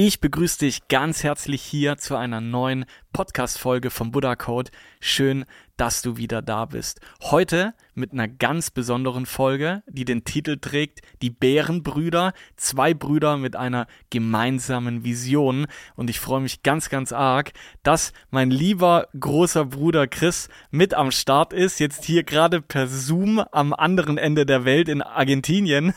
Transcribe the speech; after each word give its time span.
Ich 0.00 0.20
begrüße 0.20 0.60
dich 0.60 0.86
ganz 0.86 1.24
herzlich 1.24 1.60
hier 1.60 1.98
zu 1.98 2.14
einer 2.14 2.40
neuen 2.40 2.84
Podcast-Folge 3.12 3.90
vom 3.90 4.12
Buddha 4.12 4.36
Code. 4.36 4.70
Schön, 5.00 5.44
dass 5.78 6.02
du 6.02 6.18
wieder 6.18 6.42
da 6.42 6.66
bist. 6.66 7.00
Heute 7.22 7.72
mit 7.94 8.12
einer 8.12 8.28
ganz 8.28 8.70
besonderen 8.70 9.26
Folge, 9.26 9.82
die 9.88 10.04
den 10.04 10.24
Titel 10.24 10.58
trägt 10.58 11.00
Die 11.22 11.30
Bärenbrüder, 11.30 12.32
zwei 12.56 12.94
Brüder 12.94 13.36
mit 13.36 13.56
einer 13.56 13.86
gemeinsamen 14.10 15.04
Vision. 15.04 15.66
Und 15.96 16.10
ich 16.10 16.20
freue 16.20 16.40
mich 16.40 16.62
ganz, 16.62 16.90
ganz 16.90 17.12
arg, 17.12 17.52
dass 17.82 18.12
mein 18.30 18.50
lieber 18.50 19.08
großer 19.18 19.64
Bruder 19.64 20.06
Chris 20.06 20.48
mit 20.70 20.94
am 20.94 21.10
Start 21.10 21.52
ist, 21.52 21.80
jetzt 21.80 22.04
hier 22.04 22.24
gerade 22.24 22.60
per 22.60 22.88
Zoom 22.88 23.42
am 23.52 23.72
anderen 23.72 24.18
Ende 24.18 24.46
der 24.46 24.64
Welt 24.64 24.88
in 24.88 25.00
Argentinien. 25.00 25.94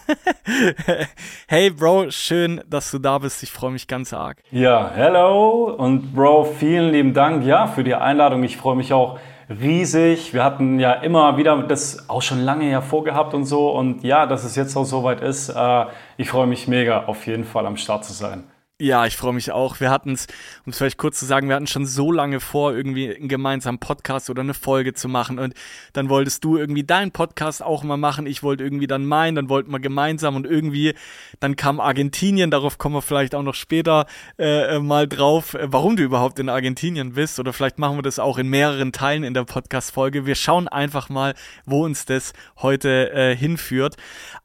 hey 1.47 1.71
Bro, 1.71 2.11
schön, 2.11 2.61
dass 2.67 2.91
du 2.91 2.99
da 2.99 3.17
bist. 3.17 3.41
Ich 3.43 3.51
freue 3.51 3.71
mich 3.71 3.87
ganz 3.87 4.13
arg. 4.13 4.41
Ja, 4.51 4.91
hello 4.93 5.73
und 5.75 6.13
Bro, 6.13 6.45
vielen 6.59 6.91
lieben 6.91 7.13
Dank 7.13 7.45
ja 7.45 7.67
für 7.67 7.83
die 7.83 7.95
Einladung. 7.95 8.43
Ich 8.43 8.57
freue 8.57 8.75
mich 8.75 8.93
auch 8.93 9.19
riesig. 9.59 10.33
Wir 10.33 10.43
hatten 10.43 10.79
ja 10.79 10.93
immer 10.93 11.37
wieder 11.37 11.61
das 11.63 12.09
auch 12.09 12.21
schon 12.21 12.41
lange 12.41 12.69
ja 12.69 12.81
vorgehabt 12.81 13.33
und 13.33 13.45
so. 13.45 13.71
Und 13.71 14.03
ja, 14.03 14.25
dass 14.25 14.43
es 14.43 14.55
jetzt 14.55 14.75
auch 14.75 14.85
soweit 14.85 15.21
ist, 15.21 15.49
äh, 15.49 15.85
ich 16.17 16.29
freue 16.29 16.47
mich 16.47 16.67
mega, 16.67 17.05
auf 17.05 17.25
jeden 17.27 17.43
Fall 17.43 17.65
am 17.65 17.77
Start 17.77 18.05
zu 18.05 18.13
sein. 18.13 18.43
Ja, 18.81 19.05
ich 19.05 19.15
freue 19.15 19.33
mich 19.33 19.51
auch. 19.51 19.79
Wir 19.79 19.91
hatten 19.91 20.13
es, 20.13 20.25
um 20.65 20.71
es 20.71 20.79
vielleicht 20.79 20.97
kurz 20.97 21.19
zu 21.19 21.25
sagen, 21.25 21.47
wir 21.47 21.55
hatten 21.55 21.67
schon 21.67 21.85
so 21.85 22.11
lange 22.11 22.39
vor, 22.39 22.73
irgendwie 22.73 23.15
einen 23.15 23.27
gemeinsamen 23.27 23.77
Podcast 23.77 24.31
oder 24.31 24.41
eine 24.41 24.55
Folge 24.55 24.95
zu 24.95 25.07
machen. 25.07 25.37
Und 25.37 25.53
dann 25.93 26.09
wolltest 26.09 26.43
du 26.43 26.57
irgendwie 26.57 26.83
deinen 26.83 27.11
Podcast 27.11 27.61
auch 27.61 27.83
mal 27.83 27.97
machen. 27.97 28.25
Ich 28.25 28.41
wollte 28.41 28.63
irgendwie 28.63 28.87
dann 28.87 29.05
meinen, 29.05 29.35
dann 29.35 29.49
wollten 29.49 29.69
wir 29.69 29.79
gemeinsam 29.79 30.35
und 30.35 30.47
irgendwie, 30.47 30.95
dann 31.39 31.55
kam 31.55 31.79
Argentinien, 31.79 32.49
darauf 32.49 32.79
kommen 32.79 32.95
wir 32.95 33.03
vielleicht 33.03 33.35
auch 33.35 33.43
noch 33.43 33.53
später 33.53 34.07
äh, 34.39 34.79
mal 34.79 35.07
drauf, 35.07 35.53
äh, 35.53 35.71
warum 35.71 35.95
du 35.95 36.01
überhaupt 36.01 36.39
in 36.39 36.49
Argentinien 36.49 37.13
bist. 37.13 37.39
Oder 37.39 37.53
vielleicht 37.53 37.77
machen 37.77 37.99
wir 37.99 38.01
das 38.01 38.17
auch 38.17 38.39
in 38.39 38.47
mehreren 38.47 38.91
Teilen 38.91 39.23
in 39.23 39.35
der 39.35 39.43
Podcast-Folge. 39.43 40.25
Wir 40.25 40.33
schauen 40.33 40.67
einfach 40.67 41.07
mal, 41.07 41.35
wo 41.67 41.85
uns 41.85 42.05
das 42.05 42.33
heute 42.57 43.11
äh, 43.11 43.35
hinführt. 43.35 43.97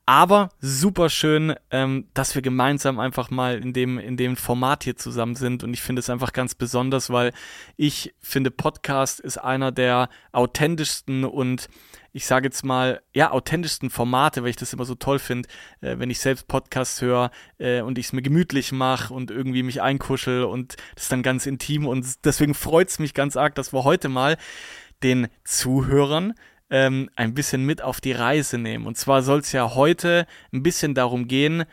Aber 0.09 0.51
super 0.61 1.11
schön, 1.11 1.57
ähm, 1.73 2.07
dass 2.15 2.37
wir 2.37 2.43
gemeinsam 2.43 3.01
einfach 3.01 3.31
mal 3.31 3.59
in 3.59 3.73
dem, 3.73 3.99
in 3.99 4.17
dem 4.17 4.37
Format 4.37 4.85
hier 4.85 4.95
zusammen 4.95 5.35
sind. 5.35 5.65
Und 5.65 5.75
ich 5.75 5.83
finde 5.83 5.99
es 5.99 6.09
einfach 6.09 6.33
ganz 6.33 6.55
besonders, 6.55 7.11
weil 7.11 7.33
ich 7.77 8.15
finde, 8.21 8.53
Podcast 8.53 9.19
ist 9.19 9.37
einer 9.37 9.73
der 9.73 10.09
authentischsten 10.31 11.25
und 11.25 11.69
ich 12.13 12.25
sage 12.25 12.47
jetzt 12.47 12.65
mal, 12.65 13.03
ja, 13.15 13.33
authentischsten 13.33 13.91
Formate, 13.91 14.45
weil 14.45 14.51
ich 14.51 14.57
das 14.57 14.73
immer 14.73 14.85
so 14.85 14.95
toll 14.95 15.19
finde, 15.19 15.49
äh, 15.81 15.99
wenn 15.99 16.09
ich 16.09 16.21
selbst 16.21 16.47
Podcasts 16.47 17.03
höre 17.03 17.33
äh, 17.59 17.81
und 17.81 17.99
ich 17.99 18.07
es 18.07 18.13
mir 18.13 18.23
gemütlich 18.23 18.71
mache 18.71 19.13
und 19.13 19.33
irgendwie 19.33 19.65
mich 19.65 19.83
einkuschel 19.83 20.45
und 20.45 20.77
das 20.95 21.05
ist 21.05 21.13
dann 21.13 21.25
ganz 21.25 21.47
intim. 21.47 21.85
Und 21.85 22.25
deswegen 22.25 22.55
freut 22.55 22.91
es 22.91 23.01
mich 23.01 23.13
ganz 23.13 23.37
arg, 23.37 23.57
dass 23.57 23.73
wir 23.73 23.83
heute 23.83 24.09
mal 24.09 24.37
den 25.03 25.27
Zuhörern 25.43 26.35
ähm, 26.71 27.11
ein 27.17 27.35
bisschen 27.35 27.65
mit 27.65 27.83
auf 27.83 28.01
die 28.01 28.13
Reise 28.13 28.59
nehmen. 28.59 28.87
Und 28.87 28.97
zwar 28.97 29.23
soll 29.23 29.41
es 29.41 29.53
ja 29.53 29.75
heute 29.75 30.27
ein 30.53 30.63
bisschen 30.63 30.95
darum 30.95 31.29
gehen, 31.29 31.65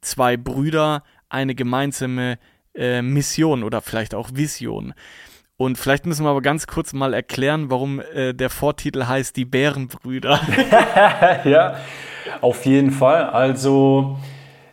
zwei 0.00 0.36
Brüder 0.36 1.02
eine 1.28 1.54
gemeinsame 1.54 2.38
äh, 2.74 3.02
Mission 3.02 3.62
oder 3.62 3.80
vielleicht 3.80 4.14
auch 4.14 4.30
Vision. 4.34 4.94
Und 5.56 5.78
vielleicht 5.78 6.06
müssen 6.06 6.24
wir 6.24 6.30
aber 6.30 6.42
ganz 6.42 6.66
kurz 6.66 6.92
mal 6.92 7.14
erklären, 7.14 7.70
warum 7.70 8.00
äh, 8.00 8.34
der 8.34 8.50
Vortitel 8.50 9.06
heißt 9.06 9.36
Die 9.36 9.44
Bärenbrüder. 9.44 10.40
ja, 11.44 11.76
auf 12.40 12.66
jeden 12.66 12.90
Fall. 12.90 13.24
Also 13.24 14.18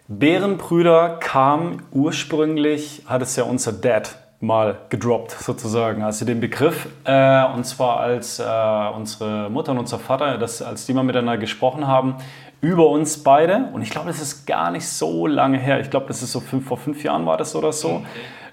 Bärenbrüder 0.08 1.18
kam 1.20 1.84
ursprünglich, 1.92 3.04
hat 3.06 3.22
es 3.22 3.36
ja 3.36 3.44
unser 3.44 3.72
Dad 3.74 4.19
mal 4.42 4.78
gedroppt, 4.90 5.32
sozusagen. 5.32 6.02
Also 6.02 6.26
den 6.26 6.40
Begriff, 6.40 6.88
äh, 7.04 7.46
und 7.54 7.66
zwar 7.66 8.00
als 8.00 8.40
äh, 8.40 8.44
unsere 8.96 9.50
Mutter 9.50 9.74
und 9.74 9.80
unser 9.80 10.00
Vater, 10.00 10.38
das, 10.38 10.62
als 10.62 10.86
die 10.86 10.94
mal 10.94 11.04
miteinander 11.04 11.38
gesprochen 11.38 11.88
haben, 11.88 12.16
über 12.62 12.90
uns 12.90 13.24
beide. 13.24 13.70
Und 13.74 13.82
ich 13.82 13.90
glaube, 13.90 14.08
das 14.08 14.22
ist 14.22 14.46
gar 14.46 14.72
nicht 14.72 14.88
so 14.88 15.28
lange 15.28 15.58
her. 15.58 15.80
Ich 15.80 15.90
glaube, 15.90 16.08
das 16.08 16.22
ist 16.24 16.32
so 16.32 16.40
fünf, 16.40 16.68
vor 16.68 16.78
fünf 16.78 17.04
Jahren 17.04 17.26
war 17.26 17.38
das 17.38 17.56
oder 17.56 17.74
so. 17.74 17.90
Okay. 17.90 18.06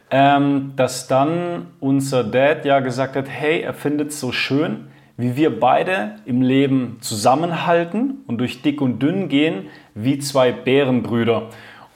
Ähm, 0.08 0.72
dass 0.76 1.08
dann 1.08 1.66
unser 1.80 2.22
Dad 2.22 2.64
ja 2.64 2.78
gesagt 2.78 3.16
hat, 3.16 3.28
hey, 3.28 3.60
er 3.60 3.74
findet 3.74 4.10
es 4.10 4.20
so 4.20 4.30
schön, 4.30 4.88
wie 5.16 5.36
wir 5.36 5.58
beide 5.58 6.16
im 6.26 6.42
Leben 6.42 6.98
zusammenhalten 7.00 8.22
und 8.26 8.38
durch 8.38 8.62
dick 8.62 8.80
und 8.80 9.00
dünn 9.00 9.28
gehen, 9.28 9.68
wie 9.94 10.18
zwei 10.18 10.52
Bärenbrüder. 10.52 11.48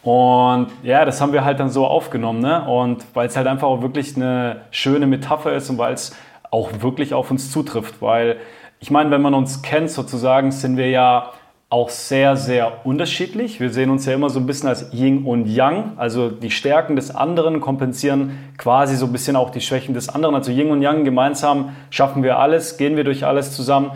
Und 0.02 0.68
ja, 0.82 1.04
das 1.04 1.20
haben 1.20 1.32
wir 1.32 1.44
halt 1.44 1.60
dann 1.60 1.68
so 1.68 1.86
aufgenommen. 1.86 2.40
Ne? 2.40 2.66
Und 2.66 3.04
weil 3.14 3.26
es 3.26 3.36
halt 3.36 3.46
einfach 3.46 3.68
auch 3.68 3.82
wirklich 3.82 4.16
eine 4.16 4.62
schöne 4.70 5.06
Metapher 5.06 5.52
ist 5.52 5.68
und 5.68 5.78
weil 5.78 5.92
es 5.92 6.16
auch 6.50 6.70
wirklich 6.80 7.14
auf 7.14 7.30
uns 7.30 7.50
zutrifft. 7.50 8.00
Weil 8.00 8.36
ich 8.80 8.90
meine, 8.90 9.10
wenn 9.10 9.20
man 9.20 9.34
uns 9.34 9.62
kennt 9.62 9.90
sozusagen, 9.90 10.52
sind 10.52 10.76
wir 10.76 10.88
ja 10.88 11.32
auch 11.68 11.88
sehr, 11.88 12.36
sehr 12.36 12.84
unterschiedlich. 12.84 13.60
Wir 13.60 13.70
sehen 13.70 13.90
uns 13.90 14.04
ja 14.04 14.12
immer 14.12 14.28
so 14.28 14.40
ein 14.40 14.46
bisschen 14.46 14.68
als 14.68 14.92
Yin 14.92 15.24
und 15.24 15.46
Yang. 15.46 15.92
Also 15.98 16.28
die 16.28 16.50
Stärken 16.50 16.96
des 16.96 17.14
anderen 17.14 17.60
kompensieren 17.60 18.38
quasi 18.58 18.96
so 18.96 19.06
ein 19.06 19.12
bisschen 19.12 19.36
auch 19.36 19.50
die 19.50 19.60
Schwächen 19.60 19.94
des 19.94 20.08
anderen. 20.08 20.34
Also 20.34 20.50
Yin 20.50 20.72
und 20.72 20.82
Yang 20.82 21.04
gemeinsam 21.04 21.76
schaffen 21.90 22.24
wir 22.24 22.40
alles, 22.40 22.76
gehen 22.76 22.96
wir 22.96 23.04
durch 23.04 23.24
alles 23.24 23.54
zusammen. 23.54 23.92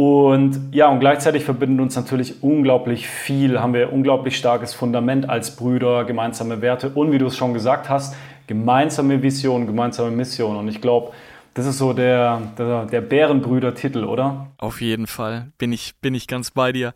Und 0.00 0.72
ja, 0.72 0.88
und 0.88 0.98
gleichzeitig 0.98 1.44
verbindet 1.44 1.82
uns 1.82 1.94
natürlich 1.94 2.42
unglaublich 2.42 3.06
viel, 3.06 3.60
haben 3.60 3.74
wir 3.74 3.92
unglaublich 3.92 4.34
starkes 4.34 4.72
Fundament 4.72 5.28
als 5.28 5.56
Brüder, 5.56 6.06
gemeinsame 6.06 6.62
Werte 6.62 6.88
und 6.88 7.12
wie 7.12 7.18
du 7.18 7.26
es 7.26 7.36
schon 7.36 7.52
gesagt 7.52 7.90
hast, 7.90 8.16
gemeinsame 8.46 9.22
Vision, 9.22 9.66
gemeinsame 9.66 10.10
Mission. 10.10 10.56
Und 10.56 10.68
ich 10.68 10.80
glaube, 10.80 11.12
das 11.52 11.66
ist 11.66 11.76
so 11.76 11.92
der, 11.92 12.40
der, 12.56 12.86
der 12.86 13.02
Bärenbrüder-Titel, 13.02 14.04
oder? 14.04 14.46
Auf 14.56 14.80
jeden 14.80 15.06
Fall, 15.06 15.52
bin 15.58 15.70
ich, 15.70 15.94
bin 15.96 16.14
ich 16.14 16.26
ganz 16.26 16.50
bei 16.50 16.72
dir. 16.72 16.94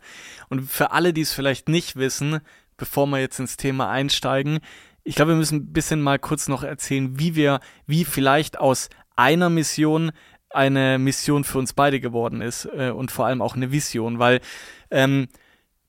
Und 0.49 0.63
für 0.67 0.91
alle, 0.91 1.13
die 1.13 1.21
es 1.21 1.31
vielleicht 1.31 1.69
nicht 1.69 1.97
wissen, 1.97 2.39
bevor 2.75 3.05
wir 3.05 3.19
jetzt 3.19 3.39
ins 3.39 3.55
Thema 3.55 3.87
einsteigen, 3.87 4.61
ich 5.03 5.13
glaube, 5.13 5.33
wir 5.33 5.37
müssen 5.37 5.57
ein 5.57 5.73
bisschen 5.73 6.01
mal 6.01 6.17
kurz 6.17 6.47
noch 6.47 6.63
erzählen, 6.63 7.19
wie 7.19 7.35
wir, 7.35 7.59
wie 7.85 8.03
vielleicht 8.03 8.59
aus 8.59 8.89
einer 9.15 9.51
Mission 9.51 10.11
eine 10.55 10.97
Mission 10.99 11.43
für 11.43 11.59
uns 11.59 11.73
beide 11.73 11.99
geworden 11.99 12.41
ist 12.41 12.65
äh, 12.65 12.89
und 12.89 13.11
vor 13.11 13.25
allem 13.25 13.41
auch 13.41 13.55
eine 13.55 13.71
Vision, 13.71 14.19
weil 14.19 14.41
ähm, 14.91 15.27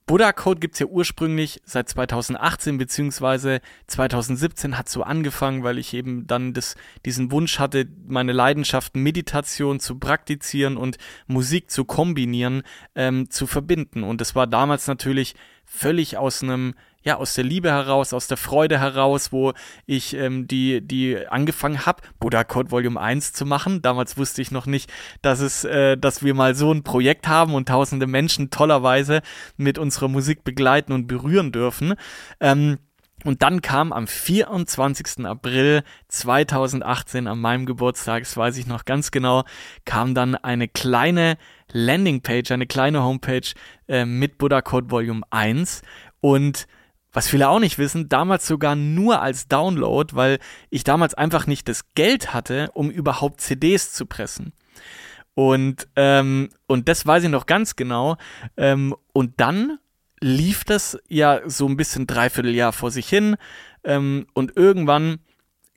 Buddha 0.06 0.32
Code 0.32 0.60
gibt 0.60 0.74
es 0.74 0.78
ja 0.78 0.86
ursprünglich 0.86 1.60
seit 1.64 1.88
2018 1.88 2.78
beziehungsweise 2.78 3.60
2017 3.88 4.78
hat 4.78 4.88
so 4.88 5.02
angefangen, 5.02 5.64
weil 5.64 5.78
ich 5.78 5.94
eben 5.94 6.28
dann 6.28 6.52
das, 6.52 6.76
diesen 7.04 7.32
Wunsch 7.32 7.58
hatte, 7.58 7.88
meine 8.06 8.32
Leidenschaften 8.32 9.02
Meditation 9.02 9.80
zu 9.80 9.98
praktizieren 9.98 10.76
und 10.76 10.96
Musik 11.26 11.72
zu 11.72 11.84
kombinieren, 11.84 12.62
ähm, 12.94 13.30
zu 13.30 13.48
verbinden. 13.48 14.04
Und 14.04 14.20
das 14.20 14.36
war 14.36 14.46
damals 14.46 14.86
natürlich 14.86 15.34
völlig 15.64 16.16
aus 16.16 16.40
einem 16.40 16.74
ja, 17.06 17.16
aus 17.16 17.34
der 17.34 17.44
Liebe 17.44 17.70
heraus, 17.70 18.12
aus 18.12 18.26
der 18.26 18.36
Freude 18.36 18.80
heraus, 18.80 19.30
wo 19.30 19.52
ich 19.86 20.14
ähm, 20.14 20.48
die, 20.48 20.80
die 20.80 21.16
angefangen 21.28 21.86
habe, 21.86 22.02
Buddha 22.18 22.42
Code 22.42 22.72
Volume 22.72 23.00
1 23.00 23.32
zu 23.32 23.46
machen. 23.46 23.80
Damals 23.80 24.18
wusste 24.18 24.42
ich 24.42 24.50
noch 24.50 24.66
nicht, 24.66 24.92
dass 25.22 25.38
es, 25.38 25.62
äh, 25.64 25.96
dass 25.96 26.24
wir 26.24 26.34
mal 26.34 26.56
so 26.56 26.72
ein 26.72 26.82
Projekt 26.82 27.28
haben 27.28 27.54
und 27.54 27.68
tausende 27.68 28.08
Menschen 28.08 28.50
tollerweise 28.50 29.22
mit 29.56 29.78
unserer 29.78 30.08
Musik 30.08 30.42
begleiten 30.42 30.92
und 30.92 31.06
berühren 31.06 31.52
dürfen. 31.52 31.94
Ähm, 32.40 32.78
Und 33.24 33.42
dann 33.42 33.62
kam 33.62 33.92
am 33.92 34.06
24. 34.06 35.24
April 35.26 35.82
2018, 36.08 37.26
an 37.28 37.40
meinem 37.40 37.66
Geburtstag, 37.66 38.24
das 38.24 38.36
weiß 38.36 38.58
ich 38.58 38.66
noch 38.66 38.84
ganz 38.84 39.10
genau, 39.10 39.44
kam 39.84 40.14
dann 40.14 40.34
eine 40.34 40.68
kleine 40.68 41.38
Landingpage, 41.72 42.50
eine 42.50 42.66
kleine 42.66 43.02
Homepage 43.02 43.48
äh, 43.88 44.04
mit 44.04 44.38
Buddha 44.38 44.60
Code 44.60 44.90
Volume 44.90 45.22
1. 45.30 45.82
Und 46.20 46.66
was 47.16 47.28
viele 47.28 47.48
auch 47.48 47.60
nicht 47.60 47.78
wissen, 47.78 48.10
damals 48.10 48.46
sogar 48.46 48.76
nur 48.76 49.22
als 49.22 49.48
Download, 49.48 50.14
weil 50.14 50.38
ich 50.68 50.84
damals 50.84 51.14
einfach 51.14 51.46
nicht 51.46 51.66
das 51.66 51.94
Geld 51.94 52.34
hatte, 52.34 52.70
um 52.74 52.90
überhaupt 52.90 53.40
CDs 53.40 53.94
zu 53.94 54.04
pressen. 54.04 54.52
Und, 55.32 55.88
ähm, 55.96 56.50
und 56.66 56.90
das 56.90 57.06
weiß 57.06 57.24
ich 57.24 57.30
noch 57.30 57.46
ganz 57.46 57.74
genau. 57.74 58.18
Ähm, 58.58 58.94
und 59.14 59.40
dann 59.40 59.78
lief 60.20 60.64
das 60.64 60.98
ja 61.08 61.40
so 61.46 61.66
ein 61.66 61.78
bisschen 61.78 62.06
dreiviertel 62.06 62.54
Jahr 62.54 62.74
vor 62.74 62.90
sich 62.90 63.08
hin 63.08 63.36
ähm, 63.82 64.26
und 64.34 64.54
irgendwann 64.54 65.20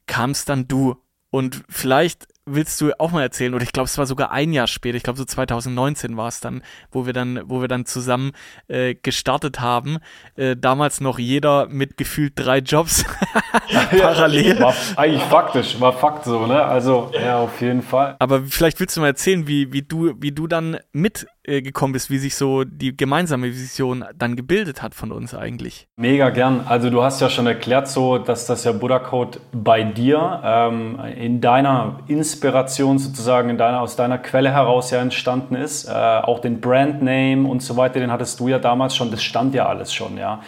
kam 0.07 0.31
es 0.31 0.43
dann 0.43 0.67
du. 0.67 0.97
Und 1.29 1.63
vielleicht 1.69 2.27
willst 2.53 2.79
du 2.81 2.91
auch 2.99 3.11
mal 3.11 3.21
erzählen, 3.21 3.53
oder 3.53 3.63
ich 3.63 3.71
glaube, 3.71 3.85
es 3.85 3.97
war 3.97 4.05
sogar 4.05 4.31
ein 4.31 4.53
Jahr 4.53 4.67
später, 4.67 4.97
ich 4.97 5.03
glaube 5.03 5.17
so 5.17 5.25
2019 5.25 6.17
war 6.17 6.27
es 6.27 6.39
dann, 6.39 6.63
wo 6.91 7.05
wir 7.05 7.13
dann, 7.13 7.41
wo 7.45 7.61
wir 7.61 7.67
dann 7.67 7.85
zusammen 7.85 8.31
äh, 8.67 8.95
gestartet 8.95 9.59
haben. 9.59 9.99
Äh, 10.35 10.55
damals 10.55 11.01
noch 11.01 11.19
jeder 11.19 11.67
mit 11.67 11.97
gefühlt 11.97 12.33
drei 12.35 12.59
Jobs 12.59 13.05
parallel. 13.99 14.59
war 14.59 14.73
eigentlich 14.95 15.23
faktisch, 15.23 15.79
war 15.79 15.93
Fakt 15.93 16.25
so, 16.25 16.45
ne? 16.45 16.63
Also 16.63 17.11
ja, 17.13 17.39
auf 17.39 17.61
jeden 17.61 17.81
Fall. 17.81 18.15
Aber 18.19 18.43
vielleicht 18.43 18.79
willst 18.79 18.95
du 18.97 19.01
mal 19.01 19.07
erzählen, 19.07 19.47
wie, 19.47 19.73
wie 19.73 19.81
du, 19.81 20.13
wie 20.19 20.31
du 20.31 20.47
dann 20.47 20.77
mit 20.91 21.27
äh, 21.49 21.61
gekommen 21.61 21.93
bist, 21.93 22.09
wie 22.09 22.19
sich 22.19 22.35
so 22.35 22.63
die 22.63 22.95
gemeinsame 22.95 23.47
Vision 23.47 24.05
dann 24.15 24.35
gebildet 24.35 24.81
hat 24.81 24.93
von 24.93 25.11
uns 25.11 25.33
eigentlich. 25.33 25.87
Mega 25.97 26.29
gern. 26.29 26.61
Also 26.67 26.89
du 26.89 27.01
hast 27.01 27.19
ja 27.21 27.29
schon 27.29 27.47
erklärt 27.47 27.87
so, 27.87 28.17
dass 28.19 28.45
das 28.45 28.63
ja 28.63 28.71
Buddha 28.71 28.99
Code 28.99 29.39
bei 29.51 29.83
dir 29.83 30.41
ähm, 30.43 30.99
in 31.17 31.41
deiner 31.41 31.99
Inspiration 32.07 32.99
sozusagen, 32.99 33.49
in 33.49 33.57
deiner, 33.57 33.81
aus 33.81 33.95
deiner 33.95 34.17
Quelle 34.19 34.51
heraus 34.51 34.91
ja 34.91 35.01
entstanden 35.01 35.55
ist. 35.55 35.85
Äh, 35.85 35.91
auch 35.91 36.39
den 36.39 36.61
Brandname 36.61 37.47
und 37.47 37.61
so 37.63 37.75
weiter, 37.77 37.99
den 37.99 38.11
hattest 38.11 38.39
du 38.39 38.47
ja 38.47 38.59
damals 38.59 38.95
schon, 38.95 39.11
das 39.11 39.23
stand 39.23 39.55
ja 39.55 39.67
alles 39.67 39.93
schon, 39.93 40.17
ja. 40.17 40.41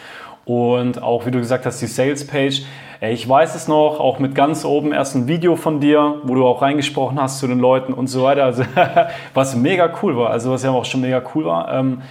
Und 0.51 1.01
auch, 1.01 1.25
wie 1.25 1.31
du 1.31 1.39
gesagt 1.39 1.65
hast, 1.65 1.81
die 1.81 1.87
Sales-Page. 1.87 2.63
Ich 2.99 3.29
weiß 3.29 3.55
es 3.55 3.69
noch, 3.69 4.01
auch 4.01 4.19
mit 4.19 4.35
ganz 4.35 4.65
oben 4.65 4.91
erst 4.91 5.15
ein 5.15 5.25
Video 5.25 5.55
von 5.55 5.79
dir, 5.79 6.15
wo 6.23 6.35
du 6.35 6.45
auch 6.45 6.61
reingesprochen 6.61 7.21
hast 7.21 7.39
zu 7.39 7.47
den 7.47 7.57
Leuten 7.57 7.93
und 7.93 8.07
so 8.07 8.23
weiter. 8.23 8.43
Also, 8.43 8.65
was 9.33 9.55
mega 9.55 9.89
cool 10.01 10.17
war, 10.17 10.29
also 10.29 10.51
was 10.51 10.63
ja 10.63 10.71
auch 10.71 10.83
schon 10.83 10.99
mega 10.99 11.23
cool 11.33 11.45
war. 11.45 11.73
Ähm, 11.73 12.01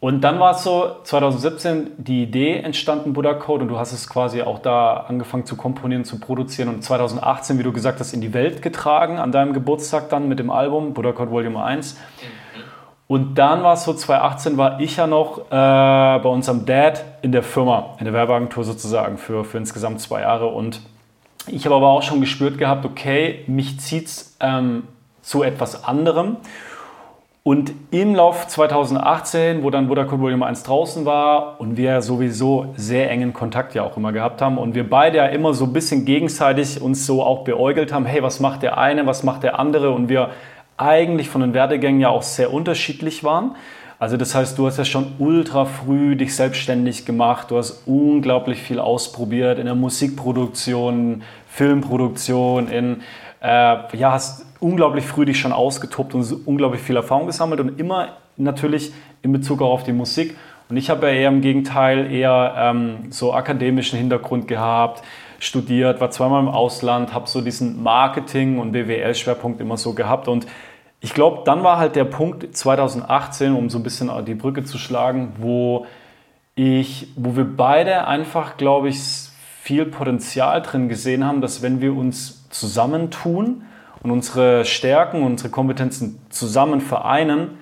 und 0.00 0.22
dann 0.22 0.40
war 0.40 0.52
es 0.52 0.62
so, 0.62 0.92
2017 1.04 1.90
die 1.98 2.22
Idee 2.22 2.56
entstanden, 2.56 3.12
Buddha 3.12 3.34
Code, 3.34 3.64
und 3.64 3.68
du 3.68 3.78
hast 3.78 3.92
es 3.92 4.08
quasi 4.08 4.40
auch 4.40 4.60
da 4.60 5.04
angefangen 5.08 5.44
zu 5.44 5.54
komponieren, 5.54 6.06
zu 6.06 6.18
produzieren 6.18 6.70
und 6.70 6.82
2018, 6.82 7.58
wie 7.58 7.64
du 7.64 7.72
gesagt 7.72 8.00
hast, 8.00 8.14
in 8.14 8.22
die 8.22 8.32
Welt 8.32 8.62
getragen, 8.62 9.18
an 9.18 9.30
deinem 9.30 9.52
Geburtstag 9.52 10.08
dann 10.08 10.26
mit 10.26 10.38
dem 10.38 10.48
Album 10.50 10.94
Buddha 10.94 11.12
Code 11.12 11.30
Volume 11.30 11.62
1. 11.62 11.98
Und 13.12 13.34
dann 13.34 13.62
war 13.62 13.74
es 13.74 13.84
so, 13.84 13.92
2018 13.92 14.56
war 14.56 14.80
ich 14.80 14.96
ja 14.96 15.06
noch 15.06 15.40
äh, 15.40 15.50
bei 15.50 16.28
unserem 16.30 16.64
Dad 16.64 17.04
in 17.20 17.30
der 17.30 17.42
Firma, 17.42 17.94
in 17.98 18.06
der 18.06 18.14
Werbeagentur 18.14 18.64
sozusagen 18.64 19.18
für, 19.18 19.44
für 19.44 19.58
insgesamt 19.58 20.00
zwei 20.00 20.22
Jahre. 20.22 20.46
Und 20.46 20.80
ich 21.46 21.66
habe 21.66 21.74
aber 21.74 21.88
auch 21.88 22.00
schon 22.00 22.22
gespürt 22.22 22.56
gehabt, 22.56 22.86
okay, 22.86 23.44
mich 23.48 23.78
zieht 23.80 24.06
es 24.06 24.34
ähm, 24.40 24.84
zu 25.20 25.42
etwas 25.42 25.84
anderem. 25.84 26.38
Und 27.42 27.74
im 27.90 28.14
Lauf 28.14 28.46
2018, 28.46 29.62
wo 29.62 29.68
dann 29.68 29.88
Vodacom 29.88 30.22
Volume 30.22 30.46
1 30.46 30.62
draußen 30.62 31.04
war 31.04 31.60
und 31.60 31.76
wir 31.76 32.00
sowieso 32.00 32.72
sehr 32.76 33.10
engen 33.10 33.34
Kontakt 33.34 33.74
ja 33.74 33.82
auch 33.82 33.98
immer 33.98 34.12
gehabt 34.12 34.40
haben 34.40 34.56
und 34.56 34.74
wir 34.74 34.88
beide 34.88 35.18
ja 35.18 35.26
immer 35.26 35.52
so 35.52 35.66
ein 35.66 35.74
bisschen 35.74 36.06
gegenseitig 36.06 36.80
uns 36.80 37.04
so 37.04 37.22
auch 37.22 37.44
beäugelt 37.44 37.92
haben, 37.92 38.06
hey, 38.06 38.22
was 38.22 38.40
macht 38.40 38.62
der 38.62 38.78
eine, 38.78 39.04
was 39.04 39.22
macht 39.22 39.42
der 39.42 39.58
andere 39.58 39.90
und 39.90 40.08
wir 40.08 40.30
eigentlich 40.76 41.28
von 41.28 41.40
den 41.40 41.54
Werdegängen 41.54 42.00
ja 42.00 42.08
auch 42.08 42.22
sehr 42.22 42.52
unterschiedlich 42.52 43.24
waren. 43.24 43.54
Also 43.98 44.16
das 44.16 44.34
heißt, 44.34 44.58
du 44.58 44.66
hast 44.66 44.78
ja 44.78 44.84
schon 44.84 45.12
ultra 45.20 45.64
früh 45.64 46.16
dich 46.16 46.34
selbstständig 46.34 47.04
gemacht, 47.06 47.52
du 47.52 47.58
hast 47.58 47.86
unglaublich 47.86 48.60
viel 48.60 48.80
ausprobiert 48.80 49.60
in 49.60 49.66
der 49.66 49.76
Musikproduktion, 49.76 51.22
Filmproduktion, 51.48 52.66
in, 52.68 53.02
äh, 53.40 53.96
ja, 53.96 54.12
hast 54.12 54.44
unglaublich 54.58 55.04
früh 55.04 55.24
dich 55.24 55.38
schon 55.38 55.52
ausgetobt 55.52 56.14
und 56.14 56.46
unglaublich 56.46 56.82
viel 56.82 56.96
Erfahrung 56.96 57.26
gesammelt 57.26 57.60
und 57.60 57.78
immer 57.78 58.08
natürlich 58.36 58.92
in 59.22 59.32
Bezug 59.32 59.62
auch 59.62 59.70
auf 59.70 59.84
die 59.84 59.92
Musik. 59.92 60.36
Und 60.68 60.76
ich 60.76 60.90
habe 60.90 61.06
ja 61.06 61.12
eher 61.12 61.28
im 61.28 61.40
Gegenteil 61.40 62.10
eher 62.10 62.54
ähm, 62.56 63.10
so 63.10 63.32
akademischen 63.34 63.98
Hintergrund 63.98 64.48
gehabt, 64.48 65.04
studiert, 65.42 66.00
war 66.00 66.10
zweimal 66.10 66.40
im 66.40 66.48
Ausland, 66.48 67.12
habe 67.12 67.28
so 67.28 67.40
diesen 67.40 67.82
Marketing- 67.82 68.60
und 68.60 68.70
BWL-Schwerpunkt 68.70 69.60
immer 69.60 69.76
so 69.76 69.92
gehabt. 69.92 70.28
Und 70.28 70.46
ich 71.00 71.14
glaube, 71.14 71.42
dann 71.44 71.64
war 71.64 71.78
halt 71.78 71.96
der 71.96 72.04
Punkt 72.04 72.56
2018, 72.56 73.52
um 73.52 73.68
so 73.68 73.78
ein 73.78 73.82
bisschen 73.82 74.10
die 74.24 74.36
Brücke 74.36 74.62
zu 74.62 74.78
schlagen, 74.78 75.32
wo 75.38 75.84
ich, 76.54 77.08
wo 77.16 77.34
wir 77.36 77.44
beide 77.44 78.06
einfach, 78.06 78.56
glaube 78.56 78.88
ich, 78.88 79.00
viel 79.62 79.84
Potenzial 79.84 80.62
drin 80.62 80.88
gesehen 80.88 81.26
haben, 81.26 81.40
dass 81.40 81.60
wenn 81.60 81.80
wir 81.80 81.96
uns 81.96 82.48
zusammentun 82.50 83.64
und 84.02 84.10
unsere 84.12 84.64
Stärken 84.64 85.24
unsere 85.24 85.50
Kompetenzen 85.50 86.20
zusammen 86.30 86.80
vereinen, 86.80 87.58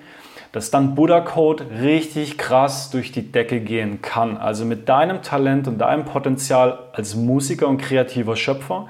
dass 0.51 0.69
dann 0.69 0.95
Buddha 0.95 1.21
Code 1.21 1.65
richtig 1.81 2.37
krass 2.37 2.89
durch 2.89 3.11
die 3.11 3.31
Decke 3.31 3.61
gehen 3.61 4.01
kann. 4.01 4.37
Also 4.37 4.65
mit 4.65 4.89
deinem 4.89 5.21
Talent 5.21 5.67
und 5.67 5.77
deinem 5.77 6.05
Potenzial 6.05 6.79
als 6.93 7.15
Musiker 7.15 7.67
und 7.67 7.77
kreativer 7.77 8.35
Schöpfer 8.35 8.87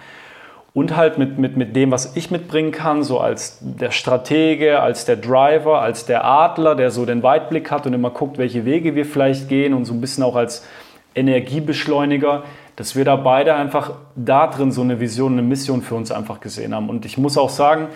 und 0.73 0.95
halt 0.95 1.17
mit, 1.17 1.37
mit, 1.37 1.57
mit 1.57 1.75
dem, 1.75 1.91
was 1.91 2.15
ich 2.15 2.31
mitbringen 2.31 2.71
kann, 2.71 3.03
so 3.03 3.19
als 3.19 3.59
der 3.61 3.91
Stratege, 3.91 4.79
als 4.79 5.05
der 5.05 5.17
Driver, 5.17 5.81
als 5.81 6.05
der 6.05 6.23
Adler, 6.23 6.75
der 6.75 6.91
so 6.91 7.05
den 7.05 7.23
Weitblick 7.23 7.69
hat 7.69 7.85
und 7.85 7.93
immer 7.93 8.09
guckt, 8.09 8.37
welche 8.37 8.65
Wege 8.65 8.95
wir 8.95 9.05
vielleicht 9.05 9.49
gehen 9.49 9.73
und 9.73 9.85
so 9.85 9.93
ein 9.93 10.01
bisschen 10.01 10.23
auch 10.23 10.35
als 10.35 10.65
Energiebeschleuniger, 11.13 12.43
dass 12.77 12.95
wir 12.95 13.03
da 13.03 13.17
beide 13.17 13.53
einfach 13.53 13.91
da 14.15 14.47
drin 14.47 14.71
so 14.71 14.81
eine 14.81 14.99
Vision, 15.01 15.33
eine 15.33 15.41
Mission 15.41 15.81
für 15.81 15.95
uns 15.95 16.09
einfach 16.09 16.39
gesehen 16.39 16.73
haben. 16.73 16.89
Und 16.89 17.05
ich 17.05 17.17
muss 17.17 17.37
auch 17.37 17.49
sagen, 17.49 17.89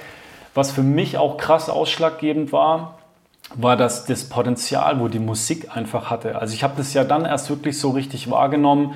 was 0.54 0.72
für 0.72 0.84
mich 0.84 1.18
auch 1.18 1.38
krass 1.38 1.70
ausschlaggebend 1.70 2.52
war, 2.52 2.98
war 3.58 3.78
das, 3.78 4.06
das 4.06 4.26
Potenzial, 4.26 5.00
wo 5.00 5.08
die 5.08 5.20
Musik 5.20 5.76
einfach 5.76 6.10
hatte. 6.10 6.40
Also 6.40 6.54
ich 6.54 6.64
habe 6.64 6.74
das 6.78 6.94
ja 6.94 7.04
dann 7.04 7.26
erst 7.26 7.50
wirklich 7.50 7.80
so 7.80 7.92
richtig 7.92 8.30
wahrgenommen, 8.30 8.94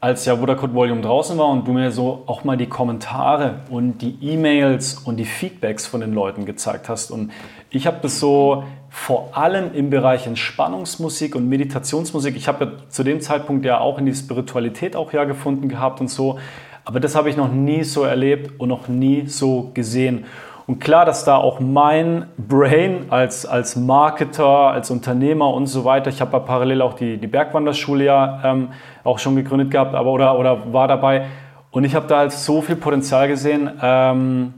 als 0.00 0.24
ja 0.24 0.36
Vodacode 0.36 0.74
Volume 0.74 1.00
draußen 1.00 1.38
war 1.38 1.48
und 1.48 1.66
du 1.68 1.72
mir 1.72 1.92
so 1.92 2.24
auch 2.26 2.42
mal 2.42 2.56
die 2.56 2.66
Kommentare 2.66 3.60
und 3.70 3.98
die 3.98 4.18
E-Mails 4.20 4.94
und 4.94 5.16
die 5.16 5.24
Feedbacks 5.24 5.86
von 5.86 6.00
den 6.00 6.12
Leuten 6.12 6.44
gezeigt 6.44 6.88
hast. 6.88 7.12
Und 7.12 7.30
ich 7.70 7.86
habe 7.86 7.98
das 8.02 8.18
so 8.18 8.64
vor 8.90 9.36
allem 9.36 9.72
im 9.74 9.90
Bereich 9.90 10.26
Entspannungsmusik 10.26 11.36
und 11.36 11.48
Meditationsmusik. 11.48 12.36
Ich 12.36 12.48
habe 12.48 12.64
ja 12.64 12.70
zu 12.88 13.04
dem 13.04 13.20
Zeitpunkt 13.20 13.64
ja 13.64 13.78
auch 13.78 13.96
in 13.96 14.06
die 14.06 14.14
Spiritualität 14.14 14.96
auch 14.96 15.12
ja 15.12 15.22
gefunden 15.22 15.68
gehabt 15.68 16.00
und 16.00 16.08
so. 16.08 16.38
Aber 16.84 16.98
das 16.98 17.14
habe 17.14 17.30
ich 17.30 17.36
noch 17.36 17.50
nie 17.50 17.84
so 17.84 18.02
erlebt 18.02 18.58
und 18.58 18.70
noch 18.70 18.88
nie 18.88 19.26
so 19.28 19.70
gesehen. 19.72 20.24
Und 20.66 20.80
klar, 20.80 21.04
dass 21.04 21.24
da 21.24 21.36
auch 21.36 21.58
mein 21.60 22.26
Brain 22.36 23.06
als, 23.10 23.46
als 23.46 23.74
Marketer, 23.76 24.46
als 24.46 24.90
Unternehmer 24.90 25.52
und 25.52 25.66
so 25.66 25.84
weiter, 25.84 26.08
ich 26.08 26.20
habe 26.20 26.32
ja 26.32 26.38
parallel 26.38 26.82
auch 26.82 26.94
die, 26.94 27.18
die 27.18 27.26
Bergwanderschule 27.26 28.04
ja 28.04 28.40
ähm, 28.44 28.68
auch 29.02 29.18
schon 29.18 29.34
gegründet 29.34 29.70
gehabt, 29.70 29.94
aber 29.94 30.10
oder, 30.12 30.38
oder 30.38 30.72
war 30.72 30.86
dabei. 30.86 31.26
Und 31.72 31.84
ich 31.84 31.94
habe 31.94 32.06
da 32.06 32.18
halt 32.18 32.32
so 32.32 32.62
viel 32.62 32.76
Potenzial 32.76 33.28
gesehen 33.28 33.70
ähm, 33.82 34.54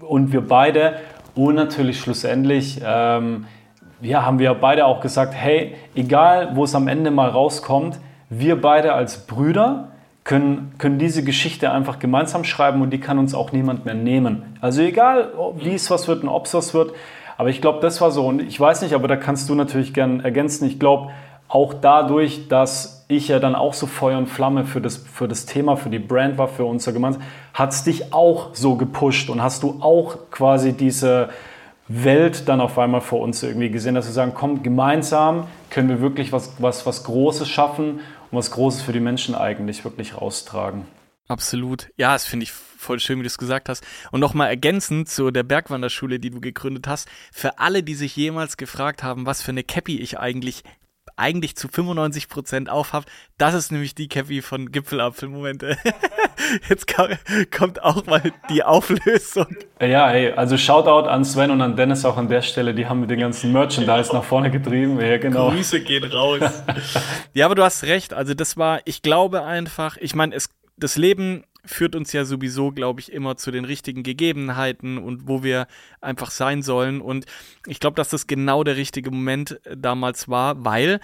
und 0.00 0.32
wir 0.32 0.46
beide 0.46 0.94
und 1.34 1.54
natürlich 1.54 2.00
schlussendlich 2.00 2.80
ähm, 2.84 3.46
ja, 4.00 4.24
haben 4.24 4.38
wir 4.38 4.54
beide 4.54 4.86
auch 4.86 5.00
gesagt, 5.00 5.34
hey, 5.34 5.74
egal 5.94 6.50
wo 6.54 6.64
es 6.64 6.74
am 6.74 6.88
Ende 6.88 7.10
mal 7.10 7.28
rauskommt, 7.28 7.98
wir 8.30 8.60
beide 8.60 8.92
als 8.92 9.26
Brüder, 9.26 9.88
können, 10.28 10.74
können 10.76 10.98
diese 10.98 11.24
Geschichte 11.24 11.72
einfach 11.72 11.98
gemeinsam 11.98 12.44
schreiben 12.44 12.82
und 12.82 12.90
die 12.90 13.00
kann 13.00 13.18
uns 13.18 13.34
auch 13.34 13.50
niemand 13.50 13.86
mehr 13.86 13.94
nehmen. 13.94 14.58
Also 14.60 14.82
egal, 14.82 15.32
wie 15.56 15.72
es 15.72 15.90
was 15.90 16.06
wird 16.06 16.22
und 16.22 16.28
ob 16.28 16.44
es 16.44 16.52
was 16.52 16.74
wird. 16.74 16.92
Aber 17.38 17.48
ich 17.48 17.62
glaube, 17.62 17.80
das 17.80 18.02
war 18.02 18.10
so. 18.10 18.26
Und 18.26 18.42
ich 18.42 18.60
weiß 18.60 18.82
nicht, 18.82 18.92
aber 18.92 19.08
da 19.08 19.16
kannst 19.16 19.48
du 19.48 19.54
natürlich 19.54 19.94
gern 19.94 20.20
ergänzen. 20.20 20.66
Ich 20.66 20.78
glaube, 20.78 21.12
auch 21.48 21.72
dadurch, 21.72 22.46
dass 22.48 23.06
ich 23.08 23.28
ja 23.28 23.38
dann 23.38 23.54
auch 23.54 23.72
so 23.72 23.86
Feuer 23.86 24.18
und 24.18 24.26
Flamme 24.26 24.66
für 24.66 24.82
das, 24.82 24.98
für 24.98 25.28
das 25.28 25.46
Thema, 25.46 25.76
für 25.76 25.88
die 25.88 25.98
Brand 25.98 26.36
war, 26.36 26.48
für 26.48 26.66
unser 26.66 26.92
Gemeinsam, 26.92 27.22
hat 27.54 27.72
es 27.72 27.84
dich 27.84 28.12
auch 28.12 28.50
so 28.52 28.74
gepusht 28.74 29.30
und 29.30 29.42
hast 29.42 29.62
du 29.62 29.78
auch 29.80 30.30
quasi 30.30 30.74
diese 30.74 31.30
Welt 31.88 32.50
dann 32.50 32.60
auf 32.60 32.78
einmal 32.78 33.00
vor 33.00 33.20
uns 33.20 33.42
irgendwie 33.42 33.70
gesehen, 33.70 33.94
dass 33.94 34.04
wir 34.04 34.12
sagen, 34.12 34.32
komm, 34.34 34.62
gemeinsam 34.62 35.44
können 35.70 35.88
wir 35.88 36.02
wirklich 36.02 36.34
was, 36.34 36.52
was, 36.58 36.84
was 36.84 37.04
Großes 37.04 37.48
schaffen 37.48 38.00
und 38.30 38.38
was 38.38 38.50
Großes 38.50 38.82
für 38.82 38.92
die 38.92 39.00
Menschen 39.00 39.34
eigentlich 39.34 39.84
wirklich 39.84 40.16
raustragen. 40.20 40.86
Absolut. 41.28 41.90
Ja, 41.96 42.14
das 42.14 42.24
finde 42.24 42.44
ich 42.44 42.52
voll 42.52 43.00
schön, 43.00 43.18
wie 43.18 43.22
du 43.22 43.26
es 43.26 43.38
gesagt 43.38 43.68
hast. 43.68 43.84
Und 44.10 44.20
nochmal 44.20 44.48
ergänzend 44.48 45.08
zu 45.08 45.30
der 45.30 45.42
Bergwanderschule, 45.42 46.18
die 46.18 46.30
du 46.30 46.40
gegründet 46.40 46.86
hast, 46.86 47.08
für 47.32 47.58
alle, 47.58 47.82
die 47.82 47.94
sich 47.94 48.16
jemals 48.16 48.56
gefragt 48.56 49.02
haben, 49.02 49.26
was 49.26 49.42
für 49.42 49.50
eine 49.50 49.64
Cappy 49.64 49.98
ich 49.98 50.18
eigentlich 50.18 50.64
eigentlich 51.18 51.56
zu 51.56 51.68
95 51.68 52.28
Prozent 52.28 52.70
aufhabt. 52.70 53.08
Das 53.36 53.54
ist 53.54 53.72
nämlich 53.72 53.94
die 53.94 54.08
Cappy 54.08 54.42
von 54.42 54.70
Gipfelapfelmomente. 54.70 55.76
Jetzt 56.68 56.86
kommt 57.50 57.82
auch 57.82 58.06
mal 58.06 58.22
die 58.48 58.62
Auflösung. 58.62 59.48
Ja, 59.80 60.08
hey, 60.08 60.32
also 60.32 60.56
Shoutout 60.56 61.08
an 61.08 61.24
Sven 61.24 61.50
und 61.50 61.60
an 61.60 61.76
Dennis 61.76 62.04
auch 62.04 62.16
an 62.16 62.28
der 62.28 62.42
Stelle. 62.42 62.74
Die 62.74 62.86
haben 62.86 63.00
mit 63.00 63.10
den 63.10 63.20
ganzen 63.20 63.52
Merchandise 63.52 64.12
nach 64.12 64.24
vorne 64.24 64.50
getrieben. 64.50 65.00
Ja, 65.00 65.18
genau. 65.18 65.50
Grüße 65.50 65.80
gehen 65.80 66.04
raus. 66.04 66.40
ja, 67.34 67.46
aber 67.46 67.54
du 67.54 67.64
hast 67.64 67.84
recht. 67.84 68.14
Also 68.14 68.34
das 68.34 68.56
war, 68.56 68.80
ich 68.84 69.02
glaube 69.02 69.44
einfach, 69.44 69.96
ich 69.98 70.14
meine, 70.14 70.34
es 70.34 70.50
das 70.80 70.96
Leben 70.96 71.44
führt 71.68 71.94
uns 71.94 72.12
ja 72.12 72.24
sowieso, 72.24 72.72
glaube 72.72 73.00
ich, 73.00 73.12
immer 73.12 73.36
zu 73.36 73.50
den 73.50 73.64
richtigen 73.64 74.02
Gegebenheiten 74.02 74.98
und 74.98 75.28
wo 75.28 75.42
wir 75.42 75.66
einfach 76.00 76.30
sein 76.30 76.62
sollen. 76.62 77.00
Und 77.00 77.26
ich 77.66 77.80
glaube, 77.80 77.96
dass 77.96 78.08
das 78.08 78.26
genau 78.26 78.64
der 78.64 78.76
richtige 78.76 79.10
Moment 79.10 79.64
äh, 79.64 79.76
damals 79.76 80.28
war, 80.28 80.64
weil 80.64 81.00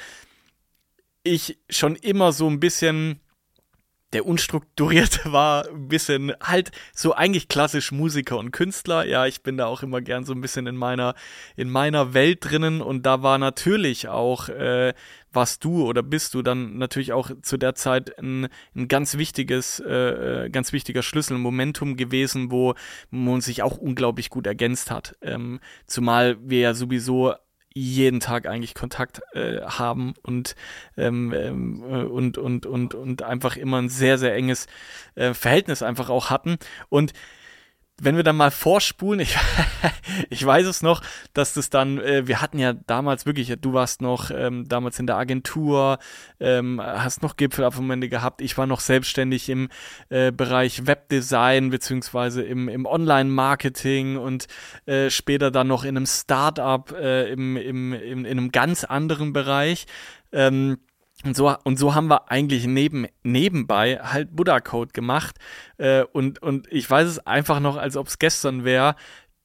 ich 1.22 1.58
schon 1.70 1.96
immer 1.96 2.32
so 2.32 2.48
ein 2.48 2.60
bisschen 2.60 3.20
der 4.14 4.26
unstrukturierte 4.26 5.32
war, 5.32 5.68
ein 5.68 5.88
bisschen 5.88 6.32
halt 6.40 6.70
so 6.94 7.14
eigentlich 7.14 7.48
klassisch 7.48 7.92
Musiker 7.92 8.38
und 8.38 8.52
Künstler. 8.52 9.04
Ja, 9.06 9.26
ich 9.26 9.42
bin 9.42 9.56
da 9.56 9.66
auch 9.66 9.82
immer 9.82 10.00
gern 10.00 10.24
so 10.24 10.32
ein 10.32 10.40
bisschen 10.40 10.66
in 10.66 10.76
meiner, 10.76 11.14
in 11.56 11.68
meiner 11.68 12.14
Welt 12.14 12.38
drinnen 12.42 12.80
und 12.80 13.04
da 13.04 13.22
war 13.22 13.38
natürlich 13.38 14.08
auch, 14.08 14.48
äh, 14.48 14.94
was 15.34 15.58
du 15.58 15.86
oder 15.86 16.02
bist 16.02 16.34
du 16.34 16.42
dann 16.42 16.78
natürlich 16.78 17.12
auch 17.12 17.30
zu 17.42 17.56
der 17.56 17.74
Zeit 17.74 18.18
ein, 18.18 18.48
ein 18.74 18.88
ganz 18.88 19.16
wichtiges, 19.16 19.80
äh, 19.80 20.44
äh 20.44 20.50
ganz 20.50 20.72
wichtiger 20.72 21.02
Schlüssel, 21.02 21.38
Momentum 21.38 21.96
gewesen, 21.96 22.50
wo 22.50 22.74
man 23.10 23.40
sich 23.40 23.62
auch 23.62 23.76
unglaublich 23.76 24.30
gut 24.30 24.46
ergänzt 24.46 24.90
hat. 24.90 25.16
Ähm, 25.22 25.60
zumal 25.86 26.36
wir 26.40 26.60
ja 26.60 26.74
sowieso 26.74 27.34
jeden 27.74 28.20
Tag 28.20 28.46
eigentlich 28.46 28.74
Kontakt 28.74 29.20
äh, 29.32 29.60
haben 29.62 30.14
und, 30.22 30.54
ähm, 30.96 31.34
ähm, 31.36 31.82
äh, 31.82 32.04
und, 32.04 32.38
und, 32.38 32.66
und, 32.66 32.94
und 32.94 33.22
einfach 33.22 33.56
immer 33.56 33.82
ein 33.82 33.88
sehr, 33.88 34.16
sehr 34.16 34.34
enges 34.34 34.68
äh, 35.16 35.34
Verhältnis 35.34 35.82
einfach 35.82 36.08
auch 36.08 36.30
hatten. 36.30 36.56
Und 36.88 37.12
wenn 38.00 38.16
wir 38.16 38.24
dann 38.24 38.36
mal 38.36 38.50
vorspulen, 38.50 39.20
ich, 39.20 39.36
ich 40.30 40.44
weiß 40.44 40.66
es 40.66 40.82
noch, 40.82 41.02
dass 41.32 41.54
das 41.54 41.70
dann, 41.70 41.98
äh, 41.98 42.26
wir 42.26 42.40
hatten 42.40 42.58
ja 42.58 42.72
damals 42.72 43.26
wirklich, 43.26 43.54
du 43.60 43.72
warst 43.72 44.02
noch 44.02 44.30
ähm, 44.30 44.68
damals 44.68 44.98
in 44.98 45.06
der 45.06 45.16
Agentur, 45.16 45.98
ähm, 46.40 46.80
hast 46.82 47.22
noch 47.22 47.36
Gipfelabmomente 47.36 48.08
gehabt, 48.08 48.40
ich 48.40 48.58
war 48.58 48.66
noch 48.66 48.80
selbstständig 48.80 49.48
im 49.48 49.68
äh, 50.08 50.32
Bereich 50.32 50.86
Webdesign 50.86 51.70
beziehungsweise 51.70 52.42
im, 52.42 52.68
im 52.68 52.86
Online-Marketing 52.86 54.16
und 54.16 54.46
äh, 54.86 55.10
später 55.10 55.50
dann 55.50 55.68
noch 55.68 55.84
in 55.84 55.96
einem 55.96 56.06
Startup 56.06 56.90
äh, 56.92 57.30
im, 57.30 57.56
im, 57.56 57.92
im, 57.92 58.24
in 58.24 58.26
einem 58.26 58.50
ganz 58.50 58.84
anderen 58.84 59.32
Bereich. 59.32 59.86
Ähm, 60.32 60.78
und 61.24 61.36
so, 61.36 61.54
und 61.64 61.78
so 61.78 61.94
haben 61.94 62.08
wir 62.08 62.30
eigentlich 62.30 62.66
neben, 62.66 63.06
nebenbei 63.22 63.98
halt 64.02 64.36
Buddha 64.36 64.60
Code 64.60 64.92
gemacht. 64.92 65.36
Äh, 65.78 66.04
und, 66.12 66.42
und 66.42 66.70
ich 66.70 66.88
weiß 66.88 67.08
es 67.08 67.26
einfach 67.26 67.60
noch, 67.60 67.76
als 67.76 67.96
ob 67.96 68.08
es 68.08 68.18
gestern 68.18 68.64
wäre, 68.64 68.94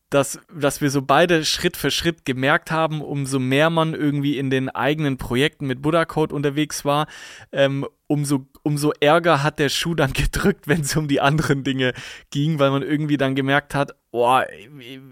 dass, 0.09 0.39
dass 0.53 0.81
wir 0.81 0.89
so 0.89 1.01
beide 1.01 1.45
Schritt 1.45 1.77
für 1.77 1.91
Schritt 1.91 2.25
gemerkt 2.25 2.71
haben, 2.71 3.01
umso 3.01 3.39
mehr 3.39 3.69
man 3.69 3.93
irgendwie 3.93 4.37
in 4.37 4.49
den 4.49 4.69
eigenen 4.69 5.17
Projekten 5.17 5.67
mit 5.67 5.81
Buddha 5.81 6.05
Code 6.05 6.33
unterwegs 6.33 6.83
war, 6.83 7.07
ähm, 7.51 7.87
umso, 8.09 8.47
umso 8.63 8.91
ärger 8.99 9.43
hat 9.43 9.59
der 9.59 9.69
Schuh 9.69 9.93
dann 9.93 10.11
gedrückt, 10.13 10.67
wenn 10.67 10.81
es 10.81 10.95
um 10.97 11.07
die 11.07 11.21
anderen 11.21 11.63
Dinge 11.63 11.93
ging, 12.31 12.59
weil 12.59 12.71
man 12.71 12.81
irgendwie 12.81 13.17
dann 13.17 13.35
gemerkt 13.35 13.75
hat, 13.75 13.95
oh, 14.11 14.39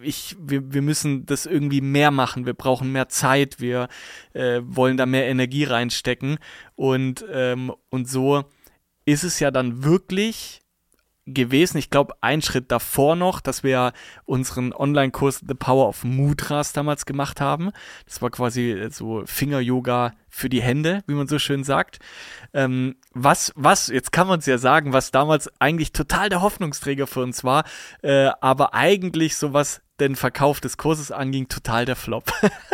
ich, 0.02 0.36
wir, 0.40 0.74
wir 0.74 0.82
müssen 0.82 1.26
das 1.26 1.46
irgendwie 1.46 1.82
mehr 1.82 2.12
machen, 2.12 2.46
wir 2.46 2.56
brauchen 2.56 2.92
mehr 2.92 3.08
Zeit, 3.08 3.62
wir 3.62 3.88
äh, 4.34 4.62
wollen 4.64 4.98
da 4.98 5.06
mehr 5.06 5.28
Energie 5.28 5.64
reinstecken. 5.64 6.40
Und, 6.76 7.24
ähm, 7.32 7.72
und 7.90 8.10
so 8.10 8.44
ist 9.06 9.24
es 9.24 9.40
ja 9.40 9.52
dann 9.52 9.84
wirklich 9.84 10.62
gewesen. 11.28 11.78
Ich 11.78 11.90
glaube, 11.90 12.16
ein 12.22 12.42
Schritt 12.42 12.72
davor 12.72 13.16
noch, 13.16 13.42
dass 13.42 13.64
wir 13.64 13.92
unseren 14.26 14.74
Online-Kurs 14.74 15.44
The 15.48 15.54
Power 15.54 15.88
of 15.88 16.04
Mudras 16.04 16.74
damals 16.74 17.06
gemacht 17.06 17.42
haben. 17.42 17.72
Das 18.06 18.22
war 18.22 18.30
quasi 18.30 18.88
so 18.90 19.24
Finger-Yoga 19.26 20.14
für 20.30 20.50
die 20.50 20.62
Hände, 20.62 21.04
wie 21.08 21.14
man 21.14 21.28
so 21.28 21.38
schön 21.40 21.64
sagt. 21.64 22.00
Ähm, 22.54 22.96
was, 23.14 23.52
was, 23.56 23.88
jetzt 23.88 24.12
kann 24.12 24.28
man 24.28 24.40
es 24.40 24.46
ja 24.46 24.58
sagen, 24.58 24.94
was 24.94 25.12
damals 25.12 25.52
eigentlich 25.60 25.92
total 25.92 26.30
der 26.30 26.42
Hoffnungsträger 26.42 27.08
für 27.08 27.22
uns 27.22 27.44
war, 27.44 27.66
äh, 28.02 28.30
aber 28.42 28.74
eigentlich 28.74 29.36
so 29.36 29.54
was 29.54 29.82
den 30.00 30.16
Verkauf 30.16 30.62
des 30.62 30.78
Kurses 30.78 31.12
anging, 31.12 31.48
total 31.48 31.86
der 31.86 31.96
Flop. 31.96 32.32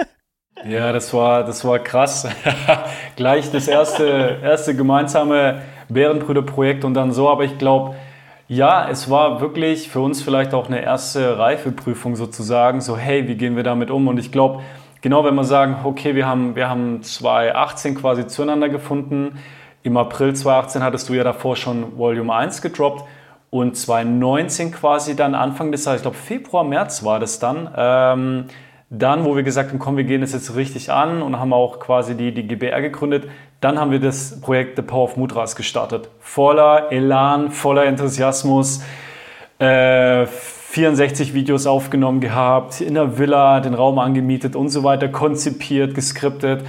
ja, 0.66 0.92
das 0.92 1.14
war, 1.14 1.44
das 1.44 1.64
war 1.66 1.80
krass. 1.80 2.28
Gleich 3.16 3.50
das 3.52 3.68
erste, 3.68 4.40
erste 4.44 4.76
gemeinsame 4.76 5.62
Bärenbrüder-Projekt 5.90 6.84
und 6.84 6.94
dann 6.94 7.12
so, 7.12 7.30
aber 7.30 7.46
ich 7.46 7.58
glaube, 7.58 7.96
ja, 8.56 8.88
es 8.88 9.10
war 9.10 9.42
wirklich 9.42 9.90
für 9.90 10.00
uns 10.00 10.22
vielleicht 10.22 10.54
auch 10.54 10.68
eine 10.68 10.84
erste 10.84 11.38
Reifeprüfung 11.40 12.16
sozusagen. 12.16 12.82
So, 12.82 12.98
hey, 12.98 13.28
wie 13.28 13.36
gehen 13.36 13.56
wir 13.56 13.64
damit 13.64 13.90
um? 13.90 14.08
Und 14.08 14.20
ich 14.20 14.32
glaube, 14.32 14.62
genau 15.02 15.26
wenn 15.26 15.34
wir 15.34 15.44
sagen, 15.44 15.78
okay, 15.84 16.14
wir 16.14 16.28
haben, 16.28 16.56
wir 16.56 16.70
haben 16.70 17.02
2018 17.02 17.96
quasi 17.96 18.28
zueinander 18.28 18.70
gefunden. 18.70 19.40
Im 19.82 19.98
April 19.98 20.36
2018 20.36 20.84
hattest 20.84 21.10
du 21.10 21.14
ja 21.14 21.24
davor 21.24 21.56
schon 21.56 21.98
Volume 21.98 22.34
1 22.34 22.62
gedroppt. 22.62 23.04
Und 23.50 23.76
2019 23.76 24.72
quasi 24.72 25.16
dann 25.16 25.36
Anfang 25.36 25.72
des 25.72 25.86
Jahres, 25.86 26.02
ich 26.02 26.04
glaube 26.04 26.18
Februar, 26.18 26.64
März 26.64 27.04
war 27.04 27.20
das 27.20 27.40
dann, 27.40 27.70
ähm, 27.76 28.46
dann, 28.90 29.26
wo 29.26 29.36
wir 29.36 29.44
gesagt 29.44 29.70
haben, 29.70 29.80
komm, 29.80 29.98
wir 29.98 30.04
gehen 30.04 30.22
das 30.22 30.34
jetzt 30.34 30.56
richtig 30.56 30.92
an 30.92 31.22
und 31.22 31.40
haben 31.40 31.54
auch 31.54 31.80
quasi 31.80 32.16
die, 32.16 32.34
die 32.34 32.48
GBR 32.48 32.82
gegründet, 32.82 33.28
dann 33.64 33.80
haben 33.80 33.92
wir 33.92 34.00
das 34.00 34.42
Projekt 34.42 34.76
The 34.76 34.82
Power 34.82 35.04
of 35.04 35.16
Mudras 35.16 35.56
gestartet. 35.56 36.10
Voller 36.20 36.92
Elan, 36.92 37.50
voller 37.50 37.86
Enthusiasmus. 37.86 38.84
Äh, 39.58 40.26
64 40.26 41.34
Videos 41.34 41.68
aufgenommen 41.68 42.20
gehabt, 42.20 42.82
in 42.82 42.96
der 42.96 43.18
Villa 43.18 43.60
den 43.60 43.74
Raum 43.74 44.00
angemietet 44.00 44.56
und 44.56 44.70
so 44.70 44.84
weiter, 44.84 45.08
konzipiert, 45.08 45.94
geskriptet. 45.94 46.66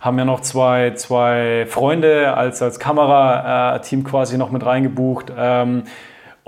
Haben 0.00 0.18
ja 0.18 0.24
noch 0.24 0.40
zwei, 0.40 0.92
zwei 0.94 1.66
Freunde 1.68 2.34
als, 2.34 2.62
als 2.62 2.78
Kamerateam 2.78 4.04
quasi 4.04 4.38
noch 4.38 4.50
mit 4.50 4.64
reingebucht. 4.64 5.32
Ähm, 5.36 5.82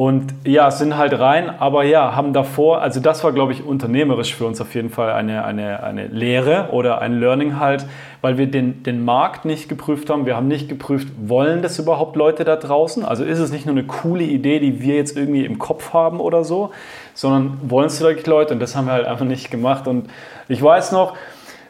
und 0.01 0.33
ja, 0.47 0.71
sind 0.71 0.97
halt 0.97 1.19
rein, 1.19 1.51
aber 1.61 1.85
ja, 1.85 2.17
haben 2.17 2.33
davor, 2.33 2.81
also 2.81 3.01
das 3.01 3.23
war, 3.23 3.33
glaube 3.33 3.53
ich, 3.53 3.67
unternehmerisch 3.67 4.35
für 4.35 4.47
uns 4.47 4.59
auf 4.59 4.75
jeden 4.75 4.89
Fall 4.89 5.13
eine, 5.13 5.45
eine, 5.45 5.83
eine 5.83 6.07
Lehre 6.07 6.71
oder 6.73 7.03
ein 7.03 7.21
Learning 7.21 7.61
halt, 7.61 7.85
weil 8.23 8.39
wir 8.39 8.47
den, 8.47 8.83
den 8.83 9.05
Markt 9.05 9.45
nicht 9.45 9.69
geprüft 9.69 10.09
haben. 10.09 10.25
Wir 10.25 10.37
haben 10.37 10.49
nicht 10.49 10.71
geprüft, 10.71 11.09
wollen 11.21 11.61
das 11.61 11.79
überhaupt 11.79 12.17
Leute 12.17 12.45
da 12.45 12.57
draußen? 12.57 13.05
Also 13.05 13.25
ist 13.25 13.41
es 13.41 13.53
nicht 13.53 13.67
nur 13.67 13.75
eine 13.75 13.85
coole 13.85 14.25
Idee, 14.25 14.59
die 14.59 14.81
wir 14.81 14.97
jetzt 14.97 15.19
irgendwie 15.19 15.45
im 15.45 15.59
Kopf 15.59 15.93
haben 15.93 16.19
oder 16.19 16.45
so, 16.45 16.71
sondern 17.13 17.59
wollen 17.65 17.89
es 17.89 18.01
wirklich 18.01 18.27
Leute? 18.27 18.55
Und 18.55 18.61
das 18.61 18.75
haben 18.75 18.87
wir 18.87 18.95
halt 18.95 19.07
einfach 19.07 19.27
nicht 19.27 19.51
gemacht. 19.51 19.87
Und 19.87 20.09
ich 20.49 20.63
weiß 20.63 20.93
noch, 20.93 21.15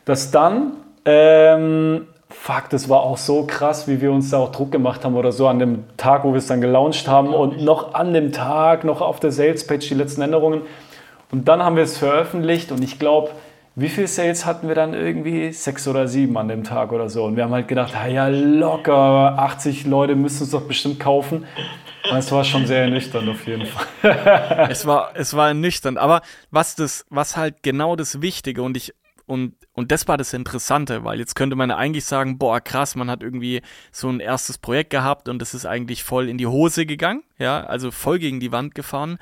dass 0.04 0.30
dann 0.30 0.74
ähm, 1.04 2.06
fuck, 2.30 2.70
das 2.70 2.88
war 2.88 3.00
auch 3.00 3.18
so 3.18 3.44
krass, 3.44 3.88
wie 3.88 4.00
wir 4.00 4.12
uns 4.12 4.30
da 4.30 4.38
auch 4.38 4.52
Druck 4.52 4.72
gemacht 4.72 5.04
haben 5.04 5.16
oder 5.16 5.32
so 5.32 5.48
an 5.48 5.58
dem 5.58 5.84
Tag, 5.96 6.24
wo 6.24 6.32
wir 6.32 6.38
es 6.38 6.46
dann 6.46 6.60
gelauncht 6.60 7.08
haben 7.08 7.34
und 7.34 7.62
noch 7.62 7.94
an 7.94 8.12
dem 8.12 8.32
Tag, 8.32 8.84
noch 8.84 9.00
auf 9.00 9.20
der 9.20 9.32
Sales-Page 9.32 9.88
die 9.88 9.94
letzten 9.94 10.22
Änderungen. 10.22 10.62
Und 11.30 11.48
dann 11.48 11.62
haben 11.62 11.76
wir 11.76 11.82
es 11.82 11.98
veröffentlicht 11.98 12.72
und 12.72 12.82
ich 12.82 12.98
glaube, 12.98 13.30
wie 13.76 13.88
viel 13.88 14.08
Sales 14.08 14.46
hatten 14.46 14.68
wir 14.68 14.74
dann 14.74 14.94
irgendwie? 14.94 15.52
Sechs 15.52 15.86
oder 15.86 16.08
sieben 16.08 16.36
an 16.36 16.48
dem 16.48 16.64
Tag 16.64 16.92
oder 16.92 17.08
so. 17.08 17.24
Und 17.24 17.36
wir 17.36 17.44
haben 17.44 17.52
halt 17.52 17.68
gedacht, 17.68 17.94
ja 18.08 18.28
locker, 18.28 19.38
80 19.38 19.86
Leute 19.86 20.16
müssen 20.16 20.42
es 20.42 20.50
doch 20.50 20.62
bestimmt 20.62 20.98
kaufen. 20.98 21.46
Und 22.10 22.16
es 22.16 22.32
war 22.32 22.44
schon 22.44 22.66
sehr 22.66 22.82
ernüchternd 22.82 23.28
auf 23.28 23.46
jeden 23.46 23.66
Fall. 23.66 24.66
es 24.70 24.86
war, 24.86 25.10
es 25.14 25.34
war 25.34 25.48
ernüchternd. 25.48 25.98
Aber 25.98 26.22
was 26.50 26.74
das, 26.74 27.06
was 27.10 27.36
halt 27.36 27.62
genau 27.62 27.94
das 27.94 28.20
Wichtige 28.20 28.62
und 28.62 28.76
ich, 28.76 28.92
und 29.30 29.54
und 29.72 29.92
das 29.92 30.08
war 30.08 30.16
das 30.18 30.32
Interessante, 30.34 31.04
weil 31.04 31.20
jetzt 31.20 31.36
könnte 31.36 31.56
man 31.56 31.70
eigentlich 31.70 32.04
sagen, 32.04 32.36
boah, 32.38 32.60
krass, 32.60 32.96
man 32.96 33.08
hat 33.08 33.22
irgendwie 33.22 33.62
so 33.92 34.08
ein 34.08 34.20
erstes 34.20 34.58
Projekt 34.58 34.90
gehabt 34.90 35.28
und 35.28 35.40
es 35.40 35.54
ist 35.54 35.64
eigentlich 35.64 36.02
voll 36.02 36.28
in 36.28 36.36
die 36.36 36.48
Hose 36.48 36.84
gegangen, 36.84 37.22
ja, 37.38 37.64
also 37.64 37.90
voll 37.90 38.18
gegen 38.18 38.40
die 38.40 38.52
Wand 38.52 38.74
gefahren. 38.74 39.18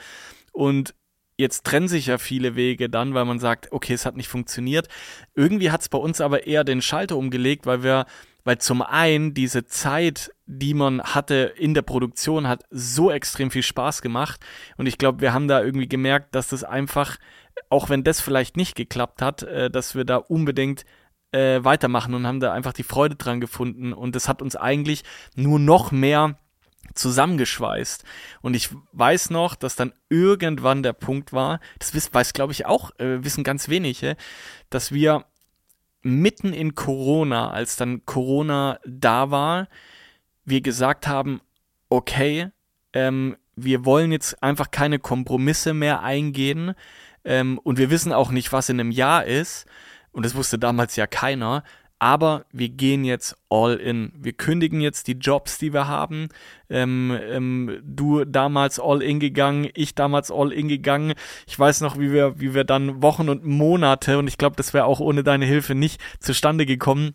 Und 0.52 0.94
jetzt 1.36 1.64
trennen 1.64 1.86
sich 1.86 2.06
ja 2.06 2.18
viele 2.18 2.56
Wege 2.56 2.88
dann, 2.88 3.14
weil 3.14 3.26
man 3.26 3.38
sagt, 3.38 3.70
okay, 3.70 3.92
es 3.92 4.06
hat 4.06 4.16
nicht 4.16 4.28
funktioniert. 4.28 4.88
Irgendwie 5.34 5.70
hat 5.70 5.82
es 5.82 5.88
bei 5.88 5.98
uns 5.98 6.20
aber 6.20 6.46
eher 6.46 6.64
den 6.64 6.82
Schalter 6.82 7.16
umgelegt, 7.16 7.66
weil 7.66 7.84
wir, 7.84 8.06
weil 8.42 8.58
zum 8.58 8.82
einen 8.82 9.34
diese 9.34 9.66
Zeit, 9.66 10.32
die 10.46 10.74
man 10.74 11.02
hatte 11.02 11.52
in 11.56 11.74
der 11.74 11.82
Produktion, 11.82 12.48
hat 12.48 12.64
so 12.70 13.10
extrem 13.10 13.50
viel 13.50 13.62
Spaß 13.62 14.02
gemacht. 14.02 14.40
Und 14.78 14.86
ich 14.86 14.98
glaube, 14.98 15.20
wir 15.20 15.32
haben 15.34 15.46
da 15.46 15.62
irgendwie 15.62 15.88
gemerkt, 15.88 16.34
dass 16.34 16.48
das 16.48 16.64
einfach 16.64 17.18
auch 17.68 17.88
wenn 17.88 18.04
das 18.04 18.20
vielleicht 18.20 18.56
nicht 18.56 18.74
geklappt 18.74 19.22
hat, 19.22 19.42
äh, 19.42 19.70
dass 19.70 19.94
wir 19.94 20.04
da 20.04 20.16
unbedingt 20.16 20.84
äh, 21.32 21.62
weitermachen 21.62 22.14
und 22.14 22.26
haben 22.26 22.40
da 22.40 22.52
einfach 22.52 22.72
die 22.72 22.82
Freude 22.82 23.16
dran 23.16 23.40
gefunden. 23.40 23.92
Und 23.92 24.14
das 24.14 24.28
hat 24.28 24.42
uns 24.42 24.56
eigentlich 24.56 25.04
nur 25.34 25.58
noch 25.58 25.92
mehr 25.92 26.38
zusammengeschweißt. 26.94 28.04
Und 28.40 28.54
ich 28.54 28.70
weiß 28.92 29.30
noch, 29.30 29.54
dass 29.54 29.76
dann 29.76 29.92
irgendwann 30.08 30.82
der 30.82 30.92
Punkt 30.92 31.32
war, 31.32 31.60
das 31.78 32.12
weiß, 32.12 32.32
glaube 32.32 32.52
ich 32.52 32.66
auch, 32.66 32.90
äh, 32.98 33.22
wissen 33.24 33.44
ganz 33.44 33.68
wenige, 33.68 34.16
dass 34.70 34.92
wir 34.92 35.24
mitten 36.02 36.52
in 36.52 36.74
Corona, 36.74 37.50
als 37.50 37.76
dann 37.76 38.04
Corona 38.06 38.78
da 38.86 39.30
war, 39.30 39.68
wir 40.44 40.60
gesagt 40.60 41.06
haben, 41.06 41.40
okay, 41.88 42.50
ähm, 42.92 43.36
wir 43.56 43.84
wollen 43.84 44.12
jetzt 44.12 44.42
einfach 44.42 44.70
keine 44.70 44.98
Kompromisse 44.98 45.74
mehr 45.74 46.02
eingehen 46.02 46.74
ähm, 47.28 47.58
und 47.62 47.76
wir 47.76 47.90
wissen 47.90 48.12
auch 48.12 48.30
nicht, 48.30 48.52
was 48.52 48.70
in 48.70 48.80
einem 48.80 48.90
Jahr 48.90 49.26
ist 49.26 49.66
und 50.12 50.25
das 50.25 50.35
wusste 50.35 50.58
damals 50.58 50.97
ja 50.97 51.06
keiner, 51.06 51.62
aber 51.99 52.47
wir 52.52 52.70
gehen 52.70 53.04
jetzt 53.04 53.37
all 53.50 53.75
in. 53.75 54.12
Wir 54.16 54.32
kündigen 54.32 54.80
jetzt 54.80 55.08
die 55.08 55.18
Jobs, 55.18 55.58
die 55.58 55.75
wir 55.75 55.88
haben. 55.88 56.28
Ähm, 56.70 57.18
ähm, 57.20 57.80
du 57.82 58.25
damals 58.25 58.80
all 58.80 59.02
in 59.02 59.20
gegangen, 59.20 59.68
ich 59.75 59.94
damals 59.94 60.30
all 60.30 60.52
in 60.52 60.68
gegangen. 60.68 61.12
Ich 61.47 61.58
weiß 61.58 61.82
noch, 61.82 61.99
wie 61.99 62.12
wir, 62.12 62.40
wie 62.40 62.54
wir 62.54 62.64
dann 62.64 63.02
Wochen 63.02 63.28
und 63.28 63.44
Monate, 63.44 64.16
und 64.16 64.26
ich 64.26 64.38
glaube, 64.38 64.56
das 64.56 64.73
wäre 64.73 64.87
auch 64.87 65.00
ohne 65.00 65.23
deine 65.23 65.44
Hilfe 65.44 65.75
nicht 65.75 66.00
zustande 66.20 66.64
gekommen, 66.64 67.14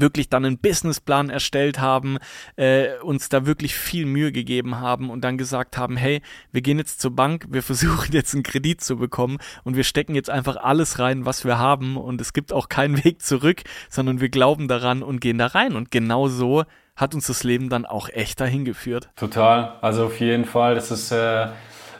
wirklich 0.00 0.28
dann 0.28 0.44
einen 0.44 0.58
Businessplan 0.58 1.30
erstellt 1.30 1.80
haben, 1.80 2.18
äh, 2.56 2.98
uns 3.02 3.28
da 3.28 3.46
wirklich 3.46 3.74
viel 3.74 4.06
Mühe 4.06 4.32
gegeben 4.32 4.80
haben 4.80 5.10
und 5.10 5.22
dann 5.22 5.38
gesagt 5.38 5.78
haben, 5.78 5.96
hey, 5.96 6.20
wir 6.52 6.60
gehen 6.60 6.78
jetzt 6.78 7.00
zur 7.00 7.14
Bank, 7.14 7.46
wir 7.48 7.62
versuchen 7.74 8.12
jetzt 8.12 8.34
einen 8.34 8.42
Kredit 8.42 8.80
zu 8.80 8.96
bekommen 8.96 9.38
und 9.64 9.76
wir 9.76 9.84
stecken 9.84 10.14
jetzt 10.14 10.30
einfach 10.30 10.56
alles 10.56 10.98
rein, 10.98 11.26
was 11.26 11.44
wir 11.44 11.58
haben 11.58 11.96
und 11.96 12.20
es 12.20 12.32
gibt 12.32 12.52
auch 12.52 12.68
keinen 12.68 13.02
Weg 13.04 13.22
zurück, 13.22 13.62
sondern 13.88 14.20
wir 14.20 14.28
glauben 14.28 14.68
daran 14.68 15.02
und 15.02 15.20
gehen 15.20 15.38
da 15.38 15.46
rein 15.46 15.76
und 15.76 15.90
genau 15.90 16.28
so 16.28 16.64
hat 16.96 17.14
uns 17.14 17.26
das 17.26 17.42
Leben 17.42 17.70
dann 17.70 17.86
auch 17.86 18.08
echt 18.08 18.40
dahin 18.40 18.64
geführt. 18.64 19.10
Total, 19.16 19.74
also 19.80 20.06
auf 20.06 20.20
jeden 20.20 20.44
Fall, 20.44 20.74
das 20.74 20.90
ist 20.90 21.10
äh 21.10 21.48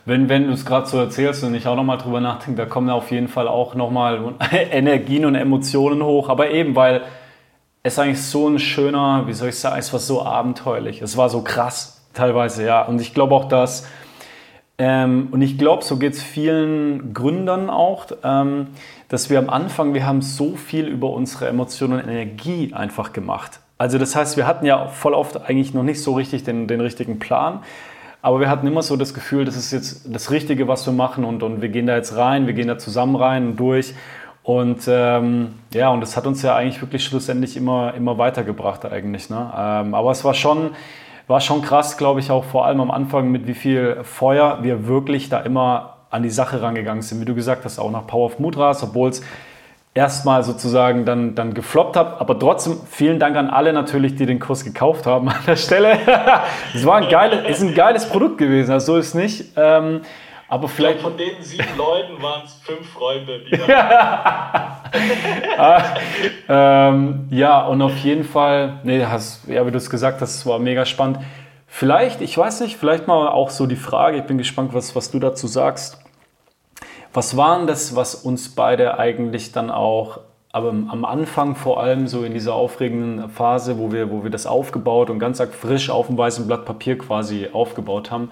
wenn, 0.07 0.29
wenn 0.29 0.47
du 0.47 0.53
es 0.53 0.67
gerade 0.67 0.87
so 0.87 0.99
erzählst 0.99 1.45
und 1.45 1.55
ich 1.55 1.67
auch 1.67 1.77
nochmal 1.77 1.99
drüber 1.99 2.21
nachdenke, 2.21 2.61
da 2.61 2.67
kommen 2.69 2.91
auf 2.91 3.11
jeden 3.11 3.29
Fall 3.29 3.49
auch 3.49 3.75
nochmal 3.75 4.35
Energien 4.53 5.25
und 5.25 5.35
Emotionen 5.35 6.03
hoch. 6.03 6.29
Aber 6.29 6.51
eben, 6.51 6.77
weil 6.77 7.03
ist 7.85 7.99
eigentlich 7.99 8.23
so 8.23 8.49
ein 8.49 8.59
schöner, 8.59 9.27
wie 9.27 9.35
soll 9.35 9.51
ich 9.51 9.59
sagen, 9.59 9.79
es 9.79 9.93
war 9.93 10.01
so 10.01 10.23
abenteuerlich. 10.23 11.03
Es 11.03 11.19
war 11.19 11.29
so 11.29 11.43
krass 11.43 12.03
teilweise, 12.15 12.65
ja. 12.65 12.83
Und 12.83 12.99
ich 13.01 13.13
glaube 13.13 13.35
auch, 13.35 13.45
dass, 13.45 13.87
ähm, 14.79 15.29
und 15.31 15.43
ich 15.43 15.59
glaube, 15.59 15.85
so 15.85 15.99
geht 15.99 16.15
es 16.15 16.23
vielen 16.23 17.13
Gründern 17.13 17.69
auch, 17.69 18.07
ähm, 18.25 18.69
dass 19.11 19.29
wir 19.29 19.39
am 19.39 19.51
Anfang, 19.51 19.93
wir 19.93 20.07
haben 20.07 20.23
so 20.23 20.57
viel 20.57 20.87
über 20.87 21.11
unsere 21.11 21.47
Emotionen 21.47 22.01
und 22.01 22.09
Energie 22.09 22.73
einfach 22.73 23.13
gemacht. 23.13 23.61
Also 23.77 23.99
das 23.99 24.17
heißt, 24.17 24.39
wir 24.39 24.47
hatten 24.47 24.65
ja 24.65 24.89
voll 24.89 25.13
oft 25.13 25.43
eigentlich 25.43 25.75
noch 25.75 25.83
nicht 25.83 26.03
so 26.03 26.15
richtig 26.15 26.43
den, 26.43 26.67
den 26.67 26.81
richtigen 26.81 27.19
Plan. 27.19 27.61
Aber 28.23 28.41
wir 28.41 28.49
hatten 28.49 28.67
immer 28.67 28.83
so 28.83 28.97
das 28.97 29.13
Gefühl, 29.13 29.45
das 29.45 29.57
ist 29.57 29.73
jetzt 29.73 30.07
das 30.11 30.31
Richtige, 30.31 30.67
was 30.69 30.87
wir 30.87 30.95
machen 30.95 31.25
und, 31.25 31.43
und 31.43 31.61
wir 31.61 31.69
gehen 31.69 31.87
da 31.87 31.97
jetzt 31.97 32.17
rein, 32.17 32.47
wir 32.47 32.55
gehen 32.55 32.69
da 32.69 32.79
zusammen 32.79 33.17
rein 33.17 33.49
und 33.49 33.57
durch. 33.61 33.93
Und 34.45 34.83
ähm, 34.89 35.55
ja, 35.73 35.89
und 35.89 36.03
das 36.03 36.19
hat 36.19 36.27
uns 36.27 36.43
ja 36.43 36.55
eigentlich 36.55 36.81
wirklich 36.83 37.03
schlussendlich 37.03 37.57
immer, 37.57 37.95
immer 37.95 38.19
weitergebracht 38.19 38.85
eigentlich. 38.85 39.31
Ne? 39.31 39.37
Ähm, 39.57 39.95
aber 39.95 40.11
es 40.11 40.23
war 40.23 40.35
schon, 40.35 40.73
war 41.27 41.41
schon 41.41 41.63
krass, 41.63 41.97
glaube 41.97 42.21
ich, 42.21 42.31
auch 42.31 42.45
vor 42.45 42.67
allem 42.67 42.83
am 42.83 42.91
Anfang, 42.91 43.33
mit 43.33 43.47
wie 43.47 43.55
viel 43.55 44.05
Feuer 44.05 44.59
wir 44.61 44.87
wirklich 44.87 45.31
da 45.31 45.41
immer 45.41 45.97
an 46.11 46.23
die 46.23 46.31
Sache 46.31 46.61
rangegangen 46.61 47.01
sind. 47.01 47.23
Wie 47.23 47.25
du 47.25 47.35
gesagt 47.35 47.65
hast, 47.65 47.79
auch 47.79 47.91
nach 47.91 48.07
Power 48.07 48.27
of 48.27 48.39
Mudras, 48.39 48.83
obwohl 48.83 49.09
es 49.09 49.23
erstmal 49.95 50.43
sozusagen 50.43 51.07
dann, 51.07 51.35
dann 51.35 51.55
gefloppt 51.55 51.97
hat. 51.97 52.21
Aber 52.21 52.39
trotzdem 52.39 52.77
vielen 52.91 53.19
Dank 53.19 53.37
an 53.37 53.49
alle 53.49 53.73
natürlich, 53.73 54.15
die 54.15 54.27
den 54.27 54.41
Kurs 54.41 54.63
gekauft 54.63 55.07
haben 55.07 55.27
an 55.31 55.39
der 55.47 55.57
Stelle. 55.57 55.99
es 56.75 56.85
war 56.85 56.97
ein 56.97 57.09
geiles, 57.09 57.49
ist 57.49 57.63
ein 57.63 57.75
geiles 57.75 58.07
Produkt 58.11 58.37
gewesen, 58.37 58.73
also 58.73 58.93
so 58.93 58.99
ist 58.99 59.15
nicht. 59.15 59.57
Aber 60.49 60.69
vielleicht. 60.69 61.01
Glaub, 61.01 61.13
von 61.13 61.19
den 61.19 61.43
sieben 61.43 61.65
Leuten 61.77 62.23
waren 62.23 62.45
es 62.45 62.55
fünf 62.55 62.89
Freunde. 62.89 63.41
Die 63.41 63.61
ah, 65.59 65.95
ähm, 66.49 67.29
ja, 67.31 67.67
und 67.67 67.83
auf 67.83 67.97
jeden 67.99 68.25
Fall, 68.25 68.81
nee, 68.85 69.05
hast, 69.05 69.49
ja, 69.49 69.67
wie 69.67 69.71
du 69.71 69.79
es 69.79 69.91
gesagt 69.91 70.21
hast, 70.21 70.37
es 70.37 70.47
war 70.47 70.59
mega 70.59 70.85
spannend. 70.85 71.19
Vielleicht, 71.67 72.21
ich 72.21 72.39
weiß 72.39 72.61
nicht, 72.61 72.77
vielleicht 72.77 73.09
mal 73.09 73.29
auch 73.29 73.51
so 73.51 73.67
die 73.67 73.77
Frage, 73.77 74.19
ich 74.19 74.25
bin 74.25 74.39
gespannt, 74.39 74.75
was, 74.75 74.95
was 74.95 75.11
du 75.11 75.19
dazu 75.19 75.49
sagst. 75.49 75.99
Was 77.13 77.37
war 77.37 77.59
denn 77.59 77.67
das, 77.67 77.97
was 77.97 78.15
uns 78.15 78.55
beide 78.55 78.99
eigentlich 78.99 79.53
dann 79.53 79.71
auch, 79.71 80.21
aber 80.53 80.69
am 80.69 81.05
Anfang 81.05 81.57
vor 81.57 81.81
allem 81.81 82.07
so 82.07 82.23
in 82.23 82.33
dieser 82.33 82.55
aufregenden 82.55 83.29
Phase, 83.29 83.79
wo 83.79 83.91
wir, 83.91 84.11
wo 84.11 84.23
wir 84.23 84.31
das 84.31 84.47
aufgebaut 84.47 85.11
und 85.11 85.19
ganz 85.19 85.41
frisch 85.41 85.91
auf 85.91 86.07
dem 86.07 86.17
weißen 86.17 86.47
Blatt 86.47 86.65
Papier 86.65 86.97
quasi 86.97 87.49
aufgebaut 87.53 88.13
haben, 88.13 88.31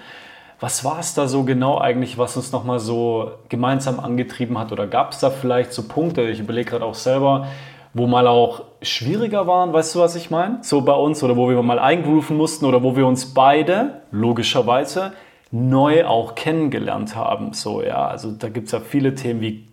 was 0.62 0.85
war 0.85 1.01
es 1.01 1.12
da 1.12 1.27
so 1.27 1.42
genau 1.42 1.79
eigentlich, 1.79 2.18
was 2.18 2.37
uns 2.37 2.53
nochmal 2.53 2.79
so 2.79 3.33
gemeinsam 3.48 3.98
angetrieben 3.98 4.57
hat? 4.61 4.70
Oder 4.70 4.87
gab 4.87 5.11
es 5.11 5.18
da 5.18 5.31
vielleicht 5.31 5.72
so 5.72 5.83
Punkte, 5.88 6.22
ich 6.22 6.38
überlege 6.38 6.70
gerade 6.70 6.85
auch 6.85 6.94
selber, 6.94 7.48
wo 7.94 8.07
mal 8.07 8.29
auch 8.29 8.62
schwieriger 8.81 9.48
waren, 9.48 9.72
weißt 9.72 9.96
du, 9.96 9.98
was 9.98 10.14
ich 10.14 10.31
meine? 10.31 10.59
So 10.62 10.83
bei 10.83 10.92
uns 10.92 11.20
oder 11.25 11.37
wo 11.37 11.51
wir 11.51 11.61
mal 11.64 11.81
eingrooven 11.81 12.37
mussten 12.37 12.64
oder 12.64 12.85
wo 12.85 12.94
wir 12.94 13.09
uns 13.09 13.35
beide, 13.35 14.03
logischerweise, 14.12 15.14
neu 15.51 16.07
auch 16.07 16.37
kennengelernt 16.37 17.16
haben. 17.16 17.55
So, 17.55 17.83
ja, 17.83 18.07
also 18.07 18.31
da 18.31 18.48
gibt 18.48 18.66
es 18.66 18.72
ja 18.72 18.79
viele 18.79 19.16
Themen 19.16 19.40
wie 19.40 19.66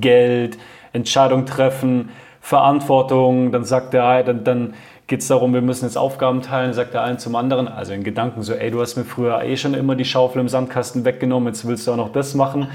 Geld, 0.00 0.56
Entscheidung 0.94 1.44
treffen, 1.44 2.08
Verantwortung, 2.40 3.52
dann 3.52 3.64
sagt 3.64 3.92
der, 3.92 4.22
dann, 4.22 4.42
dann 4.42 4.74
geht 5.10 5.22
es 5.22 5.26
darum, 5.26 5.52
wir 5.52 5.60
müssen 5.60 5.86
jetzt 5.86 5.98
Aufgaben 5.98 6.40
teilen, 6.40 6.72
sagt 6.72 6.94
der 6.94 7.02
eine 7.02 7.18
zum 7.18 7.34
anderen. 7.34 7.66
Also 7.66 7.92
in 7.92 8.04
Gedanken 8.04 8.44
so, 8.44 8.54
ey, 8.54 8.70
du 8.70 8.80
hast 8.80 8.96
mir 8.96 9.04
früher 9.04 9.42
eh 9.42 9.56
schon 9.56 9.74
immer 9.74 9.96
die 9.96 10.04
Schaufel 10.04 10.40
im 10.40 10.48
Sandkasten 10.48 11.04
weggenommen, 11.04 11.48
jetzt 11.48 11.66
willst 11.66 11.88
du 11.88 11.92
auch 11.92 11.96
noch 11.96 12.12
das 12.12 12.34
machen. 12.34 12.68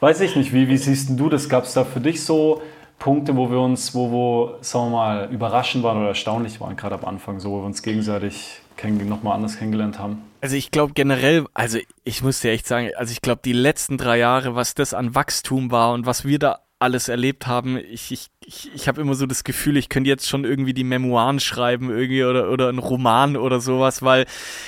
Weiß 0.00 0.20
ich 0.20 0.36
nicht, 0.36 0.52
wie, 0.52 0.68
wie 0.68 0.76
siehst 0.76 1.18
du 1.18 1.30
das? 1.30 1.48
Gab 1.48 1.64
es 1.64 1.72
da 1.72 1.84
für 1.84 2.00
dich 2.00 2.22
so 2.22 2.60
Punkte, 2.98 3.36
wo 3.36 3.50
wir 3.50 3.58
uns, 3.58 3.94
wo, 3.94 4.10
wo, 4.10 4.54
sagen 4.60 4.90
wir 4.90 4.90
mal, 4.90 5.28
überraschend 5.32 5.82
waren 5.82 5.96
oder 5.96 6.08
erstaunlich 6.08 6.60
waren, 6.60 6.76
gerade 6.76 6.96
am 6.96 7.06
Anfang, 7.06 7.40
so, 7.40 7.52
wo 7.52 7.60
wir 7.62 7.64
uns 7.66 7.82
gegenseitig 7.82 8.60
nochmal 8.84 9.36
anders 9.36 9.58
kennengelernt 9.58 9.98
haben? 9.98 10.22
Also 10.42 10.56
ich 10.56 10.70
glaube 10.70 10.92
generell, 10.92 11.46
also 11.54 11.78
ich 12.04 12.22
muss 12.22 12.40
dir 12.40 12.50
echt 12.50 12.66
sagen, 12.66 12.90
also 12.96 13.12
ich 13.12 13.22
glaube 13.22 13.40
die 13.42 13.54
letzten 13.54 13.96
drei 13.96 14.18
Jahre, 14.18 14.54
was 14.54 14.74
das 14.74 14.92
an 14.92 15.14
Wachstum 15.14 15.70
war 15.70 15.94
und 15.94 16.04
was 16.04 16.26
wir 16.26 16.38
da 16.38 16.60
alles 16.78 17.08
erlebt 17.08 17.46
haben. 17.46 17.76
Ich, 17.76 18.12
ich, 18.12 18.28
ich, 18.44 18.70
ich 18.74 18.88
habe 18.88 19.00
immer 19.00 19.14
so 19.14 19.26
das 19.26 19.44
Gefühl, 19.44 19.76
ich 19.76 19.88
könnte 19.88 20.08
jetzt 20.08 20.28
schon 20.28 20.44
irgendwie 20.44 20.74
die 20.74 20.84
Memoiren 20.84 21.40
schreiben 21.40 21.90
irgendwie 21.90 22.24
oder, 22.24 22.50
oder 22.50 22.68
einen 22.68 22.78
Roman 22.78 23.36
oder 23.36 23.60
sowas, 23.60 24.02
weil, 24.02 24.26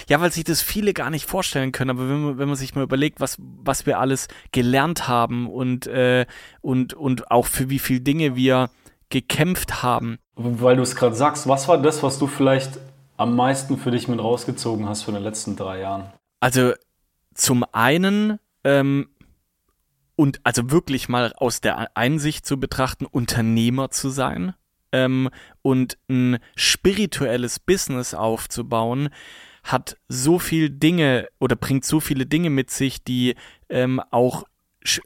ja, 0.09 0.21
weil 0.21 0.33
sich 0.33 0.45
das 0.45 0.61
viele 0.61 0.93
gar 0.93 1.11
nicht 1.11 1.27
vorstellen 1.27 1.73
können. 1.73 1.91
Aber 1.91 2.09
wenn 2.09 2.23
man, 2.23 2.39
wenn 2.39 2.49
man 2.49 2.57
sich 2.57 2.75
mal 2.75 2.83
überlegt, 2.83 3.21
was, 3.21 3.37
was 3.39 3.87
wir 3.87 4.01
alles 4.01 4.29
gelernt 4.53 5.07
haben 5.09 5.49
und, 5.49 5.87
äh, 5.87 6.27
und, 6.61 6.95
und 6.95 7.31
auch 7.31 7.47
für 7.47 7.71
wie 7.71 7.79
viele 7.79 8.01
Dinge 8.01 8.35
wir 8.35 8.71
gekämpft 9.09 9.83
haben. 9.83 10.19
Weil 10.37 10.77
du 10.77 10.83
es 10.83 10.97
gerade 10.97 11.15
sagst, 11.15 11.49
was 11.49 11.69
war 11.69 11.79
das, 11.79 12.03
was 12.03 12.19
du 12.19 12.27
vielleicht 12.27 12.79
am 13.17 13.37
meisten 13.37 13.77
für 13.77 13.91
dich 13.91 14.09
mit 14.09 14.19
rausgezogen 14.19 14.89
hast 14.89 15.03
von 15.03 15.15
den 15.15 15.23
letzten 15.23 15.57
drei 15.57 15.81
Jahren? 15.81 16.13
Also 16.41 16.73
zum 17.35 17.65
einen 17.73 18.39
ähm, 18.65 19.09
und 20.21 20.39
also 20.45 20.71
wirklich 20.71 21.09
mal 21.09 21.33
aus 21.39 21.63
der 21.63 21.97
Einsicht 21.97 22.45
zu 22.45 22.61
betrachten, 22.61 23.07
Unternehmer 23.07 23.89
zu 23.89 24.11
sein 24.11 24.53
ähm, 24.93 25.31
und 25.63 25.97
ein 26.11 26.41
spirituelles 26.55 27.59
Business 27.59 28.13
aufzubauen, 28.13 29.09
hat 29.65 29.97
so 30.09 30.39
viel 30.39 30.69
Dinge 30.69 31.27
oder 31.39 31.57
bringt 31.57 31.87
so 31.87 32.01
viele 32.01 32.27
Dinge 32.27 32.51
mit 32.51 32.71
sich, 32.71 33.03
die 33.03 33.35
ähm, 33.71 33.99
auch 34.11 34.45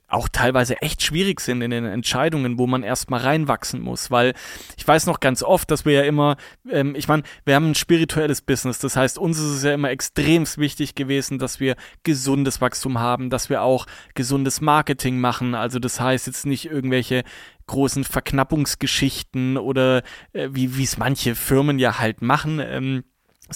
auch 0.06 0.28
teilweise 0.28 0.80
echt 0.82 1.02
schwierig 1.02 1.40
sind 1.40 1.60
in 1.60 1.70
den 1.72 1.84
Entscheidungen, 1.84 2.58
wo 2.58 2.66
man 2.66 2.84
erstmal 2.84 3.20
reinwachsen 3.20 3.80
muss, 3.80 4.10
weil 4.10 4.34
ich 4.76 4.86
weiß 4.86 5.06
noch 5.06 5.18
ganz 5.18 5.42
oft, 5.42 5.70
dass 5.70 5.84
wir 5.84 5.92
ja 5.92 6.02
immer, 6.02 6.36
ähm, 6.70 6.94
ich 6.94 7.08
meine, 7.08 7.24
wir 7.44 7.56
haben 7.56 7.70
ein 7.70 7.74
spirituelles 7.74 8.40
Business, 8.40 8.78
das 8.78 8.96
heißt, 8.96 9.18
uns 9.18 9.38
ist 9.38 9.56
es 9.56 9.62
ja 9.64 9.74
immer 9.74 9.90
extremst 9.90 10.58
wichtig 10.58 10.94
gewesen, 10.94 11.40
dass 11.40 11.58
wir 11.58 11.74
gesundes 12.04 12.60
Wachstum 12.60 13.00
haben, 13.00 13.30
dass 13.30 13.50
wir 13.50 13.62
auch 13.62 13.86
gesundes 14.14 14.60
Marketing 14.60 15.18
machen, 15.18 15.56
also 15.56 15.80
das 15.80 16.00
heißt 16.00 16.28
jetzt 16.28 16.46
nicht 16.46 16.66
irgendwelche 16.66 17.24
großen 17.66 18.04
Verknappungsgeschichten 18.04 19.56
oder 19.56 20.02
äh, 20.32 20.50
wie 20.52 20.82
es 20.82 20.98
manche 20.98 21.34
Firmen 21.34 21.78
ja 21.78 21.98
halt 21.98 22.22
machen, 22.22 22.60
ähm, 22.60 23.04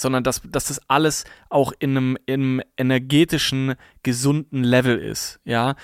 sondern 0.01 0.25
dass, 0.25 0.43
dass 0.45 0.67
das 0.67 0.81
alles 0.89 1.25
auch 1.49 1.73
in 1.79 1.97
einem, 1.97 2.19
in 2.27 2.35
einem 2.35 2.63
energetischen, 2.77 3.75
gesunden 4.03 4.65
Level 4.65 4.99
ist, 4.99 5.41
ja. 5.45 5.75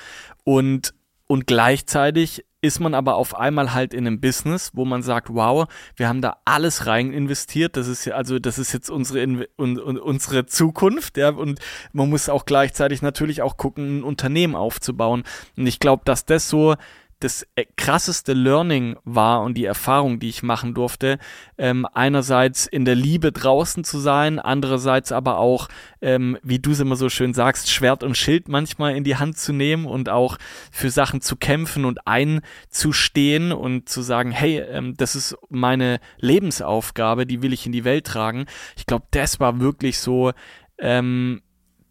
Und, 0.44 0.94
und 1.26 1.46
gleichzeitig 1.46 2.44
ist 2.64 2.80
man 2.80 2.94
aber 2.94 3.16
auf 3.16 3.36
einmal 3.36 3.74
halt 3.74 3.92
in 3.92 4.06
einem 4.06 4.20
Business, 4.20 4.70
wo 4.72 4.86
man 4.86 5.02
sagt, 5.02 5.28
wow, 5.28 5.66
wir 5.96 6.08
haben 6.08 6.22
da 6.22 6.38
alles 6.46 6.86
rein 6.86 7.12
investiert, 7.12 7.76
das 7.76 7.88
ist 7.88 8.06
ja, 8.06 8.14
also 8.14 8.38
das 8.38 8.58
ist 8.58 8.72
jetzt 8.72 8.88
unsere, 8.88 9.20
in, 9.20 9.44
un, 9.58 9.78
un, 9.78 9.98
unsere 9.98 10.46
Zukunft, 10.46 11.18
ja, 11.18 11.28
und 11.28 11.60
man 11.92 12.08
muss 12.08 12.30
auch 12.30 12.46
gleichzeitig 12.46 13.02
natürlich 13.02 13.42
auch 13.42 13.58
gucken, 13.58 13.98
ein 13.98 14.02
Unternehmen 14.02 14.54
aufzubauen. 14.54 15.24
Und 15.58 15.66
ich 15.66 15.78
glaube, 15.78 16.04
dass 16.06 16.24
das 16.24 16.48
so 16.48 16.74
das 17.24 17.46
äh, 17.56 17.64
krasseste 17.76 18.34
Learning 18.34 18.96
war 19.04 19.42
und 19.42 19.54
die 19.54 19.64
Erfahrung, 19.64 20.20
die 20.20 20.28
ich 20.28 20.42
machen 20.42 20.74
durfte, 20.74 21.18
ähm, 21.56 21.86
einerseits 21.92 22.66
in 22.66 22.84
der 22.84 22.94
Liebe 22.94 23.32
draußen 23.32 23.82
zu 23.82 23.98
sein, 23.98 24.38
andererseits 24.38 25.10
aber 25.10 25.38
auch, 25.38 25.68
ähm, 26.02 26.38
wie 26.42 26.58
du 26.58 26.72
es 26.72 26.80
immer 26.80 26.96
so 26.96 27.08
schön 27.08 27.32
sagst, 27.32 27.70
Schwert 27.70 28.04
und 28.04 28.16
Schild 28.16 28.48
manchmal 28.48 28.94
in 28.94 29.04
die 29.04 29.16
Hand 29.16 29.38
zu 29.38 29.54
nehmen 29.54 29.86
und 29.86 30.10
auch 30.10 30.36
für 30.70 30.90
Sachen 30.90 31.22
zu 31.22 31.36
kämpfen 31.36 31.86
und 31.86 32.06
einzustehen 32.06 33.52
und 33.52 33.88
zu 33.88 34.02
sagen, 34.02 34.30
hey, 34.30 34.58
ähm, 34.58 34.94
das 34.96 35.16
ist 35.16 35.36
meine 35.48 36.00
Lebensaufgabe, 36.18 37.26
die 37.26 37.40
will 37.40 37.54
ich 37.54 37.64
in 37.64 37.72
die 37.72 37.84
Welt 37.84 38.06
tragen. 38.06 38.44
Ich 38.76 38.84
glaube, 38.84 39.06
das 39.12 39.40
war 39.40 39.60
wirklich 39.60 39.98
so 39.98 40.32
ähm, 40.78 41.40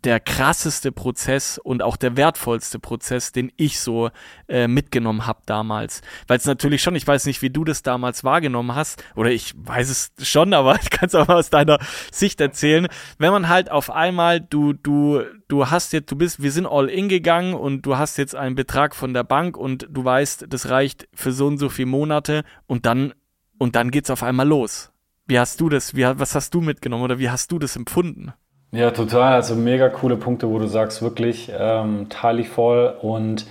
der 0.05 0.19
krasseste 0.19 0.91
Prozess 0.91 1.57
und 1.57 1.81
auch 1.81 1.97
der 1.97 2.17
wertvollste 2.17 2.79
Prozess, 2.79 3.31
den 3.31 3.51
ich 3.57 3.79
so 3.79 4.09
äh, 4.47 4.67
mitgenommen 4.67 5.25
habe 5.25 5.41
damals. 5.45 6.01
Weil 6.27 6.37
es 6.37 6.45
natürlich 6.45 6.81
schon, 6.81 6.95
ich 6.95 7.07
weiß 7.07 7.25
nicht, 7.25 7.41
wie 7.41 7.49
du 7.49 7.63
das 7.63 7.83
damals 7.83 8.23
wahrgenommen 8.23 8.75
hast, 8.75 9.03
oder 9.15 9.31
ich 9.31 9.53
weiß 9.55 9.89
es 9.89 10.27
schon, 10.27 10.53
aber 10.53 10.75
ich 10.81 10.89
kann 10.89 11.07
es 11.07 11.15
auch 11.15 11.27
mal 11.27 11.37
aus 11.37 11.49
deiner 11.49 11.79
Sicht 12.11 12.41
erzählen. 12.41 12.87
Wenn 13.17 13.31
man 13.31 13.49
halt 13.49 13.71
auf 13.71 13.89
einmal, 13.89 14.41
du, 14.41 14.73
du, 14.73 15.21
du 15.47 15.69
hast 15.69 15.93
jetzt, 15.93 16.11
du 16.11 16.15
bist, 16.15 16.41
wir 16.41 16.51
sind 16.51 16.65
all 16.65 16.89
in 16.89 17.09
gegangen 17.09 17.53
und 17.53 17.85
du 17.85 17.97
hast 17.97 18.17
jetzt 18.17 18.35
einen 18.35 18.55
Betrag 18.55 18.95
von 18.95 19.13
der 19.13 19.23
Bank 19.23 19.57
und 19.57 19.87
du 19.89 20.03
weißt, 20.03 20.45
das 20.49 20.69
reicht 20.69 21.07
für 21.13 21.31
so 21.31 21.47
und 21.47 21.57
so 21.57 21.69
viele 21.69 21.87
Monate 21.87 22.43
und 22.67 22.85
dann, 22.85 23.13
und 23.57 23.75
dann 23.75 23.91
geht's 23.91 24.09
auf 24.09 24.23
einmal 24.23 24.47
los. 24.47 24.91
Wie 25.25 25.39
hast 25.39 25.61
du 25.61 25.69
das, 25.69 25.95
wie, 25.95 26.03
was 26.03 26.35
hast 26.35 26.53
du 26.53 26.59
mitgenommen 26.59 27.03
oder 27.03 27.17
wie 27.17 27.29
hast 27.29 27.51
du 27.51 27.59
das 27.59 27.75
empfunden? 27.75 28.33
Ja, 28.73 28.89
total. 28.89 29.33
Also 29.33 29.53
mega 29.53 29.87
coole 29.89 30.17
Punkte, 30.17 30.49
wo 30.49 30.57
du 30.57 30.65
sagst, 30.65 31.03
wirklich 31.03 31.51
ähm, 31.55 32.07
teile 32.09 32.41
ich 32.41 32.49
voll. 32.49 32.91
Und 33.03 33.45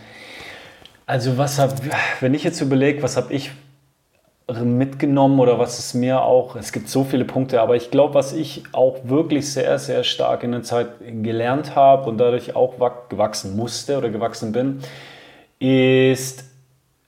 also 1.07 1.39
was 1.39 1.61
hab, 1.61 1.75
wenn 2.21 2.35
ich 2.35 2.43
jetzt 2.43 2.61
überlege, 2.61 3.05
was 3.05 3.17
habe 3.17 3.33
ich 3.33 3.53
mitgenommen 4.65 5.39
oder 5.39 5.61
was 5.61 5.79
ist 5.79 5.95
mir 5.95 6.23
auch, 6.23 6.57
es 6.57 6.73
gibt 6.73 6.89
so 6.89 7.05
viele 7.05 7.25
Punkte, 7.25 7.61
aber 7.61 7.77
ich 7.77 7.93
glaube, 7.93 8.15
was 8.15 8.33
ich 8.33 8.65
auch 8.73 8.99
wirklich 9.05 9.51
sehr, 9.51 9.79
sehr 9.79 10.03
stark 10.03 10.43
in 10.43 10.51
der 10.51 10.65
Zeit 10.65 10.89
gelernt 11.23 11.77
habe 11.77 12.11
und 12.11 12.19
dadurch 12.19 12.57
auch 12.57 12.75
gewachsen 13.09 13.57
musste 13.57 13.99
oder 13.99 14.11
gewachsen 14.11 14.51
bin, 14.51 14.81
ist, 15.61 16.45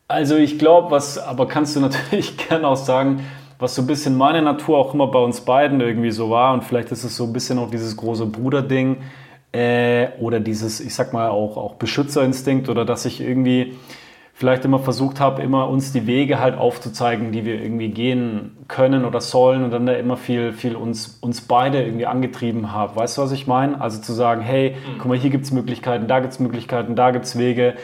also 0.07 0.37
ich 0.37 0.61
glaube, 0.61 0.93
was, 0.93 1.19
aber 1.19 1.49
kannst 1.49 1.75
du 1.75 1.81
natürlich 1.89 2.37
gerne 2.37 2.69
auch 2.69 2.77
sagen, 2.77 3.25
was 3.59 3.75
so 3.75 3.83
ein 3.83 3.87
bisschen 3.87 4.17
meine 4.17 4.43
Natur 4.43 4.79
auch 4.79 4.95
immer 4.95 5.07
bei 5.07 5.19
uns 5.19 5.41
beiden 5.41 5.81
irgendwie 5.81 6.11
so 6.11 6.31
war 6.31 6.55
und 6.55 6.65
vielleicht 6.65 6.93
ist 6.93 7.05
es 7.05 7.17
so 7.17 7.25
ein 7.25 7.33
bisschen 7.33 7.59
auch 7.59 7.71
dieses 7.71 7.97
große 7.97 8.27
Bruderding 8.27 8.99
äh, 9.53 10.09
oder 10.19 10.41
dieses, 10.41 10.81
ich 10.81 10.95
sag 10.95 11.13
mal 11.13 11.29
auch, 11.29 11.57
auch 11.57 11.75
Beschützerinstinkt 11.75 12.69
oder 12.69 12.85
dass 12.85 13.05
ich 13.05 13.21
irgendwie 13.21 13.75
vielleicht 14.37 14.65
immer 14.65 14.81
versucht 14.81 15.21
habe, 15.21 15.43
immer 15.43 15.69
uns 15.69 15.93
die 15.93 16.09
Wege 16.09 16.41
halt 16.41 16.59
aufzuzeigen, 16.59 17.31
die 17.31 17.45
wir 17.45 17.63
irgendwie 17.63 17.89
gehen 17.89 18.57
können 18.67 19.05
oder 19.05 19.21
sollen 19.21 19.63
und 19.63 19.71
dann 19.71 19.87
da 19.87 19.93
immer 19.93 20.17
viel, 20.17 20.53
viel 20.53 20.75
uns, 20.75 21.19
uns 21.21 21.41
beide 21.41 21.83
irgendwie 21.85 22.07
angetrieben 22.07 22.73
habe. 22.73 22.97
Weißt 22.97 23.17
du, 23.17 23.23
was 23.23 23.31
ich 23.31 23.47
meine? 23.47 23.81
Also 23.81 24.03
zu 24.03 24.13
sagen, 24.13 24.41
hey, 24.41 24.71
mhm. 24.71 24.99
guck 24.99 25.07
mal, 25.07 25.17
hier 25.17 25.31
gibt 25.31 25.45
es 25.45 25.53
Möglichkeiten, 25.53 26.09
da 26.09 26.19
gibt 26.19 26.33
es 26.33 26.41
Möglichkeiten, 26.41 26.97
da 26.97 27.13
gibt 27.13 27.27
es 27.27 27.39
Wege. 27.39 27.75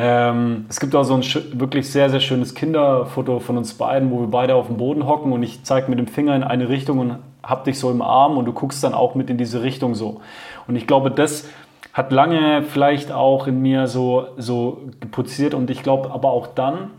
Ähm, 0.00 0.66
es 0.68 0.78
gibt 0.78 0.94
auch 0.94 1.02
so 1.02 1.14
ein 1.14 1.24
wirklich 1.58 1.90
sehr, 1.90 2.08
sehr 2.08 2.20
schönes 2.20 2.54
Kinderfoto 2.54 3.40
von 3.40 3.58
uns 3.58 3.74
beiden, 3.74 4.12
wo 4.12 4.20
wir 4.20 4.28
beide 4.28 4.54
auf 4.54 4.68
dem 4.68 4.76
Boden 4.76 5.08
hocken 5.08 5.32
und 5.32 5.42
ich 5.42 5.64
zeige 5.64 5.90
mit 5.90 5.98
dem 5.98 6.06
Finger 6.06 6.36
in 6.36 6.44
eine 6.44 6.68
Richtung 6.68 7.00
und 7.00 7.18
hab 7.42 7.64
dich 7.64 7.80
so 7.80 7.90
im 7.90 8.00
Arm 8.00 8.38
und 8.38 8.44
du 8.44 8.52
guckst 8.52 8.84
dann 8.84 8.94
auch 8.94 9.16
mit 9.16 9.28
in 9.28 9.38
diese 9.38 9.60
Richtung 9.62 9.96
so. 9.96 10.20
Und 10.68 10.76
ich 10.76 10.86
glaube, 10.86 11.10
das 11.10 11.48
hat 11.92 12.12
lange 12.12 12.62
vielleicht 12.62 13.10
auch 13.10 13.48
in 13.48 13.60
mir 13.60 13.88
so, 13.88 14.28
so 14.36 14.82
geputziert 15.00 15.52
und 15.52 15.68
ich 15.68 15.82
glaube 15.82 16.12
aber 16.12 16.30
auch 16.30 16.46
dann, 16.46 16.90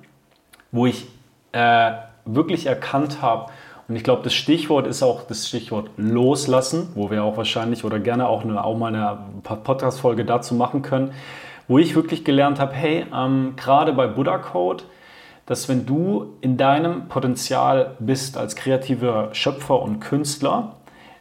wo 0.74 0.86
ich 0.86 1.08
äh, 1.54 1.92
wirklich 2.26 2.66
erkannt 2.66 3.22
habe, 3.22 3.50
und 3.88 3.96
ich 3.96 4.04
glaube, 4.04 4.22
das 4.24 4.36
Stichwort 4.36 4.86
ist 4.86 5.02
auch 5.02 5.24
das 5.24 5.48
Stichwort 5.48 5.90
loslassen, 5.98 6.90
wo 6.94 7.10
wir 7.10 7.24
auch 7.24 7.38
wahrscheinlich 7.38 7.84
oder 7.86 7.98
gerne 7.98 8.28
auch, 8.28 8.44
eine, 8.44 8.64
auch 8.64 8.78
mal 8.78 8.94
eine 8.94 9.18
Podcast-Folge 9.42 10.26
dazu 10.26 10.54
machen 10.54 10.84
können 10.84 11.12
wo 11.70 11.78
ich 11.78 11.96
wirklich 11.96 12.26
gelernt 12.26 12.60
habe, 12.60 12.74
hey, 12.74 13.06
ähm, 13.16 13.54
gerade 13.56 13.94
bei 13.94 14.08
Buddha 14.08 14.40
Code, 14.40 14.84
dass 15.46 15.70
wenn 15.70 15.86
du 15.86 16.34
in 16.42 16.58
deinem 16.58 17.08
Potenzial 17.08 17.96
bist 18.00 18.38
als 18.38 18.58
kreativer 18.58 19.30
Schöpfer 19.32 19.82
und 19.82 20.02
Künstler, 20.02 20.76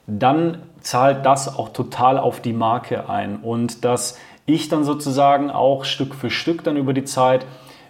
dann 0.06 0.62
zahlt 0.80 1.24
das 1.24 1.54
auch 1.56 1.68
total 1.68 2.18
auf 2.18 2.40
die 2.40 2.52
Marke 2.52 3.08
ein 3.08 3.36
und 3.36 3.84
dass 3.84 4.18
ich 4.46 4.68
dann 4.68 4.84
sozusagen 4.84 5.50
auch 5.50 5.84
Stück 5.84 6.14
für 6.14 6.30
Stück 6.30 6.64
dann 6.64 6.76
über 6.76 6.94
die 6.94 7.04
Zeit 7.04 7.44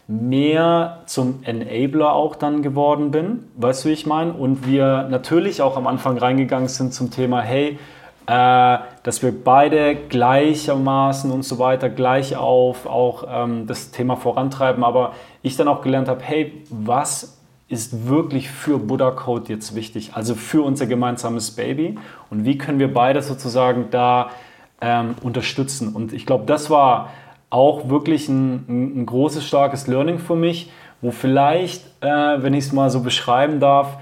mehr 0.08 1.02
zum 1.06 1.40
Enabler 1.44 2.12
auch 2.12 2.34
dann 2.34 2.62
geworden 2.62 3.10
bin, 3.10 3.44
weißt 3.56 3.84
du, 3.84 3.90
wie 3.90 3.92
ich 3.92 4.06
meine? 4.06 4.32
Und 4.32 4.66
wir 4.66 5.06
natürlich 5.10 5.62
auch 5.62 5.76
am 5.76 5.86
Anfang 5.86 6.18
reingegangen 6.18 6.68
sind 6.68 6.94
zum 6.94 7.10
Thema, 7.10 7.42
hey, 7.42 7.78
äh, 8.28 8.78
dass 9.04 9.22
wir 9.22 9.32
beide 9.32 9.96
gleichermaßen 9.96 11.30
und 11.30 11.44
so 11.44 11.58
weiter 11.58 11.88
gleich 11.88 12.36
auf 12.36 12.84
auch 12.84 13.24
ähm, 13.26 13.66
das 13.66 13.90
Thema 13.90 14.16
vorantreiben. 14.16 14.84
Aber 14.84 15.14
ich 15.40 15.56
dann 15.56 15.66
auch 15.66 15.80
gelernt 15.80 16.08
habe, 16.08 16.20
hey, 16.22 16.62
was 16.68 17.38
ist 17.68 18.06
wirklich 18.06 18.50
für 18.50 18.78
Buddha 18.78 19.12
Code 19.12 19.50
jetzt 19.50 19.74
wichtig? 19.74 20.10
Also 20.12 20.34
für 20.34 20.62
unser 20.62 20.86
gemeinsames 20.86 21.52
Baby. 21.52 21.98
Und 22.28 22.44
wie 22.44 22.58
können 22.58 22.78
wir 22.78 22.92
beide 22.92 23.22
sozusagen 23.22 23.86
da 23.90 24.28
ähm, 24.82 25.14
unterstützen? 25.22 25.94
Und 25.94 26.12
ich 26.12 26.26
glaube, 26.26 26.44
das 26.44 26.68
war 26.68 27.08
auch 27.48 27.88
wirklich 27.88 28.28
ein, 28.28 29.00
ein, 29.00 29.06
großes, 29.06 29.46
starkes 29.46 29.86
Learning 29.86 30.18
für 30.18 30.36
mich, 30.36 30.70
wo 31.00 31.12
vielleicht, 31.12 31.86
äh, 32.02 32.42
wenn 32.42 32.52
ich 32.52 32.66
es 32.66 32.72
mal 32.74 32.90
so 32.90 33.00
beschreiben 33.00 33.58
darf, 33.58 33.96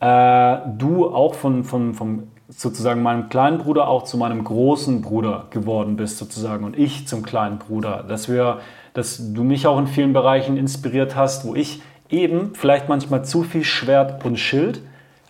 äh, 0.00 0.58
du 0.76 1.06
auch 1.08 1.34
von, 1.34 1.64
von, 1.64 1.94
vom 1.94 2.24
sozusagen 2.50 3.02
meinem 3.02 3.28
kleinen 3.28 3.58
Bruder 3.58 3.88
auch 3.88 4.04
zu 4.04 4.16
meinem 4.16 4.44
großen 4.44 5.02
Bruder 5.02 5.46
geworden 5.50 5.96
bist 5.96 6.18
sozusagen 6.18 6.64
und 6.64 6.78
ich 6.78 7.06
zum 7.06 7.22
kleinen 7.22 7.58
Bruder, 7.58 8.04
dass 8.06 8.28
wir, 8.28 8.60
dass 8.92 9.32
du 9.32 9.44
mich 9.44 9.66
auch 9.66 9.78
in 9.78 9.86
vielen 9.86 10.12
Bereichen 10.12 10.56
inspiriert 10.56 11.16
hast, 11.16 11.44
wo 11.46 11.54
ich 11.54 11.82
eben 12.08 12.54
vielleicht 12.54 12.88
manchmal 12.88 13.24
zu 13.24 13.42
viel 13.42 13.64
Schwert 13.64 14.24
und 14.24 14.36
Schild 14.36 14.82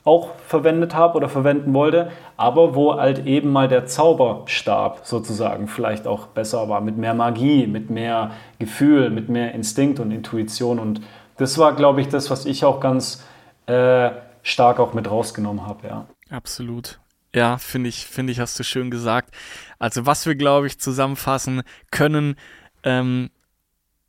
auch 0.05 0.31
verwendet 0.47 0.95
habe 0.95 1.19
oder 1.19 1.29
verwenden 1.29 1.75
wollte, 1.75 2.11
aber 2.39 2.75
wo 2.75 2.95
halt 2.95 3.27
eben 3.27 3.53
mal 3.53 3.69
der 3.69 3.85
Zauberstab 3.85 5.01
sozusagen 5.05 5.69
vielleicht 5.69 6.07
auch 6.07 6.29
besser 6.29 6.71
war, 6.71 6.81
mit 6.81 6.97
mehr 6.97 7.13
Magie, 7.13 7.67
mit 7.67 7.91
mehr 7.91 8.31
Gefühl, 8.59 9.11
mit 9.11 9.29
mehr 9.29 9.55
Instinkt 9.55 10.01
und 10.01 10.11
Intuition 10.11 10.79
und 10.79 11.03
das 11.37 11.59
war, 11.59 11.75
glaube 11.75 12.01
ich, 12.01 12.09
das, 12.09 12.31
was 12.31 12.45
ich 12.45 12.65
auch 12.65 12.81
ganz 12.81 13.25
äh, 13.67 14.11
stark 14.43 14.79
auch 14.79 14.95
mit 14.95 15.11
rausgenommen 15.11 15.67
habe, 15.67 15.87
ja. 15.87 16.07
Absolut. 16.31 16.99
Ja, 17.35 17.59
finde 17.59 17.89
ich, 17.89 18.07
finde 18.07 18.33
ich, 18.33 18.41
hast 18.41 18.59
du 18.59 18.65
schön 18.65 18.91
gesagt. 18.91 19.35
Also 19.79 20.07
was 20.07 20.27
wir, 20.27 20.35
glaube 20.35 20.67
ich, 20.67 20.79
zusammenfassen 20.79 21.63
können, 21.91 22.37
ähm, 22.83 23.31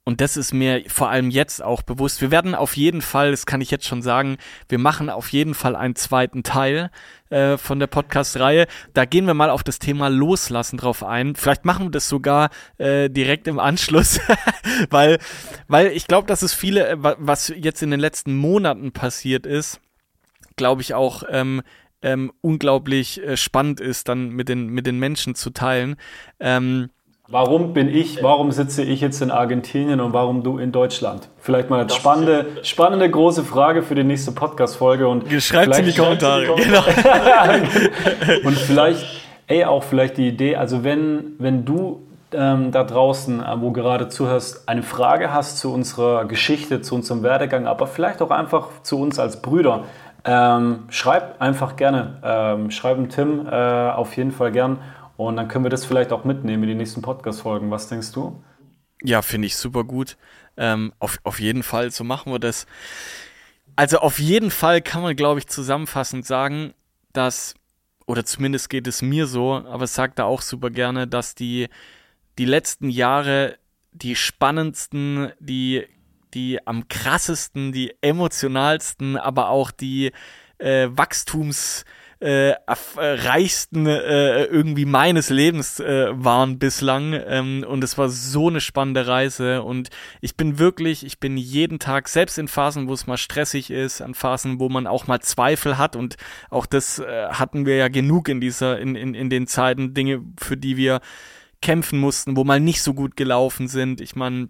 und 0.03 0.19
das 0.19 0.35
ist 0.35 0.51
mir 0.51 0.83
vor 0.87 1.09
allem 1.09 1.29
jetzt 1.29 1.61
auch 1.61 1.83
bewusst. 1.83 2.21
Wir 2.21 2.31
werden 2.31 2.55
auf 2.55 2.75
jeden 2.75 3.03
Fall, 3.03 3.29
das 3.29 3.45
kann 3.45 3.61
ich 3.61 3.69
jetzt 3.69 3.85
schon 3.85 4.01
sagen, 4.01 4.37
wir 4.67 4.79
machen 4.79 5.11
auf 5.11 5.29
jeden 5.29 5.53
Fall 5.53 5.75
einen 5.75 5.95
zweiten 5.95 6.41
Teil 6.41 6.89
äh, 7.29 7.55
von 7.57 7.79
der 7.79 7.85
Podcast-Reihe. 7.85 8.65
Da 8.95 9.05
gehen 9.05 9.27
wir 9.27 9.35
mal 9.35 9.51
auf 9.51 9.63
das 9.63 9.77
Thema 9.77 10.07
Loslassen 10.07 10.77
drauf 10.77 11.03
ein. 11.03 11.35
Vielleicht 11.35 11.65
machen 11.65 11.87
wir 11.87 11.91
das 11.91 12.09
sogar 12.09 12.49
äh, 12.79 13.09
direkt 13.11 13.47
im 13.47 13.59
Anschluss, 13.59 14.19
weil, 14.89 15.19
weil 15.67 15.87
ich 15.87 16.07
glaube, 16.07 16.27
dass 16.27 16.41
es 16.41 16.53
viele, 16.55 16.89
äh, 16.89 16.97
was 16.99 17.53
jetzt 17.55 17.83
in 17.83 17.91
den 17.91 17.99
letzten 17.99 18.35
Monaten 18.35 18.91
passiert 18.91 19.45
ist, 19.45 19.79
glaube 20.55 20.81
ich 20.81 20.95
auch 20.95 21.23
ähm, 21.29 21.61
ähm, 22.01 22.31
unglaublich 22.41 23.21
äh, 23.23 23.37
spannend 23.37 23.79
ist, 23.79 24.09
dann 24.09 24.29
mit 24.29 24.49
den, 24.49 24.67
mit 24.67 24.87
den 24.87 24.99
Menschen 24.99 25.35
zu 25.35 25.51
teilen. 25.51 25.95
Ähm, 26.39 26.89
Warum 27.31 27.71
bin 27.71 27.87
ich, 27.87 28.21
warum 28.21 28.51
sitze 28.51 28.83
ich 28.83 28.99
jetzt 28.99 29.21
in 29.21 29.31
Argentinien 29.31 30.01
und 30.01 30.11
warum 30.11 30.43
du 30.43 30.57
in 30.57 30.73
Deutschland? 30.73 31.29
Vielleicht 31.37 31.69
mal 31.69 31.79
eine 31.79 31.89
spannende, 31.89 32.45
spannende 32.61 33.09
große 33.09 33.45
Frage 33.45 33.83
für 33.83 33.95
die 33.95 34.03
nächste 34.03 34.33
Podcast-Folge. 34.33 35.39
Schreibt 35.39 35.77
in 35.79 35.85
die 35.85 35.93
Kommentare. 35.93 36.47
Genau. 36.57 36.83
und 38.43 38.57
vielleicht, 38.57 39.05
ey, 39.47 39.63
auch 39.63 39.81
vielleicht 39.81 40.17
die 40.17 40.27
Idee, 40.27 40.57
also 40.57 40.83
wenn, 40.83 41.35
wenn 41.39 41.63
du 41.63 42.01
ähm, 42.33 42.71
da 42.71 42.83
draußen, 42.83 43.41
äh, 43.41 43.61
wo 43.61 43.71
gerade 43.71 44.09
zuhörst, 44.09 44.67
eine 44.67 44.83
Frage 44.83 45.33
hast 45.33 45.57
zu 45.57 45.73
unserer 45.73 46.25
Geschichte, 46.25 46.81
zu 46.81 46.95
unserem 46.95 47.23
Werdegang, 47.23 47.65
aber 47.65 47.87
vielleicht 47.87 48.21
auch 48.21 48.31
einfach 48.31 48.67
zu 48.83 48.99
uns 48.99 49.19
als 49.19 49.41
Brüder, 49.41 49.85
ähm, 50.23 50.85
schreib 50.89 51.41
einfach 51.41 51.75
gerne. 51.75 52.19
Ähm, 52.23 52.71
schreiben 52.71 53.09
Tim 53.09 53.47
äh, 53.47 53.51
auf 53.51 54.15
jeden 54.17 54.31
Fall 54.31 54.51
gern. 54.51 54.79
Und 55.17 55.35
dann 55.35 55.47
können 55.47 55.65
wir 55.65 55.69
das 55.69 55.85
vielleicht 55.85 56.11
auch 56.11 56.23
mitnehmen 56.23 56.63
in 56.63 56.69
die 56.69 56.75
nächsten 56.75 57.01
Podcast-Folgen. 57.01 57.69
Was 57.69 57.87
denkst 57.87 58.11
du? 58.11 58.43
Ja, 59.03 59.21
finde 59.21 59.47
ich 59.47 59.55
super 59.55 59.83
gut. 59.83 60.17
Ähm, 60.57 60.93
auf, 60.99 61.19
auf 61.23 61.39
jeden 61.39 61.63
Fall, 61.63 61.91
so 61.91 62.03
machen 62.03 62.31
wir 62.31 62.39
das. 62.39 62.65
Also 63.75 63.99
auf 63.99 64.19
jeden 64.19 64.51
Fall 64.51 64.81
kann 64.81 65.01
man, 65.01 65.15
glaube 65.15 65.39
ich, 65.39 65.47
zusammenfassend 65.47 66.25
sagen, 66.25 66.73
dass, 67.13 67.55
oder 68.05 68.25
zumindest 68.25 68.69
geht 68.69 68.87
es 68.87 69.01
mir 69.01 69.27
so, 69.27 69.53
aber 69.53 69.85
es 69.85 69.95
sagt 69.95 70.19
da 70.19 70.25
auch 70.25 70.41
super 70.41 70.69
gerne, 70.69 71.07
dass 71.07 71.35
die, 71.35 71.69
die 72.37 72.45
letzten 72.45 72.89
Jahre 72.89 73.57
die 73.91 74.15
spannendsten, 74.15 75.31
die 75.39 75.85
die 76.33 76.65
am 76.65 76.87
krassesten, 76.87 77.71
die 77.71 77.93
emotionalsten, 78.01 79.17
aber 79.17 79.49
auch 79.49 79.71
die 79.71 80.11
äh, 80.57 80.87
Wachstums 80.91 81.85
äh, 82.21 82.53
reichsten 82.97 83.87
äh, 83.87 84.43
irgendwie 84.43 84.85
meines 84.85 85.29
Lebens 85.31 85.79
äh, 85.79 86.09
waren 86.11 86.59
bislang. 86.59 87.13
Ähm, 87.13 87.65
und 87.67 87.83
es 87.83 87.97
war 87.97 88.09
so 88.09 88.47
eine 88.47 88.61
spannende 88.61 89.07
Reise. 89.07 89.63
Und 89.63 89.89
ich 90.21 90.37
bin 90.37 90.59
wirklich, 90.59 91.03
ich 91.03 91.19
bin 91.19 91.35
jeden 91.35 91.79
Tag, 91.79 92.07
selbst 92.07 92.37
in 92.37 92.47
Phasen, 92.47 92.87
wo 92.87 92.93
es 92.93 93.07
mal 93.07 93.17
stressig 93.17 93.71
ist, 93.71 94.01
an 94.01 94.13
Phasen, 94.13 94.59
wo 94.59 94.69
man 94.69 94.85
auch 94.85 95.07
mal 95.07 95.19
Zweifel 95.19 95.79
hat. 95.79 95.95
Und 95.95 96.15
auch 96.51 96.67
das 96.67 96.99
äh, 96.99 97.29
hatten 97.29 97.65
wir 97.65 97.75
ja 97.75 97.87
genug 97.87 98.29
in 98.29 98.39
dieser, 98.39 98.79
in, 98.79 98.95
in, 98.95 99.15
in 99.15 99.31
den 99.31 99.47
Zeiten, 99.47 99.95
Dinge, 99.95 100.21
für 100.39 100.57
die 100.57 100.77
wir 100.77 101.01
kämpfen 101.63 101.99
mussten, 101.99 102.37
wo 102.37 102.43
mal 102.43 102.59
nicht 102.59 102.83
so 102.83 102.93
gut 102.93 103.17
gelaufen 103.17 103.67
sind. 103.67 103.99
Ich 103.99 104.15
meine, 104.15 104.49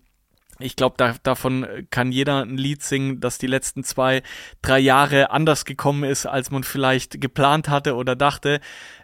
ich 0.62 0.76
glaube, 0.76 0.96
da, 0.98 1.16
davon 1.24 1.66
kann 1.90 2.12
jeder 2.12 2.44
ein 2.44 2.58
Lied 2.58 2.84
singen, 2.84 3.20
dass 3.20 3.38
die 3.38 3.48
letzten 3.48 3.84
zwei, 3.84 4.24
drei 4.62 4.80
Jahre 4.80 5.32
anders 5.32 5.66
gekommen 5.66 6.04
ist, 6.04 6.26
als 6.26 6.52
man 6.52 6.64
vielleicht 6.64 7.22
geplant 7.22 7.70
hatte 7.70 7.96
oder 7.96 8.16
dachte. 8.16 8.60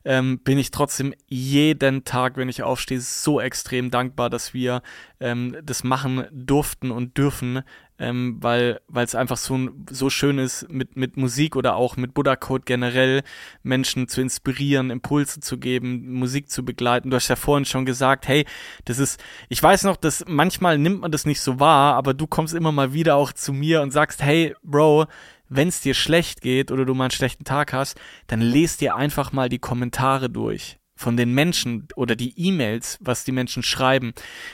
Ähm, 0.05 0.39
bin 0.39 0.57
ich 0.57 0.71
trotzdem 0.71 1.13
jeden 1.27 2.05
Tag, 2.05 2.37
wenn 2.37 2.49
ich 2.49 2.63
aufstehe, 2.63 3.01
so 3.01 3.41
extrem 3.41 3.91
dankbar, 3.91 4.29
dass 4.29 4.53
wir 4.53 4.81
ähm, 5.19 5.57
das 5.63 5.83
machen 5.83 6.25
durften 6.31 6.91
und 6.91 7.17
dürfen, 7.17 7.63
ähm, 7.99 8.37
weil 8.39 8.79
es 8.93 9.15
einfach 9.15 9.37
so, 9.37 9.69
so 9.89 10.09
schön 10.09 10.37
ist, 10.37 10.69
mit, 10.69 10.95
mit 10.95 11.17
Musik 11.17 11.55
oder 11.55 11.75
auch 11.75 11.97
mit 11.97 12.13
Buddha 12.13 12.35
Code 12.35 12.63
generell 12.65 13.23
Menschen 13.63 14.07
zu 14.07 14.21
inspirieren, 14.21 14.89
Impulse 14.89 15.39
zu 15.39 15.57
geben, 15.57 16.13
Musik 16.13 16.49
zu 16.49 16.63
begleiten. 16.63 17.09
Du 17.09 17.15
hast 17.15 17.27
ja 17.27 17.35
vorhin 17.35 17.65
schon 17.65 17.85
gesagt, 17.85 18.27
hey, 18.27 18.45
das 18.85 18.99
ist, 18.99 19.23
ich 19.49 19.61
weiß 19.61 19.83
noch, 19.83 19.97
dass 19.97 20.23
manchmal 20.27 20.77
nimmt 20.77 21.01
man 21.01 21.11
das 21.11 21.25
nicht 21.25 21.41
so 21.41 21.59
wahr, 21.59 21.95
aber 21.95 22.13
du 22.13 22.27
kommst 22.27 22.53
immer 22.53 22.71
mal 22.71 22.93
wieder 22.93 23.15
auch 23.15 23.33
zu 23.33 23.53
mir 23.53 23.81
und 23.81 23.91
sagst, 23.91 24.21
hey, 24.21 24.55
Bro, 24.63 25.05
wenn 25.49 25.69
es 25.69 25.81
dir 25.81 25.93
schlecht 25.93 26.41
geht 26.41 26.71
oder 26.71 26.85
du 26.85 26.93
mal 26.93 27.05
einen 27.05 27.11
schlechten 27.11 27.45
Tag 27.45 27.73
hast, 27.73 27.99
dann 28.27 28.41
lest 28.41 28.81
dir 28.81 28.95
einfach 28.95 29.31
mal 29.31 29.49
die 29.49 29.59
Kommentare 29.59 30.29
durch 30.29 30.77
von 30.95 31.15
den 31.15 31.31
Menschen 31.33 31.87
oder 31.95 32.15
die 32.15 32.33
E-Mails, 32.37 32.97
was 33.01 33.23
die 33.23 33.31
Menschen 33.31 33.63
schreiben. 33.63 34.13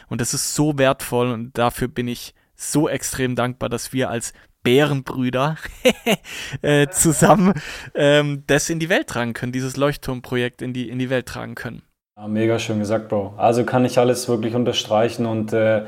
Und 0.09 0.21
das 0.21 0.33
ist 0.33 0.53
so 0.53 0.77
wertvoll 0.77 1.31
und 1.31 1.57
dafür 1.57 1.87
bin 1.87 2.07
ich 2.07 2.35
so 2.71 2.87
extrem 2.87 3.35
dankbar, 3.35 3.69
dass 3.69 3.93
wir 3.93 4.09
als 4.09 4.33
Bärenbrüder 4.63 5.57
äh, 6.61 6.87
zusammen 6.87 7.53
ähm, 7.95 8.43
das 8.47 8.69
in 8.69 8.79
die 8.79 8.89
Welt 8.89 9.07
tragen 9.07 9.33
können, 9.33 9.51
dieses 9.51 9.77
Leuchtturmprojekt 9.77 10.61
in 10.61 10.73
die, 10.73 10.89
in 10.89 10.99
die 10.99 11.09
Welt 11.09 11.27
tragen 11.27 11.55
können. 11.55 11.83
Ja, 12.17 12.27
mega 12.27 12.59
schön 12.59 12.79
gesagt, 12.79 13.09
Bro. 13.09 13.33
Also 13.37 13.63
kann 13.65 13.85
ich 13.85 13.99
alles 13.99 14.29
wirklich 14.29 14.55
unterstreichen 14.55 15.25
und, 15.25 15.51
äh, 15.51 15.83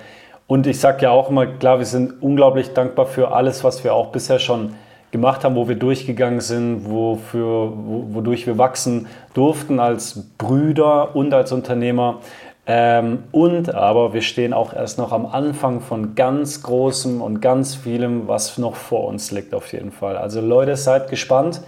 und 0.47 0.67
ich 0.67 0.79
sage 0.79 1.03
ja 1.03 1.11
auch 1.11 1.29
immer, 1.29 1.47
klar, 1.47 1.79
wir 1.79 1.85
sind 1.85 2.21
unglaublich 2.21 2.73
dankbar 2.73 3.05
für 3.05 3.31
alles, 3.31 3.63
was 3.63 3.83
wir 3.83 3.93
auch 3.93 4.11
bisher 4.11 4.39
schon 4.39 4.75
gemacht 5.11 5.43
haben, 5.43 5.55
wo 5.55 5.69
wir 5.69 5.75
durchgegangen 5.75 6.41
sind, 6.41 6.89
wofür, 6.89 7.71
wodurch 7.73 8.45
wir 8.47 8.57
wachsen 8.57 9.07
durften 9.33 9.79
als 9.79 10.27
Brüder 10.37 11.15
und 11.15 11.33
als 11.33 11.51
Unternehmer. 11.51 12.21
Ähm, 12.67 13.23
und 13.31 13.73
aber 13.75 14.13
wir 14.13 14.21
stehen 14.21 14.51
auch 14.51 14.73
erst 14.73 14.97
noch 14.97 15.11
am 15.11 15.27
Anfang 15.27 15.81
von 15.81 16.15
ganz 16.15 16.63
Großem 16.63 17.21
und 17.21 17.39
ganz 17.39 17.75
vielem, 17.75 18.27
was 18.27 18.57
noch 18.57 18.75
vor 18.75 19.05
uns 19.07 19.31
liegt 19.31 19.53
auf 19.53 19.71
jeden 19.71 19.91
Fall. 19.91 20.17
Also 20.17 20.41
Leute, 20.41 20.75
seid 20.75 21.09
gespannt. 21.09 21.61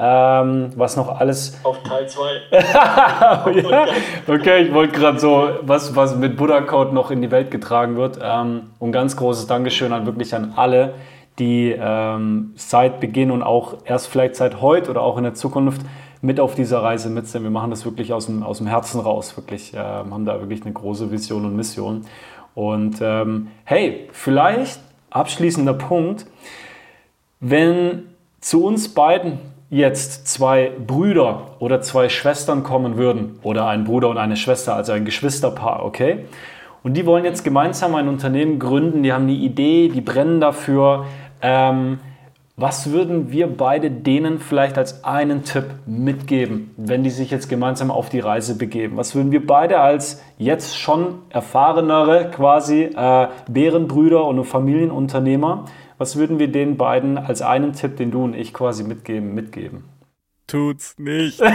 Ähm, 0.00 0.70
was 0.76 0.96
noch 0.96 1.18
alles. 1.18 1.58
Auf 1.64 1.82
Teil 1.82 2.08
2. 2.08 2.22
ja, 2.52 3.86
okay, 4.28 4.62
ich 4.62 4.72
wollte 4.72 4.96
gerade 4.96 5.18
so, 5.18 5.50
was, 5.62 5.96
was 5.96 6.14
mit 6.14 6.36
Buddha 6.36 6.60
Code 6.60 6.94
noch 6.94 7.10
in 7.10 7.20
die 7.20 7.32
Welt 7.32 7.50
getragen 7.50 7.96
wird. 7.96 8.16
Ähm, 8.22 8.70
und 8.78 8.92
ganz 8.92 9.16
großes 9.16 9.48
Dankeschön 9.48 9.92
an 9.92 10.06
wirklich 10.06 10.32
an 10.36 10.52
alle, 10.54 10.94
die 11.40 11.74
ähm, 11.76 12.52
seit 12.54 13.00
Beginn 13.00 13.32
und 13.32 13.42
auch 13.42 13.78
erst 13.84 14.06
vielleicht 14.06 14.36
seit 14.36 14.60
heute 14.60 14.88
oder 14.92 15.02
auch 15.02 15.16
in 15.16 15.24
der 15.24 15.34
Zukunft 15.34 15.82
mit 16.20 16.40
auf 16.40 16.54
dieser 16.54 16.82
Reise 16.82 17.10
mit 17.10 17.26
sind. 17.26 17.42
Wir 17.42 17.50
machen 17.50 17.70
das 17.70 17.84
wirklich 17.84 18.12
aus 18.12 18.26
dem, 18.26 18.42
aus 18.42 18.58
dem 18.58 18.66
Herzen 18.66 19.00
raus, 19.00 19.36
wirklich, 19.36 19.74
äh, 19.74 19.78
haben 19.78 20.24
da 20.24 20.40
wirklich 20.40 20.62
eine 20.62 20.72
große 20.72 21.10
Vision 21.10 21.44
und 21.44 21.56
Mission. 21.56 22.04
Und 22.54 22.98
ähm, 23.00 23.48
hey, 23.64 24.08
vielleicht 24.12 24.80
abschließender 25.10 25.74
Punkt, 25.74 26.26
wenn 27.40 28.04
zu 28.40 28.64
uns 28.64 28.88
beiden 28.94 29.38
jetzt 29.70 30.26
zwei 30.26 30.72
Brüder 30.86 31.56
oder 31.58 31.80
zwei 31.82 32.08
Schwestern 32.08 32.62
kommen 32.62 32.96
würden 32.96 33.38
oder 33.42 33.66
ein 33.66 33.84
Bruder 33.84 34.08
und 34.08 34.18
eine 34.18 34.36
Schwester, 34.36 34.74
also 34.74 34.92
ein 34.92 35.04
Geschwisterpaar, 35.04 35.84
okay? 35.84 36.24
Und 36.82 36.94
die 36.94 37.04
wollen 37.06 37.24
jetzt 37.24 37.44
gemeinsam 37.44 37.94
ein 37.94 38.08
Unternehmen 38.08 38.58
gründen, 38.58 39.02
die 39.02 39.12
haben 39.12 39.24
eine 39.24 39.32
Idee, 39.32 39.88
die 39.88 40.00
brennen 40.00 40.40
dafür. 40.40 41.04
Ähm, 41.42 41.98
was 42.58 42.90
würden 42.90 43.30
wir 43.30 43.46
beide 43.46 43.88
denen 43.88 44.40
vielleicht 44.40 44.78
als 44.78 45.04
einen 45.04 45.44
Tipp 45.44 45.64
mitgeben, 45.86 46.74
wenn 46.76 47.04
die 47.04 47.10
sich 47.10 47.30
jetzt 47.30 47.48
gemeinsam 47.48 47.92
auf 47.92 48.08
die 48.08 48.18
Reise 48.18 48.58
begeben? 48.58 48.96
Was 48.96 49.14
würden 49.14 49.30
wir 49.30 49.46
beide 49.46 49.78
als 49.78 50.20
jetzt 50.38 50.76
schon 50.76 51.22
erfahrenere 51.30 52.32
quasi 52.32 52.90
äh, 52.96 53.28
Bärenbrüder 53.48 54.24
und 54.24 54.44
Familienunternehmer, 54.44 55.66
was 55.98 56.16
würden 56.16 56.40
wir 56.40 56.48
den 56.48 56.76
beiden 56.76 57.16
als 57.16 57.42
einen 57.42 57.74
Tipp, 57.74 57.96
den 57.96 58.10
du 58.10 58.24
und 58.24 58.34
ich 58.34 58.52
quasi 58.52 58.82
mitgeben, 58.82 59.34
mitgeben? 59.34 59.84
Tut's 60.48 60.96
nicht. 60.98 61.40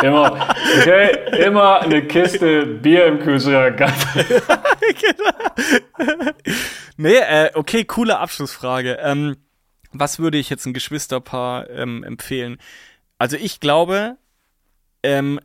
immer, 0.02 0.48
okay, 0.78 1.10
immer 1.44 1.80
eine 1.80 2.02
Kiste 2.02 2.66
Bier 2.66 3.06
im 3.06 3.18
Kühlschrank. 3.18 3.80
genau. 4.92 6.32
nee, 6.96 7.16
äh, 7.16 7.50
okay, 7.54 7.84
coole 7.84 8.18
Abschlussfrage. 8.18 8.98
Ähm, 9.00 9.36
was 9.92 10.18
würde 10.18 10.38
ich 10.38 10.50
jetzt 10.50 10.66
ein 10.66 10.72
Geschwisterpaar 10.72 11.68
ähm, 11.70 12.04
empfehlen? 12.04 12.58
Also 13.18 13.36
ich 13.36 13.60
glaube, 13.60 14.16
ähm, 15.02 15.40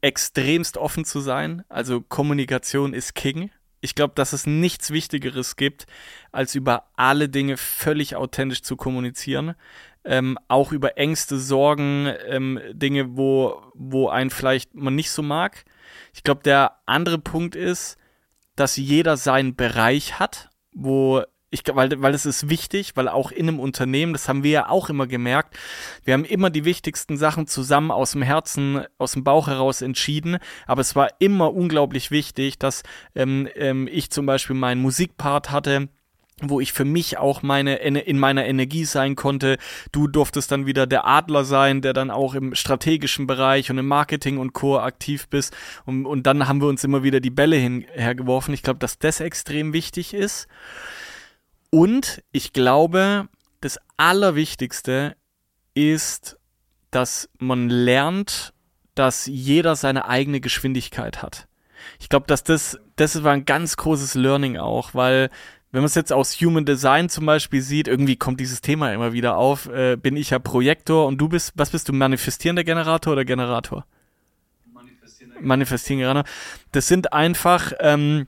extremst 0.00 0.76
offen 0.76 1.04
zu 1.04 1.20
sein. 1.20 1.64
Also 1.68 2.00
Kommunikation 2.00 2.94
ist 2.94 3.14
King. 3.14 3.50
Ich 3.80 3.94
glaube, 3.94 4.14
dass 4.14 4.32
es 4.32 4.46
nichts 4.46 4.90
Wichtigeres 4.90 5.56
gibt, 5.56 5.86
als 6.32 6.54
über 6.54 6.88
alle 6.96 7.28
Dinge 7.28 7.56
völlig 7.56 8.16
authentisch 8.16 8.62
zu 8.62 8.76
kommunizieren 8.76 9.54
ähm, 10.08 10.38
auch 10.48 10.72
über 10.72 10.96
Ängste, 10.96 11.38
Sorgen, 11.38 12.12
ähm, 12.26 12.58
Dinge, 12.72 13.16
wo, 13.16 13.60
wo 13.74 14.08
einen 14.08 14.30
vielleicht 14.30 14.74
man 14.74 14.94
nicht 14.94 15.10
so 15.10 15.22
mag. 15.22 15.64
Ich 16.14 16.22
glaube, 16.22 16.42
der 16.42 16.78
andere 16.86 17.18
Punkt 17.18 17.54
ist, 17.54 17.98
dass 18.58 18.76
jeder 18.76 19.16
seinen 19.16 19.54
Bereich 19.54 20.18
hat, 20.18 20.50
wo 20.72 21.22
ich, 21.50 21.62
weil, 21.72 22.02
weil 22.02 22.14
es 22.14 22.26
ist 22.26 22.50
wichtig, 22.50 22.92
weil 22.96 23.08
auch 23.08 23.30
in 23.30 23.48
einem 23.48 23.60
Unternehmen, 23.60 24.12
das 24.12 24.28
haben 24.28 24.42
wir 24.42 24.50
ja 24.50 24.68
auch 24.68 24.90
immer 24.90 25.06
gemerkt, 25.06 25.56
wir 26.04 26.14
haben 26.14 26.24
immer 26.24 26.50
die 26.50 26.64
wichtigsten 26.64 27.16
Sachen 27.16 27.46
zusammen 27.46 27.90
aus 27.90 28.12
dem 28.12 28.22
Herzen, 28.22 28.84
aus 28.98 29.12
dem 29.12 29.24
Bauch 29.24 29.46
heraus 29.46 29.80
entschieden, 29.80 30.38
aber 30.66 30.82
es 30.82 30.94
war 30.94 31.08
immer 31.20 31.54
unglaublich 31.54 32.10
wichtig, 32.10 32.58
dass 32.58 32.82
ähm, 33.14 33.48
ähm, 33.54 33.88
ich 33.90 34.10
zum 34.10 34.26
Beispiel 34.26 34.56
meinen 34.56 34.82
Musikpart 34.82 35.50
hatte, 35.50 35.88
wo 36.42 36.60
ich 36.60 36.72
für 36.72 36.84
mich 36.84 37.18
auch 37.18 37.42
meine 37.42 37.76
in 37.76 38.18
meiner 38.18 38.46
Energie 38.46 38.84
sein 38.84 39.16
konnte. 39.16 39.58
Du 39.92 40.06
durftest 40.06 40.52
dann 40.52 40.66
wieder 40.66 40.86
der 40.86 41.06
Adler 41.06 41.44
sein, 41.44 41.80
der 41.80 41.92
dann 41.92 42.10
auch 42.10 42.34
im 42.34 42.54
strategischen 42.54 43.26
Bereich 43.26 43.70
und 43.70 43.78
im 43.78 43.88
Marketing 43.88 44.38
und 44.38 44.52
Co 44.52 44.78
aktiv 44.78 45.28
bist 45.28 45.56
und, 45.84 46.06
und 46.06 46.26
dann 46.26 46.48
haben 46.48 46.60
wir 46.60 46.68
uns 46.68 46.84
immer 46.84 47.02
wieder 47.02 47.20
die 47.20 47.30
Bälle 47.30 47.56
hinhergeworfen. 47.56 48.54
Ich 48.54 48.62
glaube, 48.62 48.78
dass 48.78 48.98
das 48.98 49.20
extrem 49.20 49.72
wichtig 49.72 50.14
ist. 50.14 50.48
Und 51.70 52.22
ich 52.32 52.52
glaube, 52.52 53.28
das 53.60 53.78
Allerwichtigste 53.96 55.16
ist, 55.74 56.38
dass 56.90 57.28
man 57.38 57.68
lernt, 57.68 58.54
dass 58.94 59.26
jeder 59.26 59.76
seine 59.76 60.08
eigene 60.08 60.40
Geschwindigkeit 60.40 61.22
hat. 61.22 61.46
Ich 62.00 62.08
glaube, 62.08 62.26
dass 62.26 62.42
das, 62.42 62.78
das 62.96 63.22
war 63.22 63.32
ein 63.32 63.44
ganz 63.44 63.76
großes 63.76 64.14
Learning 64.14 64.56
auch, 64.56 64.94
weil 64.94 65.30
wenn 65.70 65.80
man 65.80 65.86
es 65.86 65.94
jetzt 65.94 66.12
aus 66.12 66.34
Human 66.40 66.64
Design 66.64 67.08
zum 67.08 67.26
Beispiel 67.26 67.60
sieht, 67.60 67.88
irgendwie 67.88 68.16
kommt 68.16 68.40
dieses 68.40 68.60
Thema 68.60 68.92
immer 68.92 69.12
wieder 69.12 69.36
auf, 69.36 69.68
äh, 69.68 69.96
bin 69.96 70.16
ich 70.16 70.30
ja 70.30 70.38
Projektor 70.38 71.06
und 71.06 71.18
du 71.18 71.28
bist, 71.28 71.52
was 71.56 71.70
bist 71.70 71.88
du, 71.88 71.92
manifestierender 71.92 72.64
Generator 72.64 73.12
oder 73.12 73.24
Generator? 73.24 73.84
Manifestierender. 74.72 75.40
Manifestierender 75.42 76.08
Generator. 76.08 76.32
Das 76.72 76.88
sind 76.88 77.12
einfach 77.12 77.72
ähm, 77.80 78.26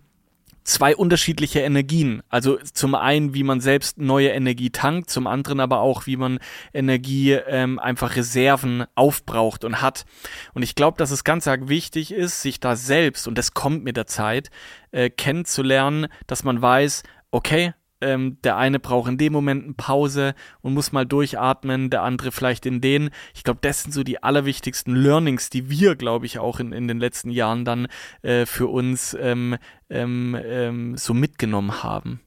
zwei 0.64 0.94
unterschiedliche 0.94 1.60
Energien. 1.60 2.22
Also 2.28 2.58
zum 2.58 2.94
einen, 2.94 3.34
wie 3.34 3.42
man 3.42 3.60
selbst 3.60 3.98
neue 3.98 4.28
Energie 4.28 4.70
tankt, 4.70 5.10
zum 5.10 5.26
anderen 5.26 5.60
aber 5.60 5.80
auch, 5.80 6.06
wie 6.06 6.16
man 6.16 6.38
Energie 6.72 7.32
ähm, 7.32 7.78
einfach 7.78 8.16
Reserven 8.16 8.84
aufbraucht 8.94 9.64
und 9.64 9.80
hat. 9.80 10.04
Und 10.52 10.62
ich 10.62 10.74
glaube, 10.74 10.98
dass 10.98 11.10
es 11.10 11.24
ganz 11.24 11.48
arg 11.48 11.68
wichtig 11.68 12.12
ist, 12.12 12.42
sich 12.42 12.60
da 12.60 12.76
selbst, 12.76 13.26
und 13.26 13.38
das 13.38 13.54
kommt 13.54 13.82
mit 13.82 13.96
der 13.96 14.06
Zeit, 14.06 14.50
äh, 14.92 15.08
kennenzulernen, 15.08 16.06
dass 16.26 16.44
man 16.44 16.60
weiß, 16.60 17.02
okay, 17.30 17.74
ähm, 18.00 18.38
der 18.44 18.56
eine 18.56 18.78
braucht 18.78 19.10
in 19.10 19.18
dem 19.18 19.32
Moment 19.32 19.64
eine 19.64 19.74
Pause 19.74 20.34
und 20.62 20.74
muss 20.74 20.92
mal 20.92 21.04
durchatmen, 21.04 21.90
der 21.90 22.02
andere 22.02 22.32
vielleicht 22.32 22.66
in 22.66 22.80
den. 22.80 23.10
Ich 23.34 23.44
glaube, 23.44 23.58
das 23.62 23.82
sind 23.82 23.92
so 23.92 24.02
die 24.02 24.22
allerwichtigsten 24.22 24.94
Learnings, 24.94 25.50
die 25.50 25.68
wir, 25.70 25.96
glaube 25.96 26.26
ich, 26.26 26.38
auch 26.38 26.60
in, 26.60 26.72
in 26.72 26.88
den 26.88 26.98
letzten 26.98 27.30
Jahren 27.30 27.64
dann 27.64 27.88
äh, 28.22 28.46
für 28.46 28.68
uns 28.68 29.16
ähm, 29.20 29.56
ähm, 29.90 30.36
ähm, 30.42 30.96
so 30.96 31.14
mitgenommen 31.14 31.82
haben. 31.82 32.20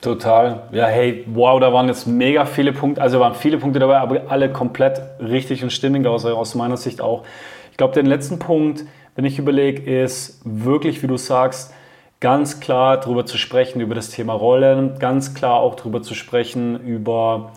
Total. 0.00 0.68
Ja, 0.72 0.86
hey, 0.86 1.24
wow, 1.26 1.60
da 1.60 1.74
waren 1.74 1.88
jetzt 1.88 2.06
mega 2.06 2.46
viele 2.46 2.72
Punkte, 2.72 3.02
also 3.02 3.20
waren 3.20 3.34
viele 3.34 3.58
Punkte 3.58 3.80
dabei, 3.80 3.98
aber 3.98 4.30
alle 4.30 4.50
komplett 4.50 5.02
richtig 5.20 5.62
und 5.62 5.70
stimmig 5.70 6.06
aus, 6.06 6.24
aus 6.24 6.54
meiner 6.54 6.78
Sicht 6.78 7.02
auch. 7.02 7.24
Ich 7.70 7.76
glaube, 7.76 7.92
den 7.92 8.06
letzten 8.06 8.38
Punkt, 8.38 8.84
wenn 9.14 9.26
ich 9.26 9.38
überlege, 9.38 10.02
ist 10.02 10.40
wirklich, 10.44 11.02
wie 11.02 11.06
du 11.06 11.18
sagst, 11.18 11.74
ganz 12.20 12.60
klar 12.60 12.98
darüber 12.98 13.26
zu 13.26 13.38
sprechen, 13.38 13.80
über 13.80 13.94
das 13.94 14.10
Thema 14.10 14.34
Rollen, 14.34 14.98
ganz 14.98 15.34
klar 15.34 15.54
auch 15.54 15.74
darüber 15.74 16.02
zu 16.02 16.14
sprechen, 16.14 16.78
über. 16.80 17.52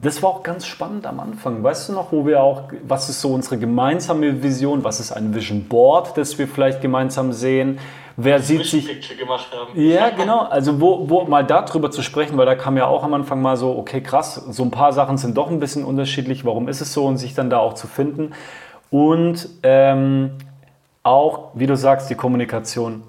Das 0.00 0.22
war 0.22 0.30
auch 0.30 0.42
ganz 0.44 0.64
spannend 0.64 1.06
am 1.08 1.18
Anfang. 1.18 1.64
Weißt 1.64 1.88
du 1.88 1.92
noch, 1.92 2.12
wo 2.12 2.24
wir 2.24 2.40
auch, 2.40 2.62
was 2.84 3.08
ist 3.08 3.20
so 3.20 3.32
unsere 3.32 3.58
gemeinsame 3.58 4.44
Vision? 4.44 4.84
Was 4.84 5.00
ist 5.00 5.10
ein 5.10 5.34
Vision 5.34 5.64
Board, 5.64 6.16
das 6.16 6.38
wir 6.38 6.46
vielleicht 6.46 6.80
gemeinsam 6.80 7.32
sehen? 7.32 7.80
Wer 8.16 8.40
sieht 8.40 8.64
sich. 8.64 8.86
Gemacht 9.18 9.48
haben. 9.52 9.80
Ja, 9.80 10.10
genau. 10.10 10.42
Also, 10.42 10.80
wo, 10.80 11.10
wo 11.10 11.24
mal 11.24 11.44
darüber 11.44 11.90
zu 11.90 12.02
sprechen, 12.02 12.36
weil 12.36 12.46
da 12.46 12.54
kam 12.54 12.76
ja 12.76 12.86
auch 12.86 13.02
am 13.02 13.12
Anfang 13.12 13.42
mal 13.42 13.56
so, 13.56 13.76
okay, 13.76 14.00
krass, 14.00 14.34
so 14.34 14.62
ein 14.62 14.70
paar 14.70 14.92
Sachen 14.92 15.18
sind 15.18 15.36
doch 15.36 15.50
ein 15.50 15.58
bisschen 15.58 15.84
unterschiedlich. 15.84 16.44
Warum 16.44 16.68
ist 16.68 16.80
es 16.80 16.92
so? 16.92 17.04
Und 17.04 17.16
sich 17.16 17.34
dann 17.34 17.50
da 17.50 17.58
auch 17.58 17.74
zu 17.74 17.88
finden. 17.88 18.34
Und 18.90 19.48
ähm, 19.64 20.30
auch, 21.02 21.50
wie 21.54 21.66
du 21.66 21.76
sagst, 21.76 22.08
die 22.08 22.14
Kommunikation. 22.14 23.02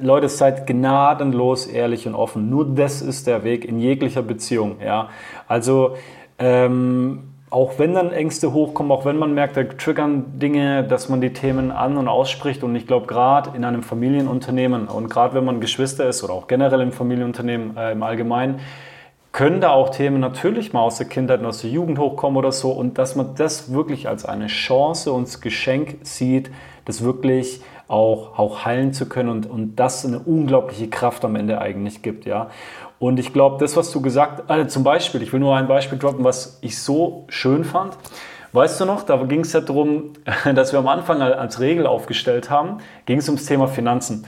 Leute, 0.00 0.28
seid 0.28 0.66
gnadenlos 0.66 1.66
ehrlich 1.66 2.06
und 2.06 2.14
offen. 2.14 2.50
Nur 2.50 2.66
das 2.66 3.02
ist 3.02 3.26
der 3.26 3.44
Weg 3.44 3.64
in 3.64 3.78
jeglicher 3.78 4.22
Beziehung. 4.22 4.76
Ja? 4.84 5.08
Also, 5.48 5.96
ähm, 6.38 7.32
auch 7.48 7.78
wenn 7.78 7.94
dann 7.94 8.12
Ängste 8.12 8.52
hochkommen, 8.52 8.90
auch 8.90 9.04
wenn 9.04 9.18
man 9.18 9.32
merkt, 9.32 9.56
da 9.56 9.64
triggern 9.64 10.38
Dinge, 10.38 10.84
dass 10.84 11.08
man 11.08 11.20
die 11.20 11.32
Themen 11.32 11.70
an- 11.70 11.96
und 11.96 12.08
ausspricht. 12.08 12.64
Und 12.64 12.74
ich 12.74 12.86
glaube, 12.86 13.06
gerade 13.06 13.56
in 13.56 13.64
einem 13.64 13.82
Familienunternehmen 13.82 14.88
und 14.88 15.08
gerade 15.08 15.34
wenn 15.34 15.44
man 15.44 15.60
Geschwister 15.60 16.08
ist 16.08 16.24
oder 16.24 16.34
auch 16.34 16.48
generell 16.48 16.80
im 16.80 16.92
Familienunternehmen 16.92 17.76
äh, 17.76 17.92
im 17.92 18.02
Allgemeinen, 18.02 18.60
können 19.32 19.60
da 19.60 19.70
auch 19.70 19.90
Themen 19.90 20.18
natürlich 20.18 20.72
mal 20.72 20.80
aus 20.80 20.96
der 20.96 21.06
Kindheit 21.08 21.40
und 21.40 21.46
aus 21.46 21.60
der 21.60 21.70
Jugend 21.70 21.98
hochkommen 21.98 22.36
oder 22.36 22.52
so. 22.52 22.72
Und 22.72 22.98
dass 22.98 23.16
man 23.16 23.34
das 23.36 23.72
wirklich 23.72 24.08
als 24.08 24.24
eine 24.24 24.46
Chance 24.48 25.12
und 25.12 25.42
Geschenk 25.42 25.98
sieht, 26.02 26.50
das 26.86 27.04
wirklich 27.04 27.60
auch, 27.88 28.38
auch 28.38 28.64
heilen 28.64 28.92
zu 28.92 29.08
können 29.08 29.28
und, 29.28 29.48
und 29.48 29.76
das 29.76 30.04
eine 30.04 30.18
unglaubliche 30.18 30.88
Kraft 30.88 31.24
am 31.24 31.36
Ende 31.36 31.60
eigentlich 31.60 32.02
gibt, 32.02 32.24
ja. 32.24 32.48
Und 32.98 33.18
ich 33.18 33.32
glaube, 33.32 33.58
das, 33.58 33.76
was 33.76 33.90
du 33.92 34.00
gesagt 34.00 34.40
hast, 34.40 34.50
also 34.50 34.68
zum 34.68 34.84
Beispiel, 34.84 35.22
ich 35.22 35.32
will 35.32 35.40
nur 35.40 35.54
ein 35.56 35.68
Beispiel 35.68 35.98
droppen, 35.98 36.24
was 36.24 36.58
ich 36.62 36.78
so 36.80 37.26
schön 37.28 37.64
fand. 37.64 37.96
Weißt 38.52 38.80
du 38.80 38.86
noch, 38.86 39.02
da 39.02 39.16
ging 39.24 39.40
es 39.40 39.52
ja 39.52 39.60
darum, 39.60 40.14
dass 40.54 40.72
wir 40.72 40.78
am 40.78 40.88
Anfang 40.88 41.20
als 41.20 41.60
Regel 41.60 41.86
aufgestellt 41.86 42.48
haben, 42.48 42.78
ging 43.04 43.18
es 43.18 43.28
ums 43.28 43.44
Thema 43.44 43.68
Finanzen. 43.68 44.24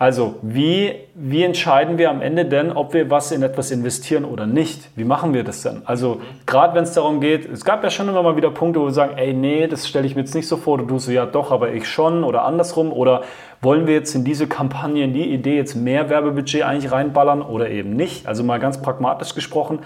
Also, 0.00 0.36
wie, 0.42 0.94
wie 1.16 1.42
entscheiden 1.42 1.98
wir 1.98 2.08
am 2.10 2.22
Ende 2.22 2.44
denn, 2.44 2.70
ob 2.70 2.94
wir 2.94 3.10
was 3.10 3.32
in 3.32 3.42
etwas 3.42 3.72
investieren 3.72 4.24
oder 4.24 4.46
nicht? 4.46 4.90
Wie 4.94 5.02
machen 5.02 5.34
wir 5.34 5.42
das 5.42 5.62
denn? 5.62 5.82
Also, 5.86 6.20
gerade 6.46 6.76
wenn 6.76 6.84
es 6.84 6.92
darum 6.92 7.20
geht, 7.20 7.50
es 7.50 7.64
gab 7.64 7.82
ja 7.82 7.90
schon 7.90 8.08
immer 8.08 8.22
mal 8.22 8.36
wieder 8.36 8.52
Punkte, 8.52 8.80
wo 8.80 8.84
wir 8.84 8.92
sagen, 8.92 9.18
ey, 9.18 9.32
nee, 9.32 9.66
das 9.66 9.88
stelle 9.88 10.06
ich 10.06 10.14
mir 10.14 10.20
jetzt 10.20 10.36
nicht 10.36 10.46
so 10.46 10.56
vor, 10.56 10.78
du 10.78 10.98
so, 11.00 11.10
ja 11.10 11.26
doch, 11.26 11.50
aber 11.50 11.72
ich 11.72 11.88
schon 11.88 12.22
oder 12.22 12.44
andersrum. 12.44 12.92
Oder 12.92 13.22
wollen 13.60 13.88
wir 13.88 13.94
jetzt 13.94 14.14
in 14.14 14.22
diese 14.22 14.46
Kampagne, 14.46 15.02
in 15.02 15.14
die 15.14 15.32
Idee 15.32 15.56
jetzt 15.56 15.74
mehr 15.74 16.08
Werbebudget 16.08 16.62
eigentlich 16.62 16.92
reinballern 16.92 17.42
oder 17.42 17.68
eben 17.68 17.96
nicht? 17.96 18.28
Also 18.28 18.44
mal 18.44 18.60
ganz 18.60 18.80
pragmatisch 18.80 19.34
gesprochen. 19.34 19.80